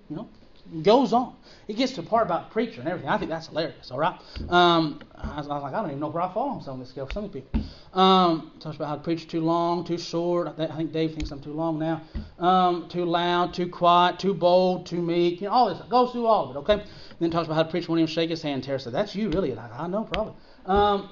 You 0.10 0.18
know, 0.18 0.30
it 0.74 0.84
goes 0.84 1.14
on. 1.14 1.36
It 1.68 1.76
gets 1.76 1.94
to 1.94 2.02
the 2.02 2.08
part 2.08 2.26
about 2.26 2.52
preacher 2.52 2.80
and 2.80 2.90
everything. 2.90 3.10
I 3.10 3.18
think 3.18 3.30
that's 3.30 3.48
hilarious. 3.48 3.92
All 3.92 4.00
right. 4.00 4.18
Um, 4.50 5.02
I, 5.16 5.38
was, 5.38 5.50
I, 5.50 5.56
was, 5.56 5.64
like, 5.64 5.74
I 5.74 5.82
don't 5.82 5.90
even 5.90 6.00
know 6.00 6.08
where 6.08 6.24
I 6.24 6.34
fall 6.34 6.50
on 6.50 6.62
some 6.64 6.76
of 6.76 6.80
this 6.80 6.90
scale. 6.90 7.10
Some 7.12 7.26
of 7.26 7.34
the 7.34 7.42
people 7.42 7.62
um, 7.94 8.54
talks 8.60 8.78
about 8.78 8.88
how 8.88 8.96
the 8.96 9.04
preacher's 9.04 9.26
too 9.26 9.42
long, 9.42 9.84
too 9.84 9.98
short. 9.98 10.48
I 10.58 10.68
think 10.68 10.94
Dave 10.94 11.14
thinks 11.14 11.32
I'm 11.32 11.42
too 11.42 11.52
long 11.52 11.78
now. 11.78 12.02
Um, 12.40 12.88
too 12.88 13.04
loud, 13.04 13.54
too 13.54 13.68
quiet, 13.68 14.18
too 14.18 14.34
bold, 14.34 14.86
too 14.86 15.02
meek. 15.02 15.42
You 15.42 15.48
know, 15.48 15.54
all 15.54 15.70
this 15.70 15.80
it 15.80 15.90
goes 15.90 16.12
through 16.12 16.26
all 16.26 16.50
of 16.50 16.56
it. 16.56 16.60
Okay. 16.60 16.74
And 16.74 16.84
then 17.20 17.32
talks 17.32 17.48
about 17.48 17.56
how 17.56 17.64
the 17.64 17.72
preacher 17.72 17.88
won't 17.90 18.00
even 18.00 18.14
shake 18.14 18.30
his 18.30 18.42
hand. 18.42 18.64
Tara 18.64 18.80
said, 18.80 18.94
"That's 18.94 19.16
you, 19.16 19.30
really?" 19.30 19.54
Like, 19.54 19.72
I 19.78 19.88
know, 19.88 20.04
probably. 20.04 20.34
Um, 20.68 21.10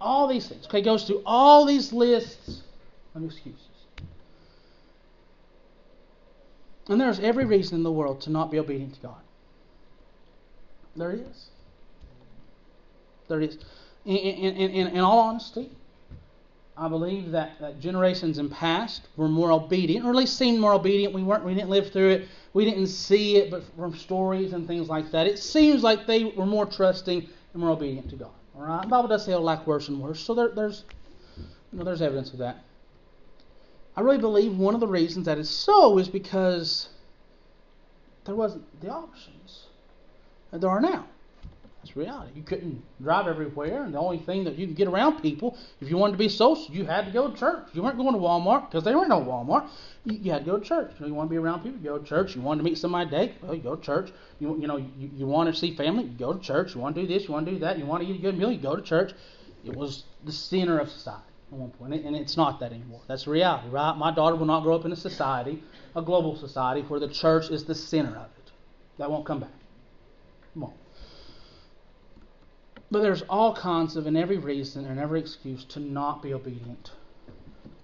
all 0.00 0.26
these 0.26 0.48
things. 0.48 0.66
Okay, 0.66 0.82
goes 0.82 1.04
through 1.04 1.22
all 1.26 1.64
these 1.64 1.92
lists 1.92 2.62
of 3.14 3.24
excuses. 3.24 3.60
And 6.88 7.00
there's 7.00 7.20
every 7.20 7.44
reason 7.44 7.76
in 7.76 7.82
the 7.82 7.92
world 7.92 8.22
to 8.22 8.30
not 8.30 8.50
be 8.50 8.58
obedient 8.58 8.94
to 8.94 9.00
God. 9.00 9.20
There 10.96 11.12
is. 11.12 11.48
There 13.28 13.40
is. 13.40 13.58
In, 14.06 14.16
in, 14.16 14.56
in, 14.56 14.86
in 14.88 15.00
all 15.00 15.18
honesty, 15.18 15.70
I 16.78 16.88
believe 16.88 17.32
that, 17.32 17.60
that 17.60 17.78
generations 17.78 18.38
in 18.38 18.48
past 18.48 19.02
were 19.16 19.28
more 19.28 19.52
obedient, 19.52 20.06
or 20.06 20.10
at 20.10 20.16
least 20.16 20.38
seemed 20.38 20.60
more 20.60 20.72
obedient. 20.72 21.12
We 21.12 21.22
weren't. 21.22 21.44
We 21.44 21.54
didn't 21.54 21.70
live 21.70 21.92
through 21.92 22.10
it. 22.10 22.28
We 22.54 22.64
didn't 22.64 22.86
see 22.86 23.36
it, 23.36 23.50
but 23.50 23.64
from 23.76 23.94
stories 23.94 24.54
and 24.54 24.66
things 24.66 24.88
like 24.88 25.10
that, 25.10 25.26
it 25.26 25.38
seems 25.38 25.82
like 25.82 26.06
they 26.06 26.24
were 26.24 26.46
more 26.46 26.64
trusting 26.64 27.28
and 27.58 27.66
more 27.66 27.76
obedient 27.76 28.08
to 28.10 28.16
God. 28.16 28.30
All 28.54 28.62
right. 28.62 28.82
The 28.82 28.88
Bible 28.88 29.08
does 29.08 29.24
say 29.24 29.32
it'll 29.32 29.42
lack 29.42 29.66
worse 29.66 29.88
and 29.88 30.00
worse, 30.00 30.20
so 30.20 30.34
there, 30.34 30.48
there's, 30.48 30.84
you 31.72 31.78
know, 31.78 31.84
there's 31.84 32.02
evidence 32.02 32.32
of 32.32 32.38
that. 32.38 32.64
I 33.96 34.00
really 34.00 34.18
believe 34.18 34.56
one 34.56 34.74
of 34.74 34.80
the 34.80 34.86
reasons 34.86 35.26
that 35.26 35.38
is 35.38 35.50
so 35.50 35.98
is 35.98 36.08
because 36.08 36.88
there 38.24 38.36
wasn't 38.36 38.80
the 38.80 38.90
options 38.90 39.66
that 40.52 40.60
there 40.60 40.70
are 40.70 40.80
now. 40.80 41.06
That's 41.80 41.96
reality. 41.96 42.32
You 42.34 42.42
couldn't 42.42 42.82
drive 43.00 43.28
everywhere, 43.28 43.84
and 43.84 43.94
the 43.94 43.98
only 43.98 44.18
thing 44.18 44.44
that 44.44 44.58
you 44.58 44.66
could 44.66 44.76
get 44.76 44.88
around 44.88 45.22
people, 45.22 45.56
if 45.80 45.88
you 45.88 45.96
wanted 45.96 46.12
to 46.12 46.18
be 46.18 46.28
social, 46.28 46.74
you 46.74 46.84
had 46.84 47.06
to 47.06 47.12
go 47.12 47.30
to 47.30 47.36
church. 47.36 47.68
You 47.72 47.82
weren't 47.82 47.96
going 47.96 48.12
to 48.14 48.18
Walmart 48.18 48.68
because 48.68 48.82
there 48.82 48.96
weren't 48.96 49.10
no 49.10 49.20
Walmart. 49.20 49.68
You, 50.04 50.18
you, 50.18 50.32
had 50.32 50.44
to 50.44 50.50
go 50.50 50.58
to 50.58 50.64
church. 50.64 50.90
You, 50.94 51.02
know, 51.02 51.06
you 51.06 51.14
want 51.14 51.28
to 51.28 51.30
be 51.30 51.36
around 51.38 51.60
people, 51.60 51.78
you 51.78 51.84
go 51.84 51.98
to 51.98 52.04
church. 52.04 52.34
You 52.34 52.42
wanted 52.42 52.58
to 52.58 52.64
meet 52.64 52.78
somebody 52.78 53.10
date, 53.10 53.34
well, 53.40 53.54
you 53.54 53.62
go 53.62 53.76
to 53.76 53.82
church. 53.82 54.10
You, 54.40 54.60
you 54.60 54.66
know, 54.66 54.76
you, 54.76 55.10
you 55.14 55.26
want 55.26 55.52
to 55.52 55.58
see 55.58 55.76
family, 55.76 56.04
you 56.04 56.18
go 56.18 56.32
to 56.32 56.40
church. 56.40 56.74
You 56.74 56.80
want 56.80 56.96
to 56.96 57.02
do 57.02 57.06
this, 57.06 57.28
you 57.28 57.32
want 57.32 57.46
to 57.46 57.52
do 57.52 57.58
that. 57.60 57.78
You 57.78 57.86
want 57.86 58.02
to 58.02 58.08
eat 58.08 58.18
a 58.18 58.22
good 58.22 58.36
meal, 58.36 58.50
you 58.50 58.60
go 58.60 58.74
to 58.74 58.82
church. 58.82 59.12
It 59.64 59.76
was 59.76 60.04
the 60.24 60.32
center 60.32 60.78
of 60.78 60.90
society 60.90 61.22
at 61.50 61.58
one 61.58 61.70
point, 61.70 61.94
and 61.94 62.14
it's 62.14 62.36
not 62.36 62.60
that 62.60 62.72
anymore. 62.72 63.00
That's 63.06 63.26
reality, 63.26 63.68
right? 63.68 63.96
My 63.96 64.12
daughter 64.14 64.36
will 64.36 64.46
not 64.46 64.62
grow 64.62 64.76
up 64.76 64.84
in 64.84 64.92
a 64.92 64.96
society, 64.96 65.62
a 65.96 66.02
global 66.02 66.36
society, 66.36 66.82
where 66.82 67.00
the 67.00 67.08
church 67.08 67.50
is 67.50 67.64
the 67.64 67.74
center 67.74 68.16
of 68.16 68.26
it. 68.26 68.52
That 68.98 69.10
won't 69.10 69.24
come 69.24 69.40
back. 69.40 69.54
It 70.54 70.58
won't. 70.58 70.74
But 72.90 73.02
there's 73.02 73.22
all 73.22 73.54
kinds 73.54 73.96
of 73.96 74.06
and 74.06 74.16
every 74.16 74.38
reason 74.38 74.86
and 74.86 74.98
every 74.98 75.20
excuse 75.20 75.64
to 75.66 75.80
not 75.80 76.22
be 76.22 76.32
obedient 76.32 76.90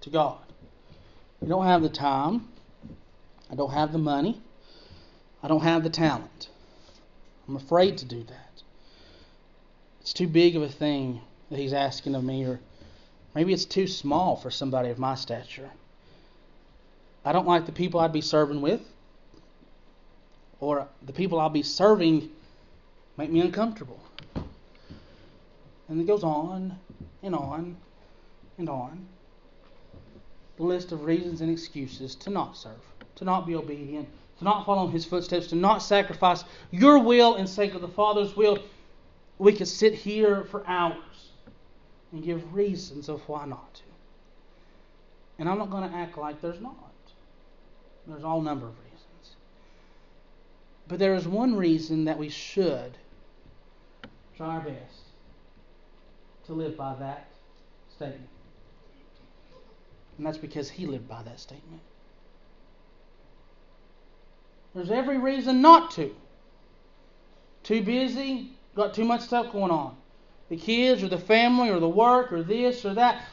to 0.01 0.09
God. 0.09 0.39
You 1.41 1.47
don't 1.47 1.65
have 1.65 1.83
the 1.83 1.89
time. 1.89 2.47
I 3.51 3.55
don't 3.55 3.71
have 3.71 3.91
the 3.91 3.99
money. 3.99 4.41
I 5.43 5.47
don't 5.47 5.61
have 5.61 5.83
the 5.83 5.89
talent. 5.89 6.49
I'm 7.47 7.55
afraid 7.55 7.99
to 7.99 8.05
do 8.05 8.23
that. 8.23 8.63
It's 10.01 10.13
too 10.13 10.27
big 10.27 10.55
of 10.55 10.63
a 10.63 10.69
thing 10.69 11.21
that 11.51 11.59
He's 11.59 11.73
asking 11.73 12.15
of 12.15 12.23
me, 12.23 12.45
or 12.45 12.59
Maybe 13.35 13.51
it's 13.51 13.65
too 13.65 13.85
small 13.85 14.37
for 14.37 14.49
somebody 14.49 14.89
of 14.89 14.97
my 14.97 15.15
stature. 15.15 15.69
I 17.25 17.33
don't 17.33 17.45
like 17.45 17.65
the 17.65 17.73
people 17.73 17.99
I'd 17.99 18.13
be 18.13 18.21
serving 18.21 18.61
with, 18.61 18.81
or 20.61 20.87
the 21.01 21.11
people 21.11 21.39
I'll 21.39 21.49
be 21.49 21.61
serving 21.61 22.29
make 23.17 23.29
me 23.29 23.41
uncomfortable. 23.41 23.99
And 25.87 26.01
it 26.01 26.07
goes 26.07 26.23
on 26.23 26.77
and 27.21 27.35
on 27.35 27.77
and 28.57 28.69
on. 28.69 29.05
The 30.57 30.63
list 30.63 30.91
of 30.91 31.03
reasons 31.03 31.41
and 31.41 31.51
excuses 31.51 32.15
to 32.15 32.29
not 32.29 32.55
serve, 32.55 32.79
to 33.15 33.25
not 33.25 33.45
be 33.45 33.55
obedient, 33.55 34.07
to 34.37 34.43
not 34.43 34.65
follow 34.65 34.85
in 34.85 34.91
his 34.91 35.05
footsteps, 35.05 35.47
to 35.47 35.55
not 35.55 35.79
sacrifice 35.79 36.43
your 36.71 36.99
will 36.99 37.35
in 37.35 37.45
sake 37.45 37.73
of 37.73 37.81
the 37.81 37.87
Father's 37.87 38.35
will. 38.35 38.59
We 39.37 39.53
could 39.53 39.67
sit 39.67 39.93
here 39.93 40.45
for 40.45 40.65
hours 40.65 41.31
and 42.11 42.23
give 42.23 42.53
reasons 42.53 43.09
of 43.09 43.21
why 43.27 43.45
not 43.45 43.73
to. 43.75 43.83
And 45.37 45.49
I'm 45.49 45.57
not 45.57 45.69
going 45.69 45.89
to 45.89 45.95
act 45.95 46.17
like 46.17 46.41
there's 46.41 46.61
not. 46.61 46.77
There's 48.07 48.23
all 48.23 48.41
number 48.41 48.67
of 48.67 48.73
reasons. 48.79 49.35
But 50.87 50.99
there 50.99 51.15
is 51.15 51.27
one 51.27 51.55
reason 51.55 52.05
that 52.05 52.17
we 52.17 52.29
should 52.29 52.97
try 54.37 54.55
our 54.55 54.61
best 54.61 55.04
to 56.47 56.53
live 56.53 56.77
by 56.77 56.95
that 56.95 57.27
statement. 57.95 58.29
And 60.17 60.25
that's 60.25 60.37
because 60.37 60.69
he 60.69 60.85
lived 60.85 61.07
by 61.07 61.23
that 61.23 61.39
statement. 61.39 61.81
There's 64.73 64.91
every 64.91 65.17
reason 65.17 65.61
not 65.61 65.91
to. 65.91 66.15
Too 67.63 67.81
busy, 67.81 68.51
got 68.75 68.93
too 68.93 69.05
much 69.05 69.21
stuff 69.21 69.51
going 69.51 69.71
on. 69.71 69.95
The 70.49 70.57
kids 70.57 71.01
or 71.01 71.07
the 71.07 71.17
family 71.17 71.69
or 71.69 71.79
the 71.79 71.89
work 71.89 72.31
or 72.31 72.43
this 72.43 72.85
or 72.85 72.93
that. 72.93 73.23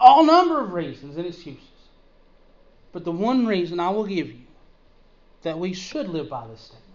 All 0.00 0.24
number 0.24 0.60
of 0.60 0.72
reasons 0.72 1.16
and 1.16 1.26
excuses. 1.26 1.62
But 2.92 3.04
the 3.04 3.12
one 3.12 3.46
reason 3.46 3.80
I 3.80 3.90
will 3.90 4.06
give 4.06 4.28
you 4.28 4.46
that 5.42 5.58
we 5.58 5.72
should 5.72 6.08
live 6.08 6.28
by 6.28 6.46
this 6.48 6.60
statement 6.60 6.87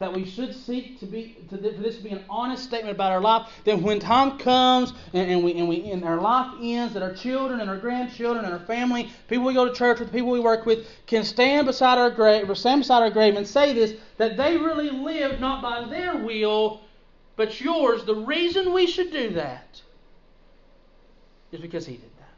that 0.00 0.12
we 0.12 0.24
should 0.24 0.54
seek 0.54 0.98
to 0.98 1.06
be 1.06 1.36
to, 1.50 1.56
for 1.56 1.82
this 1.82 1.96
to 1.96 2.02
be 2.02 2.10
an 2.10 2.24
honest 2.28 2.64
statement 2.64 2.94
about 2.94 3.12
our 3.12 3.20
life. 3.20 3.48
That 3.64 3.80
when 3.80 4.00
time 4.00 4.38
comes 4.38 4.92
and, 5.12 5.30
and 5.30 5.44
we 5.44 5.54
and 5.54 5.68
we 5.68 5.90
and 5.90 6.04
our 6.04 6.20
life 6.20 6.52
ends, 6.60 6.94
that 6.94 7.02
our 7.02 7.14
children 7.14 7.60
and 7.60 7.70
our 7.70 7.78
grandchildren 7.78 8.44
and 8.44 8.52
our 8.52 8.66
family, 8.66 9.10
people 9.28 9.44
we 9.44 9.54
go 9.54 9.68
to 9.68 9.74
church 9.74 10.00
with, 10.00 10.12
people 10.12 10.30
we 10.30 10.40
work 10.40 10.66
with, 10.66 10.86
can 11.06 11.22
stand 11.22 11.66
beside 11.66 11.98
our 11.98 12.10
grave 12.10 12.50
or 12.50 12.54
stand 12.54 12.80
beside 12.80 13.02
our 13.02 13.10
grave 13.10 13.36
and 13.36 13.46
say 13.46 13.72
this: 13.72 13.94
that 14.16 14.36
they 14.36 14.56
really 14.56 14.90
lived 14.90 15.40
not 15.40 15.62
by 15.62 15.84
their 15.88 16.16
will, 16.16 16.80
but 17.36 17.60
yours. 17.60 18.04
The 18.04 18.16
reason 18.16 18.72
we 18.72 18.88
should 18.88 19.12
do 19.12 19.30
that 19.30 19.80
is 21.52 21.60
because 21.60 21.86
He 21.86 21.94
did 21.94 22.10
that, 22.18 22.34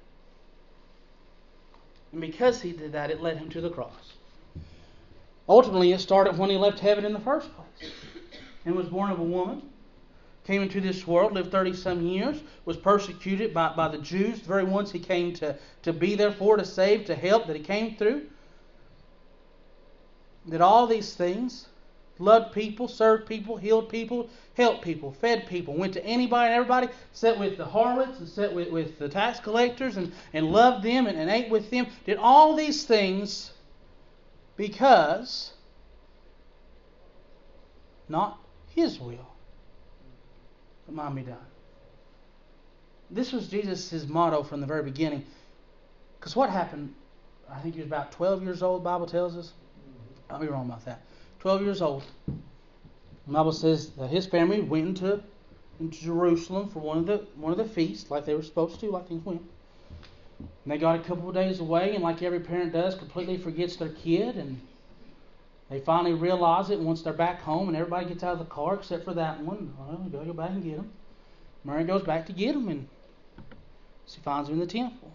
and 2.13 2.21
because 2.21 2.61
He 2.61 2.73
did 2.73 2.93
that, 2.93 3.11
it 3.11 3.23
led 3.23 3.39
Him 3.39 3.49
to 3.51 3.63
the 3.63 3.71
cross. 3.71 4.13
Ultimately, 5.49 5.93
it 5.93 6.01
started 6.01 6.37
when 6.37 6.51
he 6.51 6.57
left 6.57 6.81
heaven 6.81 7.05
in 7.05 7.13
the 7.13 7.21
first 7.21 7.49
place 7.55 7.93
and 8.65 8.75
was 8.75 8.89
born 8.89 9.11
of 9.11 9.21
a 9.21 9.25
woman. 9.25 9.63
Came 10.45 10.63
into 10.63 10.81
this 10.81 11.07
world, 11.07 11.33
lived 11.33 11.51
30 11.51 11.75
some 11.75 12.07
years, 12.07 12.41
was 12.65 12.77
persecuted 12.77 13.53
by, 13.53 13.73
by 13.75 13.89
the 13.89 13.99
Jews, 13.99 14.41
the 14.41 14.47
very 14.47 14.65
ones 14.65 14.93
he 14.93 15.01
came 15.01 15.33
to, 15.35 15.57
to 15.83 15.93
be 15.93 16.15
there 16.15 16.33
for, 16.33 16.57
to 16.57 16.65
save, 16.65 17.05
to 17.07 17.15
help, 17.15 17.47
that 17.47 17.57
he 17.57 17.63
came 17.63 17.97
through. 17.97 18.27
Did 20.49 20.61
all 20.61 20.87
these 20.87 21.15
things, 21.15 21.67
loved 22.21 22.55
people, 22.55 22.87
served 22.87 23.27
people, 23.27 23.57
healed 23.57 23.89
people, 23.89 24.29
helped 24.55 24.83
people, 24.83 25.11
fed 25.11 25.49
people, 25.49 25.75
went 25.75 25.93
to 25.95 26.05
anybody 26.05 26.47
and 26.47 26.55
everybody, 26.55 26.89
sat 27.13 27.39
with 27.39 27.57
the 27.57 27.65
harlots 27.65 28.21
and 28.21 28.29
sat 28.29 28.55
with, 28.55 28.71
with 28.71 29.01
the 29.01 29.09
tax 29.09 29.41
collectors 29.41 29.97
and, 29.97 30.13
and 30.33 30.53
loved 30.53 30.85
them 30.85 31.09
and, 31.09 31.19
and 31.19 31.29
ate 31.29 31.51
with 31.51 31.71
them. 31.71 31.89
Did 32.05 32.19
all 32.19 32.55
these 32.55 32.85
things 32.85 33.51
because 34.57 35.53
not 38.09 38.39
his 38.75 38.99
will, 38.99 39.27
but 40.87 40.95
mine 40.95 41.15
be 41.15 41.23
done. 41.23 41.37
This 43.11 43.33
was 43.33 43.49
Jesus' 43.49 44.07
motto 44.09 44.43
from 44.43 44.61
the 44.61 44.67
very 44.67 44.83
beginning. 44.83 45.25
Because 46.19 46.35
what 46.35 46.51
happened, 46.51 46.95
I 47.51 47.61
think 47.61 47.75
he 47.75 47.81
was 47.81 47.87
about 47.87 48.13
12 48.13 48.43
years 48.43 48.63
old, 48.63 48.83
Bible 48.83 49.07
tells 49.07 49.37
us. 49.37 49.53
I'll 50.29 50.41
be 50.41 50.49
wrong 50.49 50.67
about 50.67 50.85
that. 50.87 51.03
12 51.39 51.63
years 51.63 51.83
old. 51.83 52.03
The 52.27 53.33
Bible 53.33 53.53
says 53.53 53.91
that 53.91 54.09
his 54.09 54.27
family 54.27 54.61
went 54.61 54.89
into, 54.89 55.23
into 55.79 55.99
Jerusalem 56.01 56.69
for 56.69 56.81
one 56.81 56.99
of 56.99 57.07
the 57.07 57.27
one 57.37 57.53
of 57.53 57.59
the 57.59 57.65
feasts, 57.65 58.11
like 58.11 58.25
they 58.25 58.35
were 58.35 58.43
supposed 58.43 58.81
to, 58.81 58.91
like 58.91 59.09
things 59.09 59.25
went. 59.25 59.43
And 60.39 60.49
they 60.67 60.79
got 60.79 61.01
a 61.01 61.03
couple 61.03 61.29
of 61.29 61.35
days 61.35 61.61
away, 61.61 61.95
and 61.95 62.03
like 62.03 62.23
every 62.23 62.41
parent 62.41 62.73
does, 62.73 62.95
completely 62.95 63.39
forgets 63.39 63.77
their 63.77 63.89
kid. 63.91 64.37
And 64.37 64.61
they 65.71 65.81
finally 65.81 66.15
realize 66.15 66.71
it 66.71 66.79
once 66.79 67.03
they're 67.03 67.13
back 67.13 67.41
home, 67.41 67.69
and 67.69 67.77
everybody 67.77 68.07
gets 68.07 68.23
out 68.23 68.35
of 68.35 68.39
the 68.39 68.45
car 68.45 68.75
except 68.75 69.05
for 69.05 69.15
that 69.15 69.41
one. 69.41 69.75
Well, 69.79 70.01
we 70.05 70.11
gotta 70.11 70.27
go 70.27 70.33
back 70.33 70.51
and 70.51 70.63
get 70.63 70.75
him. 70.75 70.91
Mary 71.65 71.85
goes 71.85 72.03
back 72.03 72.27
to 72.27 72.33
get 72.33 72.55
him, 72.55 72.69
and 72.69 72.89
she 74.07 74.21
finds 74.21 74.49
him 74.49 74.55
in 74.55 74.61
the 74.61 74.67
temple. 74.67 75.11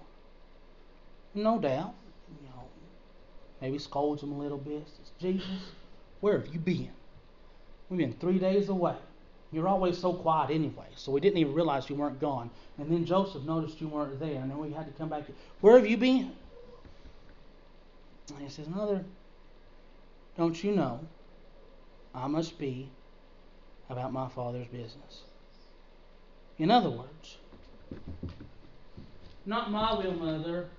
No 1.33 1.59
doubt, 1.59 1.93
you 2.41 2.47
know, 2.49 2.63
maybe 3.61 3.77
scolds 3.77 4.21
him 4.21 4.33
a 4.33 4.37
little 4.37 4.57
bit. 4.57 4.85
Says, 4.85 5.11
Jesus, 5.19 5.71
where 6.19 6.37
have 6.37 6.53
you 6.53 6.59
been? 6.59 6.91
We've 7.89 7.99
been 7.99 8.13
three 8.19 8.37
days 8.37 8.67
away. 8.67 8.95
You're 9.51 9.67
always 9.67 9.97
so 9.97 10.13
quiet 10.13 10.49
anyway, 10.51 10.87
so 10.95 11.11
we 11.11 11.19
didn't 11.19 11.37
even 11.37 11.53
realize 11.53 11.89
you 11.89 11.95
weren't 11.95 12.21
gone. 12.21 12.49
And 12.77 12.89
then 12.89 13.05
Joseph 13.05 13.43
noticed 13.43 13.81
you 13.81 13.89
weren't 13.89 14.19
there, 14.19 14.41
and 14.41 14.49
then 14.49 14.57
we 14.57 14.71
had 14.71 14.85
to 14.85 14.93
come 14.93 15.09
back. 15.09 15.23
Where 15.59 15.77
have 15.77 15.85
you 15.85 15.97
been? 15.97 16.31
And 18.33 18.41
he 18.41 18.49
says, 18.49 18.67
Mother, 18.69 19.03
don't 20.37 20.63
you 20.63 20.71
know 20.71 21.01
I 22.15 22.27
must 22.27 22.57
be 22.57 22.89
about 23.89 24.13
my 24.13 24.29
Father's 24.29 24.67
business? 24.67 25.23
In 26.57 26.71
other 26.71 26.89
words, 26.89 27.37
not 29.45 29.69
my 29.69 29.93
will, 29.97 30.13
Mother, 30.13 30.69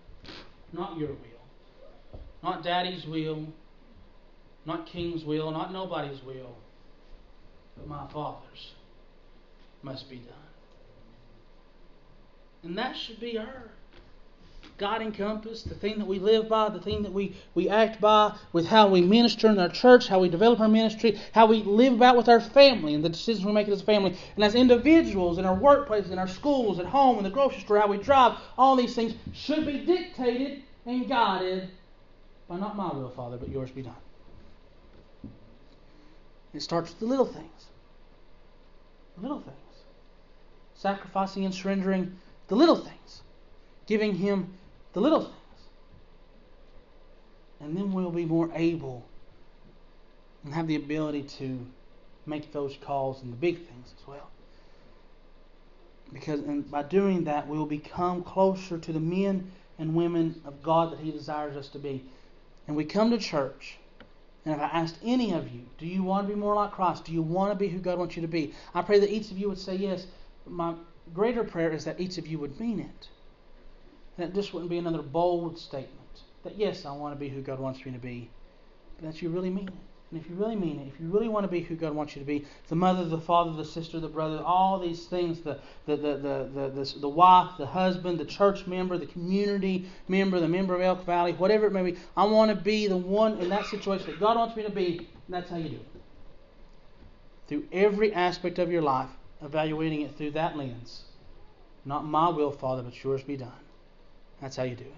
not 0.72 0.96
your 0.96 1.08
will, 1.08 2.18
not 2.42 2.62
Daddy's 2.62 3.04
will, 3.04 3.48
not 4.64 4.86
King's 4.86 5.24
will, 5.24 5.50
not 5.50 5.74
nobody's 5.74 6.22
will 6.22 6.56
but 7.82 7.88
my 7.88 8.06
Father's 8.12 8.72
must 9.82 10.08
be 10.08 10.16
done. 10.16 10.34
And 12.62 12.78
that 12.78 12.96
should 12.96 13.18
be 13.18 13.38
our 13.38 13.70
guiding 14.78 15.12
compass, 15.12 15.62
the 15.62 15.74
thing 15.74 15.98
that 15.98 16.06
we 16.06 16.18
live 16.18 16.48
by, 16.48 16.68
the 16.68 16.80
thing 16.80 17.02
that 17.02 17.12
we, 17.12 17.36
we 17.54 17.68
act 17.68 18.00
by, 18.00 18.34
with 18.52 18.66
how 18.66 18.88
we 18.88 19.00
minister 19.00 19.48
in 19.48 19.58
our 19.58 19.68
church, 19.68 20.08
how 20.08 20.20
we 20.20 20.28
develop 20.28 20.60
our 20.60 20.68
ministry, 20.68 21.20
how 21.32 21.46
we 21.46 21.62
live 21.62 21.92
about 21.94 22.16
with 22.16 22.28
our 22.28 22.40
family, 22.40 22.94
and 22.94 23.04
the 23.04 23.08
decisions 23.08 23.44
we 23.44 23.52
make 23.52 23.68
as 23.68 23.80
a 23.80 23.84
family, 23.84 24.16
and 24.36 24.44
as 24.44 24.54
individuals 24.54 25.38
in 25.38 25.44
our 25.44 25.56
workplaces, 25.56 26.10
in 26.10 26.18
our 26.18 26.28
schools, 26.28 26.78
at 26.78 26.86
home, 26.86 27.18
in 27.18 27.24
the 27.24 27.30
grocery 27.30 27.60
store, 27.60 27.78
how 27.78 27.88
we 27.88 27.98
drive, 27.98 28.38
all 28.56 28.76
these 28.76 28.94
things 28.94 29.14
should 29.32 29.66
be 29.66 29.84
dictated 29.84 30.62
and 30.86 31.08
guided 31.08 31.68
by 32.48 32.58
not 32.58 32.76
my 32.76 32.92
will, 32.92 33.10
Father, 33.10 33.36
but 33.36 33.48
yours 33.48 33.70
be 33.70 33.82
done. 33.82 33.94
It 36.54 36.60
starts 36.60 36.90
with 36.90 37.00
the 37.00 37.06
little 37.06 37.26
things. 37.26 37.66
Little 39.22 39.40
things. 39.40 39.56
Sacrificing 40.74 41.44
and 41.44 41.54
surrendering 41.54 42.18
the 42.48 42.56
little 42.56 42.76
things. 42.76 43.22
Giving 43.86 44.16
Him 44.16 44.54
the 44.92 45.00
little 45.00 45.20
things. 45.20 45.36
And 47.60 47.76
then 47.76 47.92
we'll 47.92 48.10
be 48.10 48.26
more 48.26 48.50
able 48.54 49.06
and 50.44 50.52
have 50.52 50.66
the 50.66 50.74
ability 50.74 51.22
to 51.22 51.64
make 52.26 52.52
those 52.52 52.76
calls 52.84 53.22
in 53.22 53.30
the 53.30 53.36
big 53.36 53.56
things 53.56 53.94
as 53.96 54.06
well. 54.06 54.28
Because 56.12 56.40
and 56.40 56.68
by 56.68 56.82
doing 56.82 57.24
that, 57.24 57.48
we 57.48 57.56
will 57.56 57.66
become 57.66 58.22
closer 58.22 58.76
to 58.76 58.92
the 58.92 59.00
men 59.00 59.50
and 59.78 59.94
women 59.94 60.42
of 60.44 60.62
God 60.62 60.92
that 60.92 60.98
He 60.98 61.10
desires 61.10 61.56
us 61.56 61.68
to 61.68 61.78
be. 61.78 62.04
And 62.66 62.76
we 62.76 62.84
come 62.84 63.10
to 63.10 63.18
church 63.18 63.78
and 64.44 64.54
if 64.54 64.60
I 64.60 64.64
asked 64.64 64.98
any 65.04 65.32
of 65.32 65.48
you, 65.52 65.62
do 65.78 65.86
you 65.86 66.02
want 66.02 66.26
to 66.26 66.34
be 66.34 66.38
more 66.38 66.54
like 66.54 66.72
Christ? 66.72 67.04
Do 67.04 67.12
you 67.12 67.22
want 67.22 67.52
to 67.52 67.56
be 67.56 67.68
who 67.68 67.78
God 67.78 67.98
wants 67.98 68.16
you 68.16 68.22
to 68.22 68.28
be? 68.28 68.54
I 68.74 68.82
pray 68.82 68.98
that 68.98 69.12
each 69.12 69.30
of 69.30 69.38
you 69.38 69.48
would 69.48 69.58
say 69.58 69.76
yes. 69.76 70.06
My 70.46 70.74
greater 71.14 71.44
prayer 71.44 71.70
is 71.70 71.84
that 71.84 72.00
each 72.00 72.18
of 72.18 72.26
you 72.26 72.38
would 72.40 72.58
mean 72.58 72.80
it. 72.80 73.08
That 74.18 74.34
this 74.34 74.52
wouldn't 74.52 74.70
be 74.70 74.78
another 74.78 75.02
bold 75.02 75.58
statement. 75.58 76.22
That 76.42 76.56
yes, 76.56 76.84
I 76.84 76.92
want 76.92 77.14
to 77.14 77.20
be 77.20 77.28
who 77.28 77.40
God 77.40 77.60
wants 77.60 77.84
me 77.84 77.92
to 77.92 77.98
be. 77.98 78.30
But 78.96 79.12
that 79.12 79.22
you 79.22 79.28
really 79.28 79.50
mean 79.50 79.68
it. 79.68 79.91
And 80.12 80.20
if 80.20 80.28
you 80.28 80.36
really 80.36 80.56
mean 80.56 80.78
it, 80.78 80.88
if 80.88 81.00
you 81.00 81.08
really 81.08 81.30
want 81.30 81.44
to 81.44 81.50
be 81.50 81.60
who 81.60 81.74
God 81.74 81.94
wants 81.94 82.14
you 82.14 82.20
to 82.20 82.26
be, 82.26 82.44
the 82.68 82.76
mother, 82.76 83.06
the 83.06 83.18
father, 83.18 83.52
the 83.54 83.64
sister, 83.64 83.98
the 83.98 84.08
brother, 84.08 84.42
all 84.44 84.78
these 84.78 85.06
things, 85.06 85.40
the, 85.40 85.58
the, 85.86 85.96
the, 85.96 86.16
the, 86.18 86.70
the, 86.74 86.98
the, 87.00 87.08
wife, 87.08 87.52
the 87.56 87.64
husband, 87.64 88.20
the 88.20 88.26
church 88.26 88.66
member, 88.66 88.98
the 88.98 89.06
community 89.06 89.86
member, 90.08 90.38
the 90.38 90.48
member 90.48 90.74
of 90.74 90.82
Elk 90.82 91.06
Valley, 91.06 91.32
whatever 91.32 91.66
it 91.66 91.72
may 91.72 91.92
be, 91.92 91.98
I 92.14 92.26
want 92.26 92.50
to 92.50 92.54
be 92.54 92.88
the 92.88 92.96
one 92.96 93.38
in 93.38 93.48
that 93.48 93.64
situation 93.64 94.08
that 94.08 94.20
God 94.20 94.36
wants 94.36 94.54
me 94.54 94.64
to 94.64 94.70
be, 94.70 94.98
and 94.98 95.08
that's 95.30 95.48
how 95.48 95.56
you 95.56 95.70
do 95.70 95.76
it. 95.76 95.86
Through 97.48 97.64
every 97.72 98.12
aspect 98.12 98.58
of 98.58 98.70
your 98.70 98.82
life, 98.82 99.08
evaluating 99.42 100.02
it 100.02 100.14
through 100.18 100.32
that 100.32 100.58
lens. 100.58 101.04
Not 101.86 102.04
my 102.04 102.28
will, 102.28 102.52
Father, 102.52 102.82
but 102.82 103.02
yours 103.02 103.22
be 103.22 103.38
done. 103.38 103.50
That's 104.42 104.56
how 104.56 104.64
you 104.64 104.76
do 104.76 104.84
it. 104.84 104.94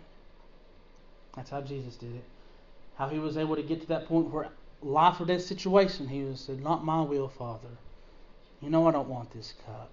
That's 1.36 1.50
how 1.50 1.60
Jesus 1.60 1.94
did 1.94 2.16
it. 2.16 2.24
How 2.96 3.08
he 3.08 3.20
was 3.20 3.36
able 3.36 3.54
to 3.54 3.62
get 3.62 3.80
to 3.82 3.86
that 3.88 4.08
point 4.08 4.30
where 4.30 4.48
life 4.84 5.20
or 5.20 5.24
death 5.24 5.42
situation, 5.42 6.06
he 6.06 6.30
said, 6.36 6.62
Not 6.62 6.84
my 6.84 7.00
will, 7.00 7.28
Father. 7.28 7.68
You 8.60 8.70
know 8.70 8.86
I 8.86 8.92
don't 8.92 9.08
want 9.08 9.30
this 9.30 9.54
cup. 9.66 9.90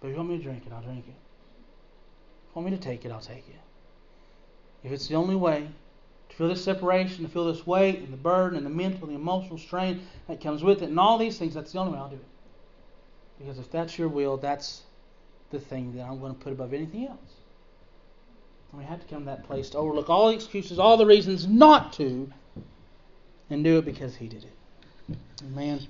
But 0.00 0.08
if 0.08 0.12
you 0.12 0.18
want 0.18 0.30
me 0.30 0.36
to 0.36 0.42
drink 0.42 0.64
it, 0.66 0.72
I'll 0.72 0.82
drink 0.82 1.06
it. 1.06 1.10
If 1.10 2.54
you 2.54 2.62
want 2.62 2.70
me 2.70 2.76
to 2.76 2.82
take 2.82 3.04
it, 3.04 3.12
I'll 3.12 3.20
take 3.20 3.48
it. 3.48 3.60
If 4.84 4.92
it's 4.92 5.08
the 5.08 5.14
only 5.14 5.36
way 5.36 5.68
to 6.28 6.36
feel 6.36 6.48
this 6.48 6.62
separation, 6.62 7.24
to 7.24 7.30
feel 7.30 7.46
this 7.52 7.66
weight 7.66 8.00
and 8.00 8.12
the 8.12 8.16
burden 8.16 8.56
and 8.56 8.66
the 8.66 8.70
mental, 8.70 9.04
and 9.04 9.16
the 9.16 9.20
emotional 9.20 9.58
strain 9.58 10.02
that 10.28 10.40
comes 10.40 10.62
with 10.62 10.82
it, 10.82 10.90
and 10.90 11.00
all 11.00 11.18
these 11.18 11.38
things, 11.38 11.54
that's 11.54 11.72
the 11.72 11.78
only 11.78 11.92
way 11.92 11.98
I'll 11.98 12.08
do 12.08 12.16
it. 12.16 12.24
Because 13.38 13.58
if 13.58 13.70
that's 13.70 13.98
your 13.98 14.08
will, 14.08 14.36
that's 14.36 14.82
the 15.50 15.60
thing 15.60 15.94
that 15.96 16.02
I'm 16.02 16.20
going 16.20 16.34
to 16.34 16.38
put 16.40 16.52
above 16.52 16.72
anything 16.72 17.06
else. 17.06 17.34
And 18.70 18.80
we 18.80 18.86
have 18.86 19.00
to 19.00 19.06
come 19.06 19.20
to 19.20 19.26
that 19.26 19.44
place 19.44 19.70
to 19.70 19.78
overlook 19.78 20.10
all 20.10 20.28
the 20.28 20.34
excuses, 20.34 20.78
all 20.78 20.96
the 20.96 21.06
reasons 21.06 21.46
not 21.46 21.92
to, 21.94 22.32
and 23.50 23.64
do 23.64 23.78
it 23.78 23.84
because 23.84 24.16
He 24.16 24.28
did 24.28 24.44
it. 24.44 25.16
Amen. 25.44 25.86